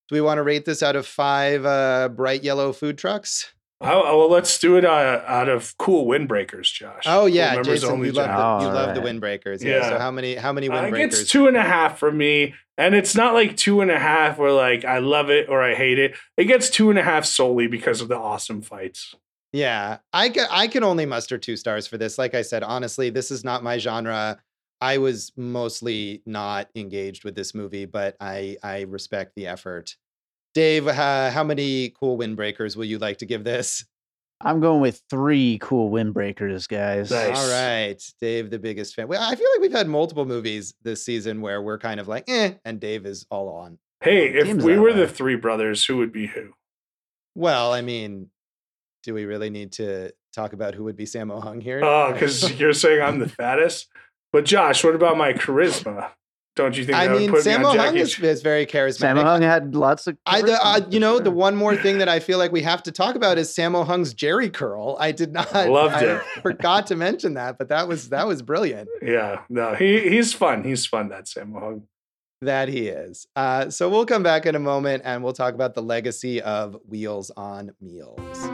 do 0.09 0.15
we 0.15 0.21
want 0.21 0.39
to 0.39 0.43
rate 0.43 0.65
this 0.65 0.83
out 0.83 0.95
of 0.95 1.07
five 1.07 1.65
uh, 1.65 2.09
bright 2.09 2.43
yellow 2.43 2.73
food 2.73 2.97
trucks? 2.97 3.53
Oh, 3.79 4.03
oh, 4.05 4.17
well, 4.17 4.29
let's 4.31 4.57
do 4.57 4.75
it 4.77 4.85
uh, 4.85 5.21
out 5.27 5.49
of 5.49 5.77
cool 5.77 6.07
windbreakers, 6.07 6.73
Josh. 6.73 7.03
Oh 7.05 7.27
yeah, 7.27 7.53
members 7.53 7.81
Jason, 7.81 7.91
only, 7.91 8.07
you 8.07 8.13
love 8.13 8.25
Josh. 8.25 8.61
the, 8.61 8.65
you 8.65 8.69
All 8.71 8.75
love 8.75 8.95
the 8.95 9.01
windbreakers. 9.01 9.63
Yeah. 9.63 9.87
So 9.89 9.99
how 9.99 10.09
many 10.09 10.35
how 10.35 10.51
many 10.51 10.67
Uh, 10.67 10.73
it 10.73 10.91
windbreakers? 10.91 10.97
gets 10.97 11.29
two 11.29 11.47
and 11.47 11.55
a 11.55 11.61
half 11.61 11.99
for 11.99 12.11
me, 12.11 12.55
and 12.77 12.95
it's 12.95 13.15
not 13.15 13.35
like 13.35 13.55
two 13.55 13.81
and 13.81 13.91
a 13.91 13.99
half 13.99 14.39
where 14.39 14.51
like 14.51 14.83
I 14.83 14.97
love 14.97 15.29
it 15.29 15.47
or 15.47 15.61
I 15.61 15.75
hate 15.75 15.99
it. 15.99 16.15
It 16.37 16.45
gets 16.45 16.71
two 16.71 16.89
and 16.89 16.97
a 16.97 17.03
half 17.03 17.25
solely 17.25 17.67
because 17.67 18.01
of 18.01 18.07
the 18.07 18.17
awesome 18.17 18.63
fights. 18.63 19.13
Yeah, 19.57 19.97
I 20.13 20.29
can 20.29 20.45
I 20.51 20.67
can 20.67 20.83
only 20.83 21.07
muster 21.07 21.39
two 21.39 21.55
stars 21.57 21.87
for 21.87 21.97
this. 21.97 22.19
Like 22.19 22.35
I 22.35 22.43
said, 22.43 22.61
honestly, 22.61 23.09
this 23.09 23.31
is 23.31 23.43
not 23.43 23.63
my 23.63 23.79
genre. 23.79 24.37
I 24.81 24.99
was 24.99 25.31
mostly 25.35 26.21
not 26.27 26.69
engaged 26.75 27.23
with 27.23 27.33
this 27.33 27.55
movie, 27.55 27.85
but 27.85 28.15
I 28.19 28.57
I 28.61 28.81
respect 28.81 29.33
the 29.35 29.47
effort. 29.47 29.95
Dave, 30.53 30.87
uh, 30.87 31.31
how 31.31 31.43
many 31.43 31.89
cool 31.99 32.19
windbreakers 32.19 32.75
will 32.75 32.85
you 32.85 32.99
like 32.99 33.17
to 33.17 33.25
give 33.25 33.43
this? 33.43 33.83
I'm 34.41 34.59
going 34.59 34.79
with 34.81 35.01
three 35.09 35.57
cool 35.59 35.89
windbreakers, 35.89 36.67
guys. 36.67 37.09
Nice. 37.09 37.35
All 37.35 37.49
right, 37.49 37.99
Dave, 38.21 38.51
the 38.51 38.59
biggest 38.59 38.93
fan. 38.93 39.07
Well, 39.07 39.23
I 39.23 39.33
feel 39.33 39.47
like 39.55 39.61
we've 39.61 39.71
had 39.71 39.87
multiple 39.87 40.25
movies 40.25 40.75
this 40.83 41.03
season 41.03 41.41
where 41.41 41.63
we're 41.63 41.79
kind 41.79 41.99
of 41.99 42.07
like, 42.07 42.25
eh, 42.27 42.53
and 42.63 42.79
Dave 42.79 43.07
is 43.07 43.25
all 43.31 43.49
on. 43.49 43.79
Hey, 44.01 44.27
if 44.27 44.45
Seems 44.45 44.63
we 44.63 44.77
were 44.77 44.91
way. 44.91 44.97
the 44.97 45.07
three 45.07 45.35
brothers, 45.35 45.83
who 45.83 45.97
would 45.97 46.11
be 46.11 46.27
who? 46.27 46.51
Well, 47.33 47.73
I 47.73 47.81
mean, 47.81 48.29
do 49.07 49.13
we 49.13 49.23
really 49.23 49.49
need 49.49 49.71
to 49.71 50.11
talk 50.33 50.51
about 50.51 50.75
who 50.75 50.83
would 50.83 50.97
be 50.97 51.05
Sammo 51.05 51.41
Hung 51.41 51.61
here? 51.61 51.79
Oh, 51.81 52.11
because 52.11 52.59
you're 52.59 52.73
saying 52.73 53.01
I'm 53.01 53.19
the 53.19 53.29
fattest. 53.41 53.87
But 54.33 54.43
Josh, 54.43 54.83
what 54.83 54.95
about 54.95 55.17
my 55.17 55.31
charisma? 55.31 56.09
Don't 56.57 56.77
you 56.77 56.83
think 56.83 56.97
I 56.97 57.07
that 57.07 57.17
mean, 57.17 57.29
put 57.29 57.45
me 57.45 57.51
Sammo 57.53 57.77
Hung 57.77 57.95
is, 57.95 58.19
is 58.19 58.41
very 58.41 58.65
charismatic. 58.65 59.15
Sammo 59.15 59.23
Hung 59.23 59.41
had 59.43 59.75
lots 59.75 60.07
of. 60.07 60.17
I, 60.25 60.41
the, 60.41 60.59
uh, 60.61 60.81
you 60.89 60.97
for 60.97 60.99
know, 60.99 61.19
the 61.19 61.31
one 61.31 61.55
more 61.55 61.77
thing 61.77 61.99
that 61.99 62.09
I 62.09 62.19
feel 62.19 62.37
like 62.37 62.51
we 62.51 62.63
have 62.63 62.83
to 62.83 62.91
talk 62.91 63.15
about 63.15 63.37
is 63.37 63.47
Sammo 63.49 63.85
Hung's 63.85 64.13
Jheri 64.13 64.51
curl. 64.51 64.97
I 64.99 65.13
did 65.13 65.31
not 65.31 65.53
Loved 65.53 65.95
I 65.95 66.03
it. 66.03 66.21
forgot 66.41 66.87
to 66.87 66.97
mention 66.97 67.35
that, 67.35 67.57
but 67.57 67.69
that 67.69 67.87
was 67.87 68.09
that 68.09 68.27
was 68.27 68.41
brilliant. 68.41 68.89
Yeah, 69.01 69.43
no, 69.47 69.73
he 69.73 70.09
he's 70.09 70.33
fun. 70.33 70.65
He's 70.65 70.85
fun. 70.85 71.07
That 71.07 71.27
Sammo 71.27 71.61
Hung. 71.61 71.87
That 72.41 72.67
he 72.67 72.89
is. 72.89 73.25
Uh, 73.37 73.69
so 73.69 73.87
we'll 73.87 74.05
come 74.05 74.21
back 74.21 74.45
in 74.45 74.53
a 74.55 74.59
moment 74.59 75.03
and 75.05 75.23
we'll 75.23 75.33
talk 75.33 75.53
about 75.53 75.75
the 75.75 75.81
legacy 75.81 76.41
of 76.41 76.75
Wheels 76.85 77.31
on 77.37 77.71
Meals. 77.79 78.46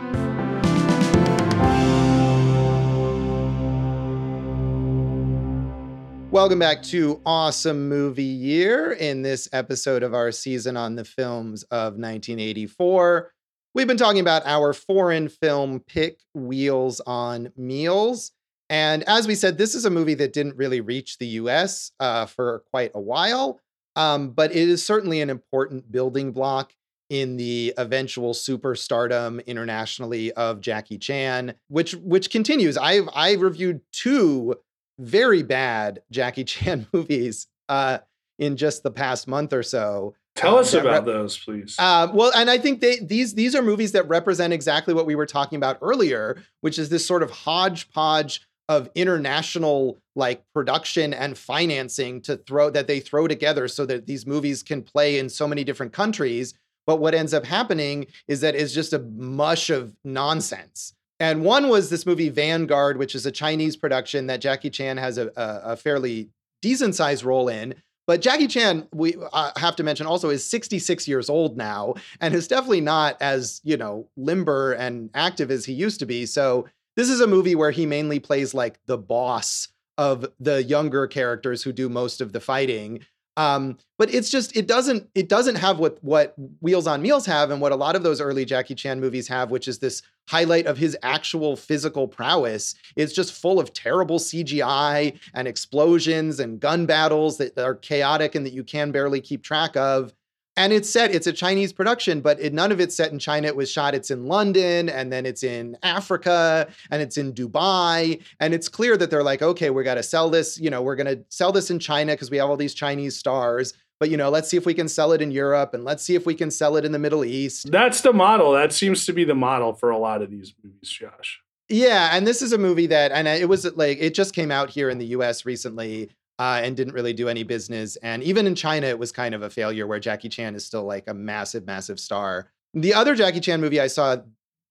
Welcome 6.33 6.57
back 6.57 6.81
to 6.85 7.21
Awesome 7.27 7.87
Movie 7.87 8.23
Year. 8.23 8.93
In 8.93 9.21
this 9.21 9.47
episode 9.53 10.01
of 10.01 10.15
our 10.15 10.31
season 10.31 10.75
on 10.75 10.95
the 10.95 11.05
films 11.05 11.61
of 11.65 11.93
1984, 11.93 13.31
we've 13.75 13.85
been 13.85 13.97
talking 13.97 14.19
about 14.19 14.41
our 14.47 14.73
foreign 14.73 15.29
film 15.29 15.81
pick, 15.81 16.21
Wheels 16.33 17.01
on 17.01 17.53
Meals. 17.55 18.31
And 18.67 19.03
as 19.03 19.27
we 19.27 19.35
said, 19.35 19.59
this 19.59 19.75
is 19.75 19.85
a 19.85 19.91
movie 19.91 20.15
that 20.15 20.33
didn't 20.33 20.57
really 20.57 20.81
reach 20.81 21.19
the 21.19 21.27
US 21.27 21.91
uh, 21.99 22.25
for 22.25 22.63
quite 22.71 22.89
a 22.95 22.99
while, 22.99 23.59
um, 23.95 24.31
but 24.31 24.49
it 24.49 24.67
is 24.69 24.83
certainly 24.83 25.21
an 25.21 25.29
important 25.29 25.91
building 25.91 26.31
block 26.31 26.73
in 27.11 27.37
the 27.37 27.75
eventual 27.77 28.33
superstardom 28.33 29.45
internationally 29.45 30.31
of 30.31 30.61
Jackie 30.61 30.97
Chan, 30.97 31.53
which 31.67 31.93
which 31.93 32.31
continues. 32.31 32.75
I've 32.75 33.07
I 33.13 33.33
reviewed 33.33 33.81
two 33.91 34.55
very 34.99 35.43
bad 35.43 36.01
Jackie 36.11 36.43
Chan 36.53 36.87
movies 36.93 37.47
uh, 37.69 37.99
in 38.39 38.57
just 38.57 38.83
the 38.83 38.91
past 38.91 39.27
month 39.27 39.53
or 39.53 39.63
so. 39.63 40.15
Tell 40.35 40.55
Um, 40.55 40.61
us 40.61 40.73
about 40.73 40.85
rep- 40.91 41.05
those, 41.05 41.37
please. 41.37 41.75
uh, 41.77 42.07
well, 42.11 42.31
and 42.35 42.49
I 42.49 42.57
think 42.57 42.81
they 42.81 42.97
these 42.99 43.35
these 43.35 43.53
are 43.55 43.61
movies 43.61 43.91
that 43.91 44.07
represent 44.07 44.51
exactly 44.51 44.93
what 44.95 45.05
we 45.05 45.13
were 45.13 45.27
talking 45.27 45.57
about 45.57 45.77
earlier, 45.81 46.41
which 46.61 46.79
is 46.79 46.89
this 46.89 47.05
sort 47.05 47.21
of 47.21 47.29
hodgepodge 47.29 48.41
of 48.69 48.89
international 48.95 49.99
like 50.15 50.43
production 50.53 51.13
and 51.13 51.37
financing 51.37 52.21
to 52.21 52.37
throw 52.37 52.69
that 52.71 52.87
they 52.87 52.99
throw 52.99 53.27
together 53.27 53.67
so 53.67 53.85
that 53.85 54.07
these 54.07 54.25
movies 54.25 54.63
can 54.63 54.81
play 54.81 55.19
in 55.19 55.29
so 55.29 55.47
many 55.47 55.63
different 55.63 55.93
countries. 55.93 56.53
But 56.87 56.97
what 56.99 57.13
ends 57.13 57.33
up 57.33 57.45
happening 57.45 58.07
is 58.27 58.41
that 58.41 58.55
it's 58.55 58.73
just 58.73 58.91
a 58.93 58.99
mush 58.99 59.69
of 59.69 59.95
nonsense. 60.03 60.93
And 61.19 61.43
one 61.43 61.69
was 61.69 61.89
this 61.89 62.05
movie 62.05 62.29
Vanguard, 62.29 62.97
which 62.97 63.15
is 63.15 63.25
a 63.25 63.31
Chinese 63.31 63.77
production 63.77 64.27
that 64.27 64.41
Jackie 64.41 64.69
Chan 64.69 64.97
has 64.97 65.17
a, 65.17 65.27
a, 65.35 65.61
a 65.63 65.77
fairly 65.77 66.29
decent 66.61 66.95
sized 66.95 67.23
role 67.23 67.47
in. 67.47 67.75
But 68.05 68.21
Jackie 68.21 68.47
Chan, 68.47 68.87
we 68.93 69.15
uh, 69.31 69.51
have 69.57 69.75
to 69.77 69.83
mention 69.83 70.05
also, 70.05 70.29
is 70.29 70.45
66 70.49 71.07
years 71.07 71.29
old 71.29 71.55
now 71.55 71.95
and 72.19 72.33
is 72.33 72.47
definitely 72.47 72.81
not 72.81 73.15
as, 73.21 73.61
you 73.63 73.77
know, 73.77 74.09
limber 74.17 74.73
and 74.73 75.09
active 75.13 75.49
as 75.49 75.65
he 75.65 75.73
used 75.73 75.99
to 75.99 76.05
be. 76.05 76.25
So 76.25 76.67
this 76.97 77.09
is 77.09 77.21
a 77.21 77.27
movie 77.27 77.55
where 77.55 77.71
he 77.71 77.85
mainly 77.85 78.19
plays 78.19 78.53
like 78.53 78.79
the 78.87 78.97
boss 78.97 79.69
of 79.97 80.25
the 80.39 80.63
younger 80.63 81.07
characters 81.07 81.63
who 81.63 81.71
do 81.71 81.87
most 81.87 82.19
of 82.19 82.33
the 82.33 82.39
fighting. 82.41 82.99
Um, 83.37 83.77
but 83.97 84.13
it's 84.13 84.29
just 84.29 84.55
it 84.55 84.67
doesn't 84.67 85.09
it 85.15 85.27
doesn't 85.27 85.55
have 85.55 85.79
what 85.79 86.03
what 86.03 86.35
Wheels 86.61 86.85
on 86.85 87.01
Meals 87.01 87.25
have 87.25 87.49
and 87.49 87.61
what 87.61 87.71
a 87.71 87.75
lot 87.75 87.95
of 87.95 88.03
those 88.03 88.21
early 88.21 88.45
Jackie 88.45 88.75
Chan 88.75 88.99
movies 88.99 89.27
have, 89.27 89.49
which 89.49 89.67
is 89.67 89.79
this 89.79 90.03
highlight 90.27 90.65
of 90.65 90.77
his 90.77 90.97
actual 91.03 91.55
physical 91.55 92.07
prowess. 92.07 92.75
is 92.95 93.13
just 93.13 93.33
full 93.33 93.59
of 93.59 93.73
terrible 93.73 94.19
CGI 94.19 95.19
and 95.33 95.47
explosions 95.47 96.39
and 96.39 96.59
gun 96.59 96.85
battles 96.85 97.37
that 97.37 97.57
are 97.57 97.75
chaotic 97.75 98.35
and 98.35 98.45
that 98.45 98.53
you 98.53 98.63
can 98.63 98.91
barely 98.91 99.21
keep 99.21 99.43
track 99.43 99.75
of. 99.75 100.13
And 100.55 100.71
it's 100.71 100.87
set, 100.87 101.13
it's 101.13 101.25
a 101.25 101.33
Chinese 101.33 101.73
production, 101.73 102.21
but 102.21 102.39
it, 102.39 102.53
none 102.53 102.71
of 102.71 102.79
it's 102.79 102.95
set 102.95 103.11
in 103.11 103.17
China. 103.17 103.47
It 103.47 103.55
was 103.55 103.71
shot, 103.71 103.95
it's 103.95 104.11
in 104.11 104.27
London, 104.27 104.87
and 104.87 105.11
then 105.11 105.25
it's 105.25 105.43
in 105.43 105.75
Africa, 105.81 106.67
and 106.91 107.01
it's 107.01 107.17
in 107.17 107.33
Dubai. 107.33 108.21
And 108.39 108.53
it's 108.53 108.69
clear 108.69 108.95
that 108.97 109.09
they're 109.09 109.23
like, 109.23 109.41
okay, 109.41 109.71
we 109.71 109.83
got 109.83 109.95
to 109.95 110.03
sell 110.03 110.29
this, 110.29 110.59
you 110.59 110.69
know, 110.69 110.83
we're 110.83 110.95
going 110.95 111.07
to 111.07 111.23
sell 111.29 111.51
this 111.51 111.71
in 111.71 111.79
China 111.79 112.13
because 112.13 112.29
we 112.29 112.37
have 112.37 112.51
all 112.51 112.57
these 112.57 112.75
Chinese 112.75 113.17
stars. 113.17 113.73
But, 113.99 114.09
you 114.09 114.17
know, 114.17 114.29
let's 114.29 114.49
see 114.49 114.57
if 114.57 114.65
we 114.65 114.73
can 114.73 114.87
sell 114.87 115.13
it 115.13 115.21
in 115.21 115.31
Europe 115.31 115.73
and 115.73 115.85
let's 115.85 116.03
see 116.03 116.15
if 116.15 116.25
we 116.25 116.35
can 116.35 116.51
sell 116.51 116.75
it 116.75 116.83
in 116.83 116.91
the 116.91 116.99
Middle 116.99 117.23
East. 117.23 117.71
That's 117.71 118.01
the 118.01 118.11
model. 118.11 118.51
That 118.51 118.73
seems 118.73 119.05
to 119.05 119.13
be 119.13 119.23
the 119.23 119.35
model 119.35 119.73
for 119.73 119.91
a 119.91 119.97
lot 119.97 120.21
of 120.21 120.29
these 120.29 120.53
movies, 120.63 120.89
Josh. 120.89 121.41
Yeah, 121.69 122.09
and 122.11 122.27
this 122.27 122.41
is 122.41 122.51
a 122.51 122.57
movie 122.57 122.87
that, 122.87 123.11
and 123.11 123.27
it 123.27 123.47
was 123.47 123.65
like 123.75 123.97
it 124.01 124.13
just 124.13 124.35
came 124.35 124.51
out 124.51 124.69
here 124.69 124.89
in 124.89 124.97
the 124.97 125.05
U.S. 125.07 125.45
recently, 125.45 126.09
uh, 126.39 126.61
and 126.63 126.75
didn't 126.75 126.93
really 126.93 127.13
do 127.13 127.29
any 127.29 127.43
business. 127.43 127.95
And 127.97 128.23
even 128.23 128.47
in 128.47 128.55
China, 128.55 128.87
it 128.87 128.99
was 128.99 129.11
kind 129.11 129.33
of 129.33 129.41
a 129.41 129.49
failure. 129.49 129.87
Where 129.87 129.99
Jackie 129.99 130.29
Chan 130.29 130.55
is 130.55 130.65
still 130.65 130.83
like 130.83 131.07
a 131.07 131.13
massive, 131.13 131.65
massive 131.65 131.99
star. 131.99 132.51
The 132.73 132.93
other 132.93 133.15
Jackie 133.15 133.39
Chan 133.39 133.61
movie 133.61 133.79
I 133.79 133.87
saw 133.87 134.17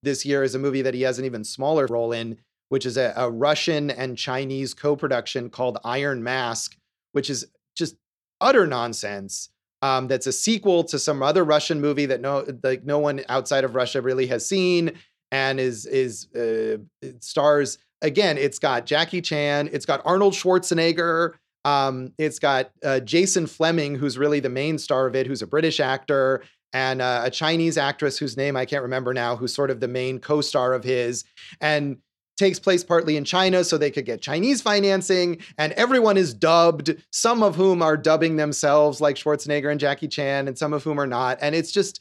this 0.03 0.27
year 0.27 0.43
is 0.43 0.55
a 0.55 0.59
movie 0.59 0.83
that 0.83 0.95
he 0.95 1.03
has 1.03 1.19
an 1.19 1.25
even 1.25 1.45
smaller 1.45 1.87
role 1.87 2.13
in, 2.13 2.39
which 2.69 2.85
is 2.85 2.97
a, 2.97 3.13
a 3.17 3.31
Russian 3.31 3.91
and 3.91 4.19
Chinese 4.19 4.75
co-production 4.75 5.51
called 5.51 5.79
Iron 5.85 6.23
Mask, 6.23 6.77
which 7.13 7.31
is 7.31 7.47
just 7.77 7.97
utter 8.43 8.67
nonsense. 8.67 9.49
Um, 9.81 10.07
that's 10.07 10.27
a 10.27 10.33
sequel 10.33 10.85
to 10.85 10.99
some 10.99 11.23
other 11.23 11.45
Russian 11.45 11.81
movie 11.81 12.07
that 12.07 12.21
no 12.21 12.47
like 12.63 12.85
no 12.85 12.99
one 12.99 13.23
outside 13.29 13.65
of 13.65 13.75
Russia 13.75 14.01
really 14.01 14.27
has 14.29 14.47
seen 14.47 14.93
and 15.33 15.59
is 15.59 15.87
is 15.87 16.33
uh, 16.35 16.77
stars 17.21 17.79
again. 18.01 18.39
It's 18.39 18.59
got 18.59 18.87
Jackie 18.87 19.23
Chan, 19.23 19.71
it's 19.73 19.87
got 19.87 20.03
Arnold 20.05 20.35
Schwarzenegger, 20.35 21.33
um, 21.65 22.13
it's 22.19 22.39
got 22.39 22.71
uh, 22.85 23.01
Jason 23.01 23.47
Flemyng, 23.47 23.97
who's 23.97 24.19
really 24.19 24.41
the 24.41 24.49
main 24.49 24.79
star 24.79 25.07
of 25.07 25.17
it, 25.17 25.27
who's 25.27 25.43
a 25.43 25.47
British 25.47 25.81
actor, 25.81 26.43
and 26.73 27.03
uh, 27.03 27.23
a 27.25 27.31
Chinese 27.31 27.77
actress 27.79 28.19
whose 28.19 28.37
name 28.37 28.57
I 28.57 28.67
can't 28.67 28.83
remember 28.83 29.15
now, 29.15 29.37
who's 29.37 29.55
sort 29.55 29.71
of 29.71 29.81
the 29.81 29.89
main 29.89 30.19
co-star 30.19 30.75
of 30.75 30.85
his, 30.85 31.25
and 31.61 31.99
takes 32.43 32.59
place 32.59 32.83
partly 32.83 33.17
in 33.17 33.25
China 33.25 33.63
so 33.63 33.79
they 33.79 33.91
could 33.91 34.05
get 34.05 34.21
Chinese 34.21 34.61
financing, 34.61 35.39
and 35.59 35.73
everyone 35.75 36.17
is 36.17 36.35
dubbed, 36.35 36.95
some 37.11 37.43
of 37.43 37.55
whom 37.57 37.83
are 37.83 37.97
dubbing 37.97 38.37
themselves 38.37 39.01
like 39.01 39.17
Schwarzenegger 39.17 39.71
and 39.71 39.79
Jackie 39.79 40.09
Chan, 40.09 40.49
and 40.49 40.59
some 40.59 40.73
of 40.73 40.83
whom 40.83 40.99
are 41.01 41.07
not, 41.07 41.39
and 41.41 41.55
it's 41.55 41.71
just 41.73 42.01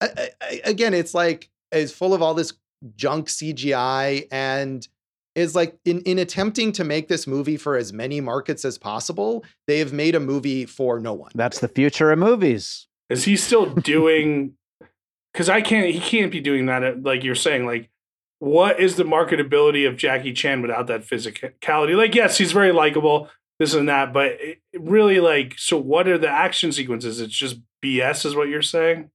I- 0.00 0.08
I- 0.16 0.30
I- 0.40 0.60
again, 0.64 0.94
it's 0.94 1.14
like 1.14 1.50
it's 1.70 1.92
full 1.92 2.14
of 2.14 2.22
all 2.22 2.34
this 2.34 2.52
junk 2.96 3.28
CGI 3.28 4.26
and 4.32 4.88
is 5.34 5.54
like 5.54 5.76
in 5.84 6.00
in 6.00 6.18
attempting 6.18 6.72
to 6.72 6.84
make 6.84 7.08
this 7.08 7.26
movie 7.26 7.56
for 7.56 7.76
as 7.76 7.92
many 7.92 8.20
markets 8.20 8.64
as 8.64 8.76
possible, 8.78 9.44
they 9.66 9.78
have 9.78 9.92
made 9.92 10.14
a 10.14 10.20
movie 10.20 10.66
for 10.66 10.98
no 11.00 11.12
one. 11.12 11.30
That's 11.34 11.60
the 11.60 11.68
future 11.68 12.10
of 12.10 12.18
movies. 12.18 12.86
Is 13.08 13.24
he 13.24 13.36
still 13.36 13.66
doing? 13.66 14.54
Because 15.32 15.48
I 15.48 15.60
can't. 15.62 15.88
He 15.90 16.00
can't 16.00 16.32
be 16.32 16.40
doing 16.40 16.66
that. 16.66 17.02
Like 17.02 17.22
you're 17.24 17.34
saying. 17.34 17.64
Like, 17.64 17.88
what 18.42 18.80
is 18.80 18.96
the 18.96 19.04
marketability 19.04 19.86
of 19.88 19.96
Jackie 19.96 20.32
Chan 20.32 20.62
without 20.62 20.88
that 20.88 21.02
physicality? 21.02 21.96
Like, 21.96 22.12
yes, 22.12 22.38
he's 22.38 22.50
very 22.50 22.72
likable. 22.72 23.30
This 23.60 23.72
and 23.72 23.88
that, 23.88 24.12
but 24.12 24.36
really, 24.76 25.20
like, 25.20 25.54
so 25.56 25.76
what 25.76 26.08
are 26.08 26.18
the 26.18 26.28
action 26.28 26.72
sequences? 26.72 27.20
It's 27.20 27.36
just 27.36 27.60
BS, 27.84 28.26
is 28.26 28.34
what 28.34 28.48
you're 28.48 28.60
saying. 28.60 29.10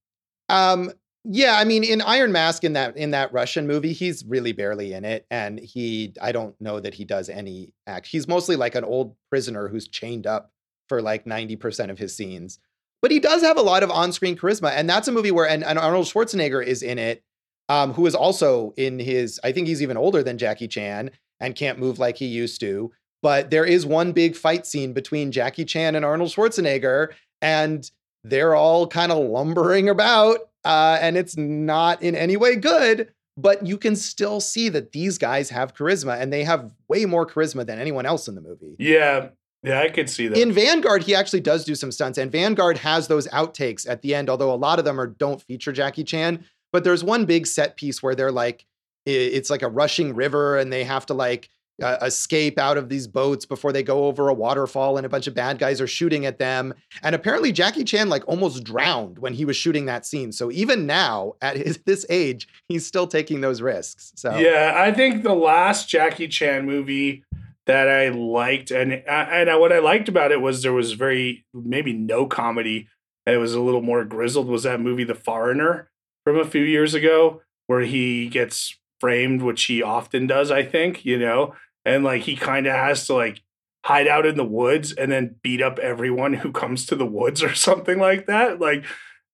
Um, 0.47 0.93
yeah, 1.25 1.57
I 1.59 1.65
mean, 1.65 1.83
in 1.83 1.99
Iron 1.99 2.31
Mask, 2.31 2.63
in 2.63 2.71
that 2.73 2.95
in 2.95 3.11
that 3.11 3.33
Russian 3.33 3.67
movie, 3.67 3.91
he's 3.91 4.23
really 4.25 4.53
barely 4.53 4.93
in 4.93 5.03
it, 5.03 5.25
and 5.29 5.59
he 5.59 6.13
I 6.21 6.31
don't 6.31 6.55
know 6.61 6.79
that 6.79 6.93
he 6.93 7.03
does 7.03 7.27
any 7.27 7.73
act. 7.85 8.07
He's 8.07 8.29
mostly 8.29 8.55
like 8.55 8.75
an 8.75 8.85
old 8.85 9.13
prisoner 9.29 9.67
who's 9.67 9.89
chained 9.89 10.25
up 10.25 10.53
for 10.87 11.01
like 11.01 11.27
ninety 11.27 11.57
percent 11.57 11.91
of 11.91 11.99
his 11.99 12.15
scenes, 12.15 12.59
but 13.01 13.11
he 13.11 13.19
does 13.19 13.41
have 13.41 13.57
a 13.57 13.61
lot 13.61 13.83
of 13.83 13.91
on-screen 13.91 14.37
charisma, 14.37 14.71
and 14.71 14.89
that's 14.89 15.09
a 15.09 15.11
movie 15.11 15.31
where 15.31 15.49
and, 15.49 15.65
and 15.65 15.77
Arnold 15.77 16.05
Schwarzenegger 16.05 16.65
is 16.65 16.81
in 16.81 16.97
it, 16.97 17.23
um, 17.69 17.93
who 17.93 18.05
is 18.05 18.15
also 18.15 18.73
in 18.77 18.99
his. 18.99 19.39
I 19.43 19.51
think 19.51 19.67
he's 19.67 19.81
even 19.81 19.97
older 19.97 20.23
than 20.23 20.37
Jackie 20.37 20.67
Chan 20.67 21.11
and 21.39 21.55
can't 21.55 21.79
move 21.79 21.99
like 21.99 22.17
he 22.17 22.25
used 22.25 22.59
to. 22.61 22.91
But 23.21 23.49
there 23.49 23.65
is 23.65 23.85
one 23.85 24.11
big 24.11 24.35
fight 24.35 24.65
scene 24.65 24.93
between 24.93 25.31
Jackie 25.31 25.65
Chan 25.65 25.95
and 25.95 26.05
Arnold 26.05 26.29
Schwarzenegger, 26.29 27.09
and 27.41 27.89
they're 28.23 28.55
all 28.55 28.87
kind 28.87 29.11
of 29.11 29.17
lumbering 29.17 29.89
about 29.89 30.47
uh, 30.67 30.97
and 31.01 31.17
it's 31.17 31.37
not 31.37 32.01
in 32.01 32.13
any 32.13 32.37
way 32.37 32.55
good. 32.55 33.09
But 33.39 33.65
you 33.67 33.77
can 33.77 33.95
still 33.95 34.39
see 34.39 34.67
that 34.69 34.93
these 34.93 35.19
guys 35.19 35.51
have 35.51 35.75
charisma, 35.75 36.19
and 36.19 36.33
they 36.33 36.43
have 36.43 36.73
way 36.87 37.05
more 37.05 37.25
charisma 37.25 37.65
than 37.65 37.77
anyone 37.77 38.07
else 38.07 38.27
in 38.27 38.33
the 38.33 38.41
movie. 38.41 38.75
Yeah, 38.79 39.29
yeah, 39.61 39.79
I 39.81 39.89
could 39.89 40.09
see 40.09 40.27
that. 40.27 40.39
In 40.39 40.51
Vanguard, 40.51 41.03
he 41.03 41.13
actually 41.13 41.41
does 41.41 41.63
do 41.63 41.75
some 41.75 41.91
stunts, 41.91 42.17
and 42.17 42.31
Vanguard 42.31 42.79
has 42.79 43.07
those 43.07 43.27
outtakes 43.27 43.87
at 43.87 44.01
the 44.01 44.15
end, 44.15 44.31
although 44.31 44.51
a 44.51 44.57
lot 44.57 44.79
of 44.79 44.85
them 44.85 44.99
are 44.99 45.05
don't 45.05 45.39
feature 45.43 45.71
Jackie 45.71 46.03
Chan. 46.03 46.43
But 46.71 46.83
there's 46.83 47.03
one 47.03 47.25
big 47.25 47.47
set 47.47 47.77
piece 47.77 48.03
where 48.03 48.15
they're 48.15 48.31
like, 48.31 48.65
it's 49.05 49.49
like 49.49 49.61
a 49.61 49.69
rushing 49.69 50.13
river, 50.13 50.57
and 50.57 50.71
they 50.71 50.83
have 50.83 51.05
to 51.05 51.13
like 51.13 51.49
uh, 51.81 51.97
escape 52.01 52.57
out 52.57 52.77
of 52.77 52.89
these 52.89 53.07
boats 53.07 53.45
before 53.45 53.71
they 53.71 53.83
go 53.83 54.05
over 54.05 54.29
a 54.29 54.33
waterfall, 54.33 54.97
and 54.97 55.05
a 55.05 55.09
bunch 55.09 55.27
of 55.27 55.33
bad 55.33 55.59
guys 55.59 55.79
are 55.79 55.87
shooting 55.87 56.25
at 56.25 56.39
them. 56.39 56.73
And 57.03 57.15
apparently, 57.15 57.51
Jackie 57.51 57.83
Chan 57.83 58.09
like 58.09 58.27
almost 58.27 58.63
drowned 58.63 59.19
when 59.19 59.33
he 59.33 59.45
was 59.45 59.55
shooting 59.55 59.85
that 59.85 60.05
scene. 60.05 60.31
So 60.31 60.51
even 60.51 60.85
now, 60.85 61.33
at 61.41 61.57
his, 61.57 61.77
this 61.85 62.05
age, 62.09 62.47
he's 62.67 62.85
still 62.85 63.07
taking 63.07 63.41
those 63.41 63.61
risks. 63.61 64.11
So 64.15 64.37
Yeah, 64.37 64.73
I 64.75 64.91
think 64.91 65.23
the 65.23 65.35
last 65.35 65.87
Jackie 65.87 66.27
Chan 66.27 66.65
movie 66.65 67.23
that 67.65 67.87
I 67.87 68.09
liked, 68.09 68.71
and 68.71 68.93
and 68.93 69.59
what 69.59 69.71
I 69.71 69.79
liked 69.79 70.09
about 70.09 70.31
it 70.31 70.41
was 70.41 70.63
there 70.63 70.73
was 70.73 70.93
very 70.93 71.45
maybe 71.53 71.93
no 71.93 72.25
comedy. 72.25 72.87
and 73.25 73.35
It 73.35 73.39
was 73.39 73.53
a 73.53 73.61
little 73.61 73.81
more 73.81 74.03
grizzled. 74.03 74.47
Was 74.47 74.63
that 74.63 74.81
movie 74.81 75.03
The 75.03 75.15
Foreigner 75.15 75.89
from 76.27 76.37
a 76.37 76.43
few 76.43 76.61
years 76.63 76.93
ago, 76.93 77.41
where 77.67 77.79
he 77.79 78.27
gets 78.27 78.77
framed, 78.99 79.41
which 79.41 79.63
he 79.63 79.81
often 79.81 80.27
does, 80.27 80.51
I 80.51 80.61
think, 80.61 81.05
you 81.05 81.17
know, 81.17 81.55
and 81.85 82.03
like 82.03 82.23
he 82.23 82.35
kind 82.35 82.67
of 82.67 82.73
has 82.73 83.07
to 83.07 83.13
like 83.13 83.41
hide 83.85 84.09
out 84.09 84.25
in 84.25 84.35
the 84.35 84.43
woods 84.43 84.91
and 84.91 85.09
then 85.09 85.35
beat 85.41 85.61
up 85.61 85.79
everyone 85.79 86.33
who 86.33 86.51
comes 86.51 86.85
to 86.87 86.97
the 86.97 87.05
woods 87.05 87.41
or 87.47 87.53
something 87.55 87.97
like 87.97 88.25
that. 88.25 88.59
Like, 88.59 88.83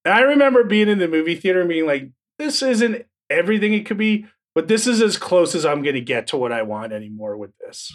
and 0.06 0.14
I 0.14 0.20
remember 0.20 0.64
being 0.64 0.88
in 0.88 1.00
the 1.00 1.08
movie 1.08 1.34
theater 1.36 1.62
and 1.62 1.70
being 1.70 1.88
like, 1.88 2.12
this 2.38 2.62
isn't 2.62 3.08
everything 3.28 3.74
it 3.74 3.88
could 3.88 3.98
be, 3.98 4.28
but 4.54 4.68
this 4.68 4.86
is 4.86 5.02
as 5.02 5.18
close 5.18 5.56
as 5.56 5.66
I'm 5.66 5.82
going 5.82 5.96
to 5.96 6.02
get 6.02 6.28
to 6.28 6.38
what 6.38 6.52
I 6.52 6.62
want 6.62 6.94
anymore 6.94 7.38
with 7.38 7.58
this. 7.58 7.92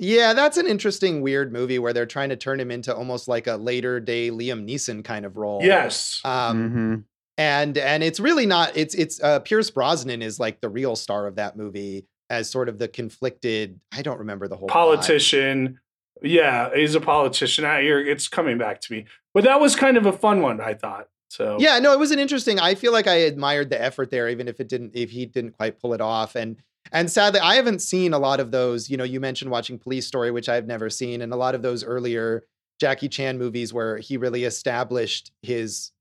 Yeah, 0.00 0.32
that's 0.32 0.56
an 0.56 0.66
interesting, 0.66 1.20
weird 1.22 1.52
movie 1.52 1.78
where 1.78 1.92
they're 1.92 2.06
trying 2.06 2.30
to 2.30 2.36
turn 2.36 2.58
him 2.58 2.72
into 2.72 2.92
almost 2.92 3.28
like 3.28 3.46
a 3.46 3.54
later 3.54 4.00
day 4.00 4.30
Liam 4.32 4.68
Neeson 4.68 5.04
kind 5.04 5.24
of 5.24 5.36
role. 5.36 5.60
Yes. 5.62 6.20
Um, 6.24 6.70
Mhm. 6.70 7.04
And 7.38 7.78
and 7.78 8.02
it's 8.02 8.20
really 8.20 8.46
not. 8.46 8.76
It's 8.76 8.94
it's 8.94 9.22
uh, 9.22 9.40
Pierce 9.40 9.70
Brosnan 9.70 10.22
is 10.22 10.38
like 10.38 10.60
the 10.60 10.68
real 10.68 10.96
star 10.96 11.26
of 11.26 11.36
that 11.36 11.56
movie 11.56 12.06
as 12.30 12.50
sort 12.50 12.68
of 12.68 12.78
the 12.78 12.88
conflicted. 12.88 13.80
I 13.92 14.02
don't 14.02 14.18
remember 14.18 14.48
the 14.48 14.56
whole 14.56 14.68
plot. 14.68 14.86
Politician. 14.86 15.78
Yeah, 16.22 16.70
he's 16.74 16.94
a 16.94 17.00
politician. 17.00 17.64
I, 17.64 17.80
you're, 17.80 18.04
it's 18.04 18.28
coming 18.28 18.56
back 18.56 18.80
to 18.82 18.92
me. 18.92 19.06
But 19.34 19.44
that 19.44 19.60
was 19.60 19.74
kind 19.74 19.96
of 19.96 20.06
a 20.06 20.12
fun 20.12 20.40
one, 20.40 20.60
I 20.60 20.74
thought. 20.74 21.08
So 21.28 21.56
Yeah, 21.58 21.78
no, 21.78 21.92
it 21.92 21.98
was 21.98 22.10
an 22.10 22.18
interesting. 22.18 22.60
I 22.60 22.74
feel 22.74 22.92
like 22.92 23.06
I 23.06 23.14
admired 23.14 23.70
the 23.70 23.80
effort 23.80 24.10
there, 24.10 24.28
even 24.28 24.48
if 24.48 24.60
it 24.60 24.68
didn't, 24.68 24.92
if 24.94 25.10
he 25.10 25.26
didn't 25.26 25.52
quite 25.52 25.80
pull 25.80 25.94
it 25.94 26.00
off. 26.00 26.36
And 26.36 26.56
and 26.92 27.10
sadly, 27.10 27.40
I 27.40 27.54
haven't 27.54 27.80
seen 27.80 28.12
a 28.12 28.18
lot 28.18 28.40
of 28.40 28.50
those. 28.50 28.90
You 28.90 28.96
know, 28.96 29.04
you 29.04 29.18
mentioned 29.20 29.50
watching 29.50 29.78
Police 29.78 30.06
Story, 30.06 30.30
which 30.30 30.48
I've 30.48 30.66
never 30.66 30.90
seen, 30.90 31.22
and 31.22 31.32
a 31.32 31.36
lot 31.36 31.54
of 31.54 31.62
those 31.62 31.82
earlier 31.84 32.44
Jackie 32.80 33.08
Chan 33.08 33.38
movies 33.38 33.72
where 33.72 33.98
he 33.98 34.16
really 34.16 34.44
established 34.44 35.32
his 35.42 35.91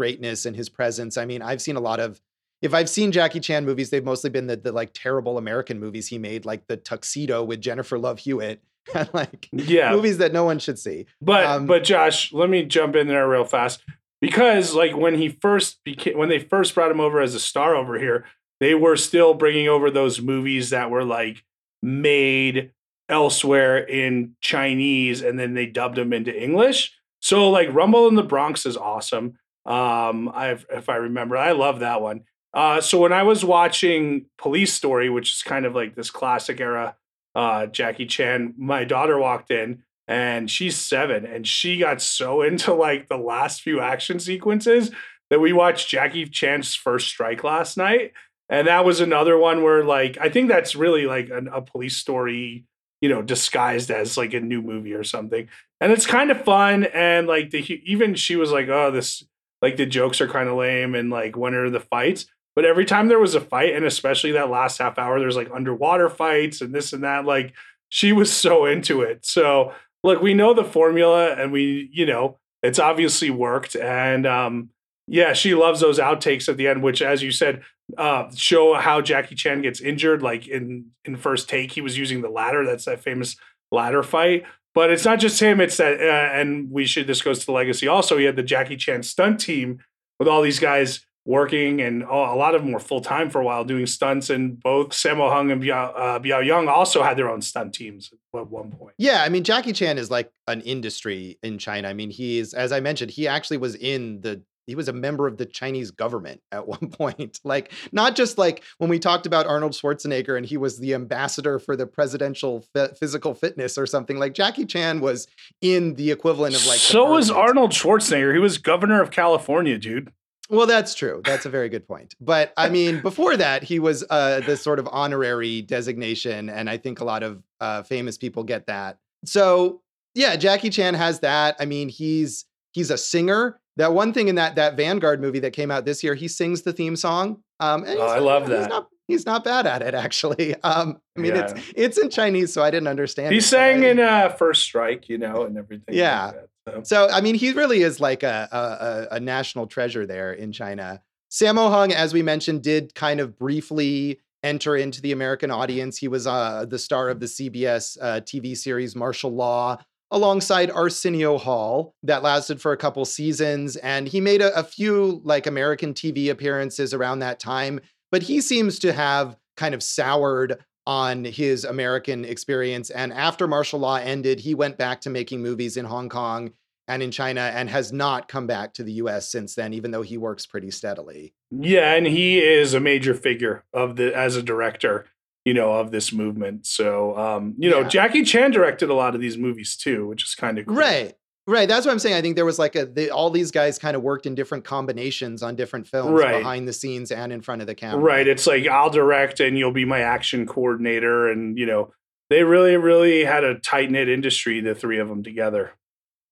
greatness 0.00 0.46
and 0.46 0.56
his 0.56 0.70
presence. 0.70 1.18
I 1.18 1.26
mean, 1.26 1.42
I've 1.42 1.60
seen 1.60 1.76
a 1.76 1.80
lot 1.80 2.00
of. 2.00 2.22
If 2.62 2.72
I've 2.72 2.88
seen 2.88 3.12
Jackie 3.12 3.40
Chan 3.40 3.66
movies, 3.66 3.90
they've 3.90 4.04
mostly 4.04 4.30
been 4.30 4.46
the, 4.46 4.56
the 4.56 4.72
like 4.72 4.92
terrible 4.94 5.36
American 5.36 5.78
movies 5.78 6.06
he 6.06 6.16
made, 6.16 6.46
like 6.46 6.66
the 6.68 6.78
Tuxedo 6.78 7.44
with 7.44 7.60
Jennifer 7.60 7.98
Love 7.98 8.18
Hewitt, 8.18 8.62
and 8.94 9.10
like 9.12 9.50
yeah. 9.52 9.92
movies 9.92 10.16
that 10.18 10.32
no 10.32 10.44
one 10.44 10.58
should 10.58 10.78
see. 10.78 11.04
But 11.20 11.44
Um, 11.44 11.66
but 11.66 11.84
Josh, 11.84 12.32
let 12.32 12.48
me 12.48 12.64
jump 12.64 12.96
in 12.96 13.08
there 13.08 13.28
real 13.28 13.44
fast 13.44 13.82
because 14.22 14.74
like 14.74 14.96
when 14.96 15.16
he 15.16 15.28
first 15.28 15.84
became 15.84 16.16
when 16.16 16.30
they 16.30 16.38
first 16.38 16.74
brought 16.74 16.90
him 16.90 17.00
over 17.00 17.20
as 17.20 17.34
a 17.34 17.40
star 17.40 17.76
over 17.76 17.98
here, 17.98 18.24
they 18.58 18.74
were 18.74 18.96
still 18.96 19.34
bringing 19.34 19.68
over 19.68 19.90
those 19.90 20.22
movies 20.22 20.70
that 20.70 20.90
were 20.90 21.04
like 21.04 21.44
made 21.82 22.72
elsewhere 23.10 23.76
in 23.76 24.34
Chinese 24.40 25.20
and 25.20 25.38
then 25.38 25.52
they 25.52 25.66
dubbed 25.66 25.96
them 25.98 26.14
into 26.14 26.34
English. 26.34 26.96
So 27.20 27.50
like 27.50 27.68
Rumble 27.74 28.08
in 28.08 28.14
the 28.14 28.22
Bronx 28.22 28.64
is 28.64 28.78
awesome. 28.78 29.34
Um 29.66 30.28
I 30.34 30.58
if 30.70 30.88
I 30.88 30.96
remember, 30.96 31.36
I 31.36 31.52
love 31.52 31.80
that 31.80 32.00
one. 32.00 32.22
Uh 32.54 32.80
so 32.80 32.98
when 32.98 33.12
I 33.12 33.22
was 33.22 33.44
watching 33.44 34.26
Police 34.38 34.72
Story, 34.72 35.08
which 35.10 35.32
is 35.32 35.42
kind 35.42 35.66
of 35.66 35.74
like 35.74 35.94
this 35.94 36.10
classic 36.10 36.60
era 36.60 36.96
uh 37.34 37.66
Jackie 37.66 38.06
Chan, 38.06 38.54
my 38.58 38.84
daughter 38.84 39.18
walked 39.18 39.50
in 39.50 39.82
and 40.08 40.50
she's 40.50 40.76
seven 40.76 41.24
and 41.24 41.46
she 41.46 41.78
got 41.78 42.02
so 42.02 42.42
into 42.48 42.74
like 42.74 43.08
the 43.08 43.16
last 43.16 43.62
few 43.62 43.80
action 43.80 44.18
sequences 44.18 44.90
that 45.30 45.40
we 45.40 45.52
watched 45.52 45.88
Jackie 45.88 46.26
Chan's 46.26 46.74
first 46.74 47.08
strike 47.08 47.44
last 47.44 47.76
night. 47.76 48.12
And 48.48 48.66
that 48.66 48.84
was 48.84 49.00
another 49.00 49.38
one 49.38 49.62
where 49.62 49.84
like 49.84 50.18
I 50.20 50.28
think 50.28 50.48
that's 50.48 50.74
really 50.74 51.06
like 51.06 51.30
an, 51.30 51.48
a 51.48 51.62
police 51.62 51.96
story, 51.96 52.64
you 53.00 53.08
know, 53.08 53.22
disguised 53.22 53.92
as 53.92 54.16
like 54.16 54.34
a 54.34 54.40
new 54.40 54.60
movie 54.60 54.92
or 54.92 55.04
something. 55.04 55.48
And 55.80 55.92
it's 55.92 56.06
kind 56.06 56.32
of 56.32 56.44
fun 56.44 56.84
and 56.84 57.28
like 57.28 57.50
the 57.50 57.60
even 57.86 58.16
she 58.16 58.34
was 58.34 58.50
like, 58.50 58.68
"Oh, 58.68 58.90
this 58.90 59.24
like 59.62 59.76
the 59.76 59.86
jokes 59.86 60.20
are 60.20 60.28
kind 60.28 60.48
of 60.48 60.56
lame 60.56 60.94
and 60.94 61.10
like 61.10 61.36
when 61.36 61.54
are 61.54 61.70
the 61.70 61.80
fights?" 61.80 62.26
But 62.56 62.64
every 62.64 62.84
time 62.84 63.08
there 63.08 63.18
was 63.18 63.34
a 63.34 63.40
fight 63.40 63.74
and 63.74 63.84
especially 63.84 64.32
that 64.32 64.50
last 64.50 64.78
half 64.78 64.98
hour 64.98 65.18
there's 65.18 65.36
like 65.36 65.50
underwater 65.54 66.08
fights 66.08 66.60
and 66.60 66.74
this 66.74 66.92
and 66.92 67.04
that 67.04 67.24
like 67.24 67.54
she 67.88 68.12
was 68.12 68.32
so 68.32 68.66
into 68.66 69.02
it. 69.02 69.24
So 69.24 69.72
look, 70.02 70.22
we 70.22 70.34
know 70.34 70.54
the 70.54 70.64
formula 70.64 71.34
and 71.34 71.52
we, 71.52 71.88
you 71.92 72.06
know, 72.06 72.38
it's 72.62 72.78
obviously 72.78 73.30
worked. 73.30 73.76
And 73.76 74.26
um, 74.26 74.70
yeah, 75.06 75.32
she 75.32 75.54
loves 75.54 75.80
those 75.80 75.98
outtakes 75.98 76.48
at 76.48 76.56
the 76.56 76.68
end, 76.68 76.82
which, 76.82 77.02
as 77.02 77.22
you 77.22 77.32
said, 77.32 77.62
uh, 77.98 78.30
show 78.34 78.74
how 78.74 79.00
Jackie 79.00 79.34
Chan 79.34 79.62
gets 79.62 79.80
injured. 79.80 80.22
Like 80.22 80.46
in 80.46 80.86
in 81.04 81.16
First 81.16 81.48
Strike, 81.48 81.72
he 81.72 81.80
was 81.80 81.98
using 81.98 82.22
the 82.22 82.28
ladder. 82.28 82.64
That's 82.64 82.84
that 82.84 83.00
famous 83.00 83.36
ladder 83.72 84.02
fight. 84.02 84.44
But 84.74 84.90
it's 84.90 85.04
not 85.04 85.18
just 85.18 85.40
him. 85.40 85.60
It's 85.60 85.76
that, 85.78 86.00
uh, 86.00 86.38
and 86.38 86.70
we 86.70 86.86
should. 86.86 87.06
This 87.06 87.22
goes 87.22 87.40
to 87.40 87.46
the 87.46 87.52
legacy. 87.52 87.88
Also, 87.88 88.16
he 88.18 88.24
had 88.24 88.36
the 88.36 88.42
Jackie 88.42 88.76
Chan 88.76 89.02
stunt 89.02 89.40
team 89.40 89.80
with 90.18 90.28
all 90.28 90.42
these 90.42 90.60
guys 90.60 91.04
working, 91.24 91.80
and 91.80 92.04
oh, 92.04 92.32
a 92.32 92.36
lot 92.36 92.54
of 92.54 92.62
them 92.62 92.72
were 92.72 92.80
full 92.80 93.00
time 93.00 93.30
for 93.30 93.40
a 93.40 93.44
while 93.44 93.64
doing 93.64 93.86
stunts. 93.86 94.30
And 94.30 94.60
both 94.60 94.90
Sammo 94.90 95.30
Hung 95.30 95.50
and 95.50 95.62
Biao, 95.62 95.92
uh, 95.94 96.18
Biao 96.20 96.44
Yuen 96.44 96.68
also 96.68 97.02
had 97.02 97.16
their 97.16 97.28
own 97.28 97.42
stunt 97.42 97.74
teams 97.74 98.10
at 98.34 98.48
one 98.48 98.70
point. 98.70 98.94
Yeah, 98.98 99.22
I 99.22 99.28
mean 99.28 99.44
Jackie 99.44 99.72
Chan 99.72 99.98
is 99.98 100.10
like 100.10 100.30
an 100.46 100.60
industry 100.62 101.38
in 101.42 101.58
China. 101.58 101.88
I 101.88 101.92
mean, 101.92 102.10
he's 102.10 102.54
as 102.54 102.72
I 102.72 102.80
mentioned, 102.80 103.10
he 103.10 103.26
actually 103.26 103.58
was 103.58 103.74
in 103.74 104.20
the 104.20 104.42
he 104.70 104.76
was 104.76 104.88
a 104.88 104.92
member 104.92 105.26
of 105.26 105.36
the 105.36 105.46
Chinese 105.46 105.90
government 105.90 106.40
at 106.52 106.66
one 106.74 106.90
point. 106.90 107.40
Like 107.44 107.72
not 107.92 108.14
just 108.14 108.38
like 108.38 108.62
when 108.78 108.88
we 108.88 108.98
talked 108.98 109.26
about 109.26 109.46
Arnold 109.46 109.72
Schwarzenegger 109.72 110.36
and 110.36 110.46
he 110.46 110.56
was 110.56 110.78
the 110.78 110.94
ambassador 110.94 111.58
for 111.58 111.76
the 111.76 111.86
presidential 111.86 112.64
f- 112.74 112.96
physical 112.98 113.34
fitness 113.34 113.76
or 113.76 113.86
something. 113.86 114.18
Like 114.18 114.34
Jackie 114.34 114.64
Chan 114.64 115.00
was 115.00 115.26
in 115.60 115.94
the 115.96 116.10
equivalent 116.10 116.54
of 116.54 116.64
like 116.66 116.78
so 116.78 117.12
was. 117.12 117.30
Arnold 117.30 117.72
Schwarzenegger. 117.72 118.32
He 118.32 118.38
was 118.38 118.58
governor 118.58 119.02
of 119.02 119.10
California, 119.10 119.78
dude. 119.78 120.12
Well, 120.50 120.66
that's 120.66 120.94
true. 120.94 121.22
That's 121.24 121.46
a 121.46 121.48
very 121.48 121.68
good 121.68 121.86
point. 121.86 122.14
But 122.20 122.52
I 122.56 122.68
mean, 122.68 123.00
before 123.02 123.36
that, 123.36 123.62
he 123.62 123.78
was 123.78 124.04
uh, 124.10 124.40
this 124.40 124.60
sort 124.60 124.80
of 124.80 124.88
honorary 124.90 125.62
designation, 125.62 126.48
and 126.48 126.68
I 126.68 126.76
think 126.76 127.00
a 127.00 127.04
lot 127.04 127.22
of 127.22 127.42
uh, 127.60 127.82
famous 127.84 128.18
people 128.18 128.42
get 128.42 128.66
that. 128.66 128.98
So 129.24 129.80
yeah, 130.14 130.36
Jackie 130.36 130.70
Chan 130.70 130.94
has 130.94 131.20
that. 131.20 131.56
I 131.60 131.66
mean, 131.66 131.88
he's 131.88 132.46
he's 132.72 132.90
a 132.90 132.98
singer. 132.98 133.60
That 133.80 133.92
one 133.92 134.12
thing 134.12 134.28
in 134.28 134.34
that 134.36 134.54
that 134.56 134.76
Vanguard 134.76 135.20
movie 135.20 135.40
that 135.40 135.52
came 135.52 135.70
out 135.70 135.84
this 135.84 136.04
year, 136.04 136.14
he 136.14 136.28
sings 136.28 136.62
the 136.62 136.72
theme 136.72 136.96
song. 136.96 137.42
Um, 137.58 137.84
and 137.84 137.98
Oh, 137.98 138.06
I 138.06 138.18
love 138.20 138.42
He's 138.42 138.50
that. 138.52 138.68
not 138.68 138.86
he's 139.08 139.26
not 139.26 139.42
bad 139.44 139.66
at 139.66 139.82
it 139.82 139.94
actually. 139.94 140.54
Um, 140.62 140.98
I 141.16 141.20
mean, 141.20 141.34
Yeah. 141.34 141.46
it's 141.50 141.72
it's 141.76 141.98
in 141.98 142.10
Chinese, 142.10 142.52
so 142.52 142.62
I 142.62 142.70
didn't 142.70 142.88
understand. 142.88 143.32
He 143.32 143.38
it, 143.38 143.42
sang 143.44 143.84
I- 143.84 143.88
in 143.88 143.98
uh, 144.00 144.28
First 144.30 144.62
Strike, 144.62 145.08
you 145.08 145.18
know, 145.18 145.44
and 145.44 145.58
everything. 145.58 145.94
Yeah. 145.94 146.26
Like 146.26 146.34
that, 146.66 146.86
so. 146.86 147.06
So 147.08 147.08
I 147.12 147.20
mean, 147.20 147.34
he 147.34 147.52
really 147.52 147.82
is 147.82 148.00
like 148.00 148.22
a 148.22 148.48
a, 148.52 148.58
a 148.58 149.16
a 149.16 149.20
national 149.20 149.66
treasure 149.66 150.06
there 150.06 150.32
in 150.32 150.52
China. 150.52 151.02
Sammo 151.30 151.70
Hung, 151.70 151.92
as 151.92 152.12
we 152.12 152.22
mentioned, 152.22 152.62
did 152.62 152.94
kind 152.94 153.20
of 153.20 153.38
briefly 153.38 154.20
enter 154.42 154.74
into 154.76 155.00
the 155.02 155.12
American 155.12 155.50
audience. 155.50 155.98
He 155.98 156.08
was 156.08 156.26
uh, 156.26 156.64
the 156.68 156.78
star 156.78 157.08
of 157.08 157.20
the 157.20 157.26
CBS 157.26 157.96
uh, 158.00 158.20
TV 158.22 158.56
series 158.56 158.96
Martial 158.96 159.30
Law 159.30 159.78
alongside 160.10 160.70
Arsenio 160.70 161.38
Hall 161.38 161.94
that 162.02 162.22
lasted 162.22 162.60
for 162.60 162.72
a 162.72 162.76
couple 162.76 163.04
seasons, 163.04 163.76
and 163.76 164.08
he 164.08 164.20
made 164.20 164.42
a, 164.42 164.56
a 164.58 164.64
few 164.64 165.20
like 165.24 165.46
American 165.46 165.94
TV 165.94 166.30
appearances 166.30 166.92
around 166.92 167.20
that 167.20 167.40
time. 167.40 167.80
But 168.10 168.22
he 168.22 168.40
seems 168.40 168.78
to 168.80 168.92
have 168.92 169.36
kind 169.56 169.74
of 169.74 169.82
soured 169.82 170.58
on 170.86 171.24
his 171.24 171.64
American 171.64 172.24
experience. 172.24 172.90
And 172.90 173.12
after 173.12 173.46
martial 173.46 173.78
law 173.78 173.96
ended, 173.96 174.40
he 174.40 174.54
went 174.54 174.78
back 174.78 175.00
to 175.02 175.10
making 175.10 175.42
movies 175.42 175.76
in 175.76 175.84
Hong 175.84 176.08
Kong 176.08 176.52
and 176.88 177.02
in 177.02 177.12
China 177.12 177.42
and 177.42 177.70
has 177.70 177.92
not 177.92 178.26
come 178.26 178.48
back 178.48 178.74
to 178.74 178.82
the 178.82 178.94
US 178.94 179.30
since 179.30 179.54
then, 179.54 179.72
even 179.72 179.92
though 179.92 180.02
he 180.02 180.18
works 180.18 180.46
pretty 180.46 180.72
steadily. 180.72 181.34
Yeah, 181.52 181.94
and 181.94 182.06
he 182.06 182.40
is 182.40 182.74
a 182.74 182.80
major 182.80 183.14
figure 183.14 183.64
of 183.72 183.94
the 183.96 184.16
as 184.16 184.34
a 184.34 184.42
director, 184.42 185.06
you 185.44 185.54
know, 185.54 185.72
of 185.72 185.90
this 185.90 186.12
movement. 186.12 186.66
So, 186.66 187.16
um, 187.16 187.54
you 187.58 187.70
know, 187.70 187.80
Yeah. 187.80 187.88
Jackie 187.88 188.24
Chan 188.24 188.50
directed 188.50 188.90
a 188.90 188.94
lot 188.94 189.14
of 189.14 189.20
these 189.20 189.38
movies 189.38 189.76
too, 189.76 190.06
which 190.06 190.22
is 190.24 190.34
kind 190.34 190.58
of 190.58 190.66
cool. 190.66 190.76
Right. 190.76 191.14
Right. 191.46 191.66
That's 191.68 191.84
what 191.86 191.92
I'm 191.92 191.98
saying. 191.98 192.14
I 192.14 192.20
think 192.20 192.36
there 192.36 192.44
was 192.44 192.58
like 192.58 192.76
a, 192.76 192.84
the, 192.86 193.10
all 193.10 193.30
these 193.30 193.50
guys 193.50 193.78
kind 193.78 193.96
of 193.96 194.02
worked 194.02 194.26
in 194.26 194.34
different 194.34 194.64
combinations 194.64 195.42
on 195.42 195.56
different 195.56 195.88
films 195.88 196.20
Right. 196.20 196.38
behind 196.38 196.68
the 196.68 196.72
scenes 196.72 197.10
and 197.10 197.32
in 197.32 197.40
front 197.40 197.60
of 197.62 197.66
the 197.66 197.74
camera. 197.74 197.98
Right. 198.00 198.28
It's 198.28 198.46
like 198.46 198.66
I'll 198.68 198.90
direct 198.90 199.40
and 199.40 199.58
you'll 199.58 199.72
be 199.72 199.84
my 199.86 200.00
action 200.00 200.46
coordinator, 200.46 201.28
and 201.28 201.58
you 201.58 201.66
know, 201.66 201.92
they 202.28 202.44
really, 202.44 202.76
really 202.76 203.24
had 203.24 203.42
a 203.42 203.58
tight 203.58 203.90
knit 203.90 204.08
industry, 204.08 204.60
the 204.60 204.74
three 204.74 204.98
of 204.98 205.08
them 205.08 205.22
together. 205.24 205.72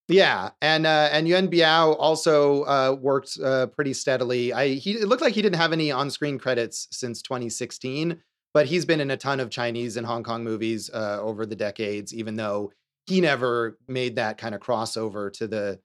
Yeah, 0.07 0.51
and 0.63 0.87
uh, 0.87 1.09
and 1.13 1.27
Yuen 1.27 1.49
Biao 1.49 1.97
also 1.99 2.63
uh, 2.63 2.97
worked 2.99 3.37
uh, 3.43 3.67
pretty 3.67 3.93
steadily. 3.95 4.53
I 4.55 4.69
he 4.75 4.93
it 4.93 5.09
looked 5.09 5.21
like 5.23 5.35
he 5.35 5.43
didn't 5.43 5.57
have 5.59 5.73
any 5.73 5.91
on-screen 5.91 6.39
credits 6.39 6.87
since 6.93 7.21
2016, 7.23 8.23
but 8.55 8.67
he's 8.67 8.85
been 8.85 9.01
in 9.01 9.11
a 9.11 9.17
ton 9.17 9.41
of 9.41 9.51
Chinese 9.51 9.97
and 9.97 10.07
Hong 10.07 10.23
Kong 10.23 10.45
movies 10.45 10.91
uh, 10.93 11.19
over 11.21 11.47
the 11.47 11.57
decades. 11.57 12.15
Even 12.15 12.37
though 12.37 12.73
he 13.07 13.21
never 13.21 13.79
made 13.89 14.17
that 14.17 14.37
kind 14.39 14.55
of 14.55 14.61
crossover 14.61 15.33
to 15.35 15.47
the 15.47 15.81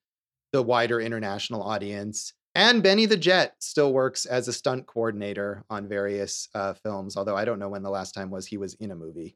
the 0.51 0.61
wider 0.61 0.99
international 1.01 1.64
audience. 1.64 2.34
And 2.55 2.84
Benny 2.84 3.07
the 3.07 3.18
Jet 3.18 3.55
still 3.59 3.91
works 3.91 4.26
as 4.28 4.47
a 4.47 4.53
stunt 4.53 4.86
coordinator 4.86 5.64
on 5.72 5.88
various 5.88 6.47
uh, 6.53 6.74
films. 6.74 7.18
Although 7.18 7.36
I 7.36 7.45
don't 7.45 7.57
know 7.59 7.70
when 7.70 7.82
the 7.82 7.89
last 7.89 8.14
time 8.14 8.30
was 8.30 8.45
he 8.45 8.57
was 8.57 8.76
in 8.76 8.91
a 8.91 8.95
movie. 8.95 9.36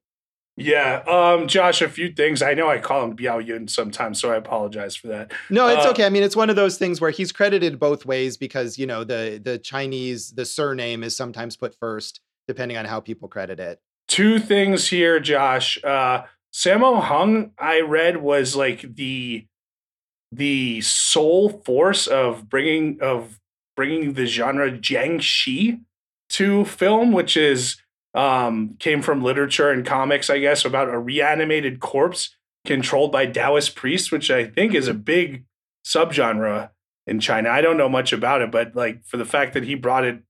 Yeah. 0.55 1.03
Um, 1.07 1.47
Josh, 1.47 1.81
a 1.81 1.89
few 1.89 2.11
things. 2.11 2.41
I 2.41 2.55
know 2.55 2.67
I 2.67 2.79
call 2.79 3.03
him 3.05 3.15
Biao 3.15 3.45
Yuen 3.45 3.67
sometimes, 3.67 4.19
so 4.19 4.31
I 4.31 4.37
apologize 4.37 4.95
for 4.95 5.07
that. 5.07 5.31
No, 5.49 5.67
it's 5.67 5.85
Uh, 5.85 5.91
okay. 5.91 6.05
I 6.05 6.09
mean, 6.09 6.23
it's 6.23 6.35
one 6.35 6.49
of 6.49 6.55
those 6.55 6.77
things 6.79 6.99
where 6.99 7.11
he's 7.11 7.31
credited 7.31 7.79
both 7.79 8.05
ways 8.05 8.37
because 8.37 8.77
you 8.77 8.85
know 8.85 9.03
the 9.03 9.39
the 9.43 9.57
Chinese 9.59 10.31
the 10.31 10.45
surname 10.45 11.03
is 11.03 11.15
sometimes 11.15 11.55
put 11.55 11.75
first 11.79 12.21
depending 12.47 12.77
on 12.77 12.85
how 12.85 12.99
people 12.99 13.27
credit 13.27 13.59
it. 13.59 13.79
two 14.07 14.39
things 14.39 14.87
here, 14.87 15.19
Josh. 15.19 15.77
Uh, 15.83 16.23
Sammo 16.53 17.01
Hung, 17.01 17.51
I 17.59 17.81
read 17.81 18.17
was 18.17 18.55
like 18.55 18.95
the 18.95 19.45
the 20.31 20.81
sole 20.81 21.49
force 21.49 22.07
of 22.07 22.49
bringing 22.49 22.99
of 23.01 23.39
bringing 23.75 24.13
the 24.13 24.25
genre 24.25 24.71
jiangshi 24.71 25.81
to 26.29 26.65
film, 26.65 27.11
which 27.11 27.37
is 27.37 27.77
um, 28.13 28.75
came 28.79 29.01
from 29.01 29.23
literature 29.23 29.69
and 29.69 29.85
comics, 29.85 30.29
I 30.29 30.39
guess, 30.39 30.65
about 30.65 30.89
a 30.89 30.97
reanimated 30.97 31.79
corpse 31.79 32.35
controlled 32.65 33.11
by 33.11 33.27
Taoist 33.27 33.75
priests, 33.75 34.11
which 34.11 34.31
I 34.31 34.45
think 34.45 34.73
is 34.73 34.87
a 34.87 34.93
big 34.93 35.45
subgenre 35.85 36.71
in 37.05 37.19
China. 37.19 37.49
I 37.49 37.61
don't 37.61 37.77
know 37.77 37.87
much 37.87 38.11
about 38.11 38.41
it, 38.41 38.51
but 38.51 38.75
like 38.75 39.05
for 39.05 39.17
the 39.17 39.25
fact 39.25 39.53
that 39.53 39.63
he 39.63 39.75
brought 39.75 40.03
it 40.03 40.21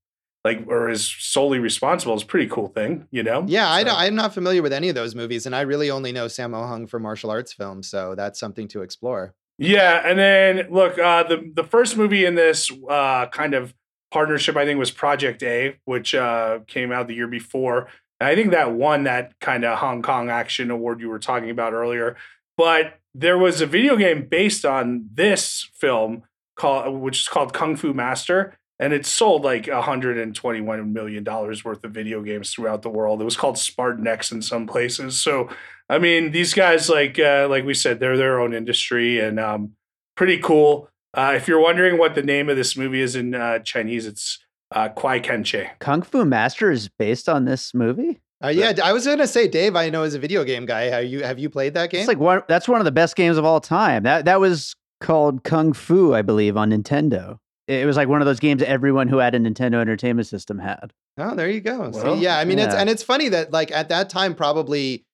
like 0.48 0.66
or 0.68 0.88
is 0.90 1.04
solely 1.18 1.58
responsible 1.58 2.14
is 2.14 2.22
a 2.22 2.26
pretty 2.26 2.48
cool 2.48 2.68
thing, 2.68 3.06
you 3.10 3.22
know? 3.22 3.44
Yeah, 3.46 3.68
I 3.70 3.80
So- 3.80 3.86
don't, 3.88 3.98
I'm 3.98 4.14
not 4.14 4.34
familiar 4.34 4.62
with 4.62 4.72
any 4.72 4.88
of 4.88 4.94
those 4.94 5.14
movies, 5.14 5.46
and 5.46 5.54
I 5.54 5.62
really 5.62 5.90
only 5.90 6.12
know 6.12 6.26
Sammo 6.26 6.66
Hung 6.66 6.86
for 6.86 6.98
martial 6.98 7.30
arts 7.30 7.52
films, 7.52 7.88
so 7.88 8.14
that's 8.14 8.38
something 8.40 8.68
to 8.68 8.82
explore. 8.82 9.34
Yeah, 9.58 10.02
and 10.04 10.18
then 10.18 10.66
look, 10.70 10.98
uh, 10.98 11.24
the 11.24 11.50
the 11.54 11.64
first 11.64 11.96
movie 11.96 12.24
in 12.24 12.34
this 12.36 12.70
uh, 12.88 13.26
kind 13.26 13.54
of 13.54 13.74
partnership, 14.10 14.56
I 14.56 14.64
think, 14.64 14.78
was 14.78 14.90
Project 14.90 15.42
A, 15.42 15.76
which 15.84 16.14
uh, 16.14 16.60
came 16.66 16.92
out 16.92 17.08
the 17.08 17.14
year 17.14 17.26
before. 17.28 17.88
And 18.20 18.28
I 18.28 18.34
think 18.34 18.50
that 18.52 18.72
won 18.72 19.04
that 19.04 19.38
kind 19.40 19.64
of 19.64 19.78
Hong 19.78 20.00
Kong 20.02 20.30
action 20.30 20.70
award 20.70 21.00
you 21.00 21.08
were 21.08 21.18
talking 21.18 21.50
about 21.50 21.72
earlier. 21.72 22.16
But 22.56 22.98
there 23.14 23.36
was 23.38 23.60
a 23.60 23.66
video 23.66 23.96
game 23.96 24.26
based 24.28 24.64
on 24.64 25.08
this 25.12 25.68
film 25.74 26.22
called, 26.56 26.94
which 27.00 27.18
is 27.22 27.28
called 27.28 27.52
Kung 27.52 27.76
Fu 27.76 27.92
Master, 27.92 28.57
and 28.80 28.92
it 28.92 29.06
sold 29.06 29.42
like 29.42 29.66
121 29.66 30.92
million 30.92 31.24
dollars 31.24 31.64
worth 31.64 31.84
of 31.84 31.92
video 31.92 32.22
games 32.22 32.52
throughout 32.52 32.82
the 32.82 32.90
world. 32.90 33.20
It 33.20 33.24
was 33.24 33.36
called 33.36 33.58
Spartan 33.58 34.06
X 34.06 34.30
in 34.30 34.42
some 34.42 34.66
places. 34.66 35.20
So 35.20 35.48
I 35.88 35.98
mean, 35.98 36.32
these 36.32 36.54
guys, 36.54 36.88
like 36.88 37.18
uh, 37.18 37.46
like 37.48 37.64
we 37.64 37.74
said, 37.74 38.00
they're 38.00 38.16
their 38.16 38.40
own 38.40 38.54
industry 38.54 39.20
and 39.20 39.40
um, 39.40 39.72
pretty 40.16 40.38
cool. 40.38 40.90
Uh, 41.14 41.32
if 41.34 41.48
you're 41.48 41.60
wondering 41.60 41.98
what 41.98 42.14
the 42.14 42.22
name 42.22 42.48
of 42.48 42.56
this 42.56 42.76
movie 42.76 43.00
is 43.00 43.16
in 43.16 43.34
uh, 43.34 43.58
Chinese, 43.60 44.06
it's 44.06 44.38
uh, 44.72 44.88
Kwai 44.90 45.20
Kenche. 45.20 45.70
Kung 45.78 46.02
Fu 46.02 46.24
Master 46.24 46.70
is 46.70 46.88
based 46.88 47.28
on 47.28 47.46
this 47.46 47.72
movie. 47.72 48.20
Uh, 48.44 48.48
yeah, 48.48 48.72
I 48.84 48.92
was 48.92 49.06
gonna 49.06 49.26
say, 49.26 49.48
Dave. 49.48 49.74
I 49.74 49.90
know 49.90 50.04
is 50.04 50.14
a 50.14 50.18
video 50.18 50.44
game 50.44 50.66
guy. 50.66 50.82
Have 50.82 51.06
you 51.06 51.24
have 51.24 51.38
you 51.38 51.50
played 51.50 51.74
that 51.74 51.90
game? 51.90 52.00
It's 52.00 52.08
like 52.08 52.18
one. 52.18 52.42
That's 52.48 52.68
one 52.68 52.80
of 52.80 52.84
the 52.84 52.92
best 52.92 53.16
games 53.16 53.36
of 53.36 53.44
all 53.44 53.60
time. 53.60 54.04
That 54.04 54.26
that 54.26 54.38
was 54.38 54.76
called 55.00 55.42
Kung 55.42 55.72
Fu, 55.72 56.14
I 56.14 56.22
believe, 56.22 56.56
on 56.56 56.70
Nintendo. 56.70 57.38
It 57.68 57.84
was 57.84 57.96
like 57.96 58.08
one 58.08 58.22
of 58.22 58.26
those 58.26 58.40
games 58.40 58.62
everyone 58.62 59.08
who 59.08 59.18
had 59.18 59.34
a 59.34 59.38
Nintendo 59.38 59.74
Entertainment 59.74 60.26
System 60.26 60.58
had. 60.58 60.94
Oh, 61.18 61.34
there 61.34 61.50
you 61.50 61.60
go. 61.60 61.90
Well, 61.90 62.16
See, 62.16 62.22
yeah, 62.22 62.38
I 62.38 62.46
mean, 62.46 62.58
it's 62.58 62.74
and 62.74 62.88
it's 62.88 63.02
funny 63.02 63.28
that 63.28 63.52
like 63.52 63.70
at 63.70 63.90
that 63.90 64.08
time, 64.08 64.34
probably 64.34 65.04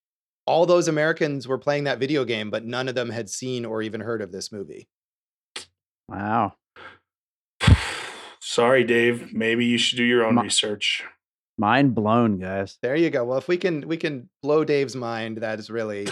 all 0.47 0.65
those 0.65 0.87
Americans 0.87 1.49
were 1.49 1.59
playing 1.59 1.85
that 1.85 1.99
video 1.99 2.25
game, 2.25 2.51
but 2.51 2.65
none 2.65 2.89
of 2.89 2.95
them 2.95 3.11
had 3.11 3.29
seen 3.29 3.65
or 3.65 3.83
even 3.83 4.01
heard 4.01 4.23
of 4.23 4.31
this 4.31 4.53
movie. 4.53 4.87
Wow. 6.09 6.55
Sorry, 8.41 8.85
Dave. 8.85 9.35
Maybe 9.35 9.65
you 9.65 9.79
should 9.79 9.97
do 9.97 10.05
your 10.05 10.25
own 10.25 10.37
Ma- 10.37 10.43
research. 10.43 11.03
Mind 11.59 11.95
blown, 11.95 12.39
guys. 12.39 12.79
There 12.83 12.95
you 12.95 13.11
go. 13.11 13.25
Well, 13.25 13.39
if 13.39 13.49
we 13.49 13.57
can 13.57 13.89
we 13.89 13.97
can 13.97 14.29
blow 14.43 14.65
Dave's 14.65 14.95
mind, 14.95 15.39
that 15.39 15.59
is 15.59 15.71
really 15.71 16.07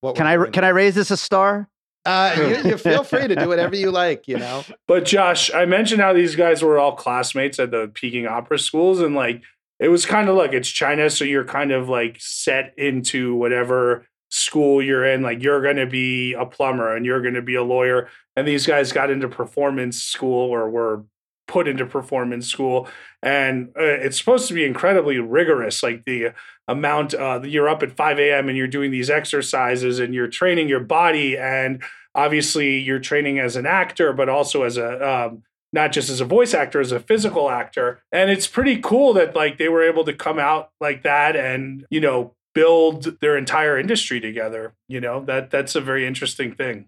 what. 0.00 0.16
Can 0.16 0.24
we're 0.24 0.30
I 0.30 0.36
doing. 0.36 0.52
can 0.52 0.64
I 0.64 0.68
raise 0.68 0.94
this 0.94 1.10
a 1.10 1.16
star? 1.18 1.68
Uh, 2.04 2.34
you, 2.36 2.70
you 2.70 2.76
feel 2.78 3.04
free 3.04 3.28
to 3.28 3.36
do 3.36 3.48
whatever 3.48 3.76
you 3.76 3.90
like. 3.90 4.26
You 4.26 4.38
know. 4.38 4.64
But 4.88 5.04
Josh, 5.04 5.52
I 5.52 5.64
mentioned 5.64 6.00
how 6.00 6.12
these 6.12 6.36
guys 6.36 6.62
were 6.62 6.78
all 6.78 6.96
classmates 6.96 7.58
at 7.58 7.70
the 7.70 7.90
Peking 7.94 8.26
opera 8.26 8.58
schools, 8.58 9.00
and 9.00 9.14
like 9.14 9.42
it 9.78 9.88
was 9.88 10.06
kind 10.06 10.28
of 10.28 10.36
like 10.36 10.52
it's 10.52 10.68
China, 10.68 11.10
so 11.10 11.24
you're 11.24 11.44
kind 11.44 11.72
of 11.72 11.88
like 11.88 12.16
set 12.18 12.74
into 12.76 13.34
whatever 13.34 14.06
school 14.30 14.82
you're 14.82 15.04
in. 15.04 15.22
Like 15.22 15.42
you're 15.42 15.62
going 15.62 15.76
to 15.76 15.86
be 15.86 16.34
a 16.34 16.46
plumber 16.46 16.96
and 16.96 17.04
you're 17.04 17.22
going 17.22 17.34
to 17.34 17.42
be 17.42 17.54
a 17.54 17.62
lawyer, 17.64 18.08
and 18.36 18.46
these 18.46 18.66
guys 18.66 18.92
got 18.92 19.10
into 19.10 19.28
performance 19.28 20.02
school 20.02 20.50
or 20.50 20.70
were 20.70 21.04
put 21.52 21.68
into 21.68 21.84
performance 21.84 22.48
school, 22.48 22.88
and 23.22 23.68
uh, 23.78 23.82
it's 23.82 24.16
supposed 24.16 24.48
to 24.48 24.54
be 24.54 24.64
incredibly 24.64 25.18
rigorous. 25.18 25.82
Like 25.82 26.04
the 26.06 26.32
amount 26.66 27.12
uh, 27.12 27.40
you're 27.44 27.68
up 27.68 27.82
at 27.82 27.92
5 27.92 28.18
a.m. 28.18 28.48
and 28.48 28.56
you're 28.56 28.66
doing 28.66 28.90
these 28.90 29.10
exercises 29.10 29.98
and 29.98 30.14
you're 30.14 30.28
training 30.28 30.68
your 30.68 30.80
body 30.80 31.36
and 31.36 31.82
obviously 32.14 32.78
you're 32.78 32.98
training 32.98 33.38
as 33.38 33.56
an 33.56 33.66
actor 33.66 34.12
but 34.12 34.28
also 34.28 34.62
as 34.62 34.76
a 34.76 35.08
um, 35.08 35.42
not 35.72 35.92
just 35.92 36.08
as 36.08 36.20
a 36.20 36.24
voice 36.24 36.54
actor 36.54 36.80
as 36.80 36.92
a 36.92 37.00
physical 37.00 37.50
actor 37.50 38.02
and 38.12 38.30
it's 38.30 38.46
pretty 38.46 38.78
cool 38.80 39.12
that 39.12 39.34
like 39.34 39.58
they 39.58 39.68
were 39.68 39.82
able 39.82 40.04
to 40.04 40.12
come 40.12 40.38
out 40.38 40.70
like 40.80 41.02
that 41.02 41.34
and 41.34 41.84
you 41.90 42.00
know 42.00 42.34
build 42.54 43.18
their 43.20 43.36
entire 43.36 43.78
industry 43.78 44.20
together 44.20 44.74
you 44.86 45.00
know 45.00 45.24
that 45.24 45.50
that's 45.50 45.74
a 45.74 45.80
very 45.80 46.06
interesting 46.06 46.54
thing 46.54 46.86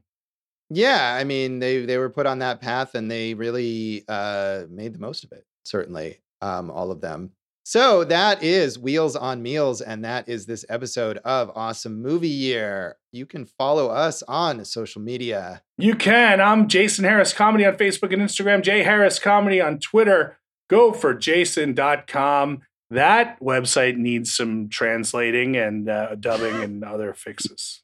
Yeah, 0.71 1.15
I 1.19 1.25
mean 1.25 1.59
they 1.59 1.85
they 1.85 1.99
were 1.99 2.11
put 2.11 2.27
on 2.27 2.39
that 2.41 2.61
path 2.61 2.95
and 2.95 3.11
they 3.11 3.35
really 3.35 4.05
uh, 4.09 4.63
made 4.71 4.95
the 4.95 4.99
most 4.99 5.25
of 5.25 5.33
it. 5.33 5.45
Certainly, 5.65 6.21
um, 6.41 6.71
all 6.71 6.91
of 6.91 7.01
them. 7.01 7.33
So 7.67 8.05
that 8.05 8.43
is 8.43 8.79
Wheels 8.79 9.17
on 9.17 9.43
Meals, 9.43 9.81
and 9.81 10.05
that 10.05 10.29
is 10.29 10.45
this 10.45 10.67
episode 10.69 11.17
of 11.25 11.51
Awesome 11.55 12.03
Movie 12.03 12.29
Year. 12.29 12.97
You 13.11 13.25
can 13.25 13.47
follow 13.47 13.89
us 13.89 14.23
on 14.29 14.63
social 14.67 15.01
media. 15.01 15.63
you 15.79 15.95
can 15.95 16.41
i'm 16.41 16.67
jason 16.69 17.05
harris 17.05 17.33
comedy 17.33 17.65
on 17.65 17.75
facebook 17.77 18.13
and 18.13 18.21
instagram 18.23 18.61
jay 18.63 18.83
harris 18.83 19.19
comedy 19.21 19.61
on 19.61 19.79
twitter 19.79 20.37
go 20.69 20.93
for 20.93 21.15
jason.com 21.15 22.61
that 22.91 23.39
website 23.41 23.97
needs 23.97 24.35
some 24.35 24.69
translating 24.69 25.57
and 25.57 25.89
uh, 25.89 26.15
dubbing 26.17 26.63
and 26.63 26.85
other 26.85 27.15
fixes 27.15 27.83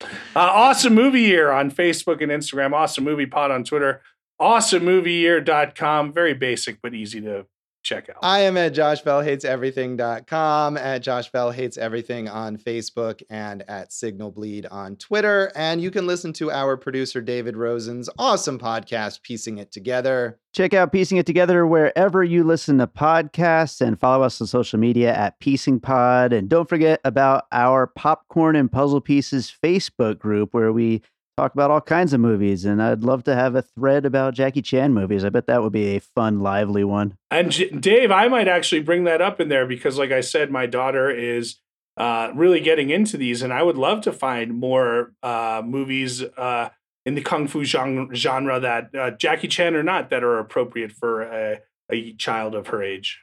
Uh, 0.00 0.04
awesome 0.34 0.94
movie 0.94 1.22
year 1.22 1.50
on 1.50 1.70
Facebook 1.70 2.22
and 2.22 2.30
Instagram. 2.30 2.72
Awesome 2.72 3.04
movie 3.04 3.26
pod 3.26 3.50
on 3.50 3.64
Twitter. 3.64 4.02
Awesomemovieyear.com. 4.40 6.12
Very 6.12 6.34
basic 6.34 6.80
but 6.82 6.94
easy 6.94 7.20
to 7.20 7.46
check 7.82 8.08
out. 8.08 8.16
I 8.22 8.40
am 8.40 8.56
at 8.56 8.74
joshbellhateseverything.com, 8.74 10.76
at 10.76 11.02
Josh 11.02 11.30
Bell 11.30 11.50
Hates 11.50 11.76
Everything 11.76 12.28
on 12.28 12.56
Facebook, 12.56 13.22
and 13.30 13.62
at 13.68 13.92
Signal 13.92 14.30
Bleed 14.30 14.66
on 14.66 14.96
Twitter. 14.96 15.50
And 15.54 15.80
you 15.80 15.90
can 15.90 16.06
listen 16.06 16.32
to 16.34 16.50
our 16.50 16.76
producer, 16.76 17.20
David 17.20 17.56
Rosen's 17.56 18.08
awesome 18.18 18.58
podcast, 18.58 19.22
Piecing 19.22 19.58
It 19.58 19.72
Together. 19.72 20.38
Check 20.52 20.74
out 20.74 20.92
Piecing 20.92 21.18
It 21.18 21.26
Together 21.26 21.66
wherever 21.66 22.24
you 22.24 22.44
listen 22.44 22.78
to 22.78 22.86
podcasts 22.86 23.80
and 23.80 23.98
follow 23.98 24.24
us 24.24 24.40
on 24.40 24.46
social 24.46 24.78
media 24.78 25.14
at 25.14 25.38
Piecing 25.40 25.80
Pod. 25.80 26.32
And 26.32 26.48
don't 26.48 26.68
forget 26.68 27.00
about 27.04 27.44
our 27.52 27.86
Popcorn 27.86 28.56
and 28.56 28.70
Puzzle 28.70 29.00
Pieces 29.00 29.52
Facebook 29.62 30.18
group 30.18 30.52
where 30.52 30.72
we 30.72 31.02
talk 31.40 31.54
about 31.54 31.70
all 31.70 31.80
kinds 31.80 32.12
of 32.12 32.20
movies. 32.20 32.64
And 32.64 32.82
I'd 32.82 33.02
love 33.02 33.24
to 33.24 33.34
have 33.34 33.54
a 33.54 33.62
thread 33.62 34.04
about 34.04 34.34
Jackie 34.34 34.62
Chan 34.62 34.92
movies. 34.92 35.24
I 35.24 35.30
bet 35.30 35.46
that 35.46 35.62
would 35.62 35.72
be 35.72 35.96
a 35.96 36.00
fun, 36.00 36.40
lively 36.40 36.84
one. 36.84 37.16
And 37.30 37.50
J- 37.50 37.70
Dave, 37.70 38.10
I 38.10 38.28
might 38.28 38.48
actually 38.48 38.82
bring 38.82 39.04
that 39.04 39.22
up 39.22 39.40
in 39.40 39.48
there 39.48 39.66
because, 39.66 39.96
like 39.98 40.12
I 40.12 40.20
said, 40.20 40.50
my 40.50 40.66
daughter 40.66 41.10
is 41.10 41.56
uh, 41.96 42.30
really 42.34 42.60
getting 42.60 42.90
into 42.90 43.16
these, 43.16 43.42
and 43.42 43.52
I 43.52 43.62
would 43.62 43.76
love 43.76 44.00
to 44.02 44.12
find 44.12 44.54
more 44.54 45.12
uh, 45.22 45.60
movies 45.64 46.22
uh, 46.22 46.70
in 47.04 47.14
the 47.14 47.20
kung 47.20 47.46
fu 47.46 47.64
genre, 47.64 48.14
genre 48.14 48.60
that 48.60 48.94
uh, 48.94 49.10
Jackie 49.12 49.48
Chan 49.48 49.74
or 49.74 49.82
not 49.82 50.10
that 50.10 50.22
are 50.22 50.38
appropriate 50.38 50.92
for 50.92 51.22
a, 51.22 51.60
a 51.90 52.14
child 52.14 52.54
of 52.54 52.68
her 52.68 52.82
age. 52.82 53.20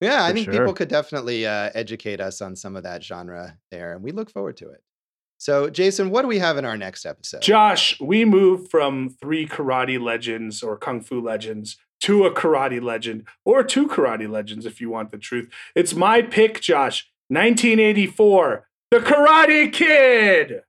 Yeah, 0.00 0.24
I 0.24 0.28
For 0.28 0.34
think 0.34 0.44
sure. 0.46 0.52
people 0.52 0.74
could 0.74 0.88
definitely 0.88 1.46
uh, 1.46 1.70
educate 1.74 2.20
us 2.20 2.40
on 2.40 2.56
some 2.56 2.76
of 2.76 2.84
that 2.84 3.04
genre 3.04 3.58
there, 3.70 3.92
and 3.92 4.02
we 4.02 4.10
look 4.10 4.30
forward 4.30 4.56
to 4.58 4.70
it. 4.70 4.82
So, 5.38 5.70
Jason, 5.70 6.10
what 6.10 6.22
do 6.22 6.28
we 6.28 6.40
have 6.40 6.58
in 6.58 6.64
our 6.64 6.76
next 6.76 7.06
episode? 7.06 7.42
Josh, 7.42 7.98
we 8.00 8.24
move 8.24 8.68
from 8.68 9.08
three 9.08 9.46
karate 9.46 10.00
legends 10.00 10.62
or 10.62 10.76
kung 10.76 11.00
fu 11.00 11.20
legends 11.20 11.76
to 12.00 12.24
a 12.24 12.32
karate 12.32 12.82
legend 12.82 13.26
or 13.44 13.62
two 13.62 13.86
karate 13.86 14.28
legends 14.28 14.66
if 14.66 14.80
you 14.80 14.90
want 14.90 15.10
the 15.10 15.18
truth. 15.18 15.48
It's 15.74 15.94
my 15.94 16.22
pick, 16.22 16.60
Josh. 16.60 17.08
1984, 17.28 18.68
The 18.90 18.98
Karate 18.98 19.72
Kid. 19.72 20.62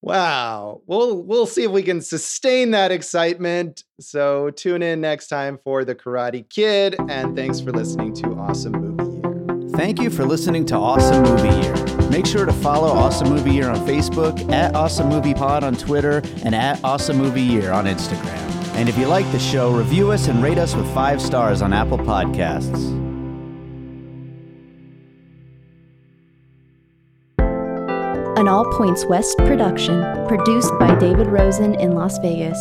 Wow. 0.00 0.82
We'll 0.86 1.24
we'll 1.24 1.46
see 1.46 1.64
if 1.64 1.72
we 1.72 1.82
can 1.82 2.00
sustain 2.00 2.70
that 2.70 2.92
excitement. 2.92 3.82
So 4.00 4.50
tune 4.50 4.82
in 4.82 5.00
next 5.00 5.26
time 5.26 5.58
for 5.64 5.84
The 5.84 5.96
Karate 5.96 6.48
Kid 6.48 6.94
and 7.08 7.34
thanks 7.34 7.60
for 7.60 7.72
listening 7.72 8.14
to 8.14 8.34
Awesome 8.34 8.72
Movie 8.72 9.28
Year. 9.28 9.70
Thank 9.70 10.00
you 10.00 10.10
for 10.10 10.24
listening 10.24 10.64
to 10.66 10.76
Awesome 10.76 11.24
Movie 11.24 11.66
Year. 11.66 11.87
Make 12.10 12.26
sure 12.26 12.46
to 12.46 12.52
follow 12.52 12.88
Awesome 12.88 13.28
Movie 13.28 13.52
Year 13.52 13.68
on 13.68 13.86
Facebook, 13.86 14.50
at 14.50 14.74
Awesome 14.74 15.08
Movie 15.08 15.34
Pod 15.34 15.62
on 15.62 15.74
Twitter, 15.76 16.22
and 16.44 16.54
at 16.54 16.82
Awesome 16.82 17.18
Movie 17.18 17.42
Year 17.42 17.70
on 17.70 17.84
Instagram. 17.84 18.48
And 18.74 18.88
if 18.88 18.96
you 18.96 19.06
like 19.06 19.30
the 19.32 19.38
show, 19.38 19.72
review 19.72 20.10
us 20.12 20.28
and 20.28 20.42
rate 20.42 20.58
us 20.58 20.74
with 20.74 20.92
five 20.94 21.20
stars 21.20 21.62
on 21.62 21.72
Apple 21.72 21.98
Podcasts. 21.98 22.96
An 28.38 28.46
All 28.46 28.64
Points 28.76 29.04
West 29.06 29.36
production, 29.38 30.00
produced 30.28 30.72
by 30.78 30.94
David 30.94 31.26
Rosen 31.26 31.74
in 31.74 31.92
Las 31.96 32.18
Vegas. 32.18 32.56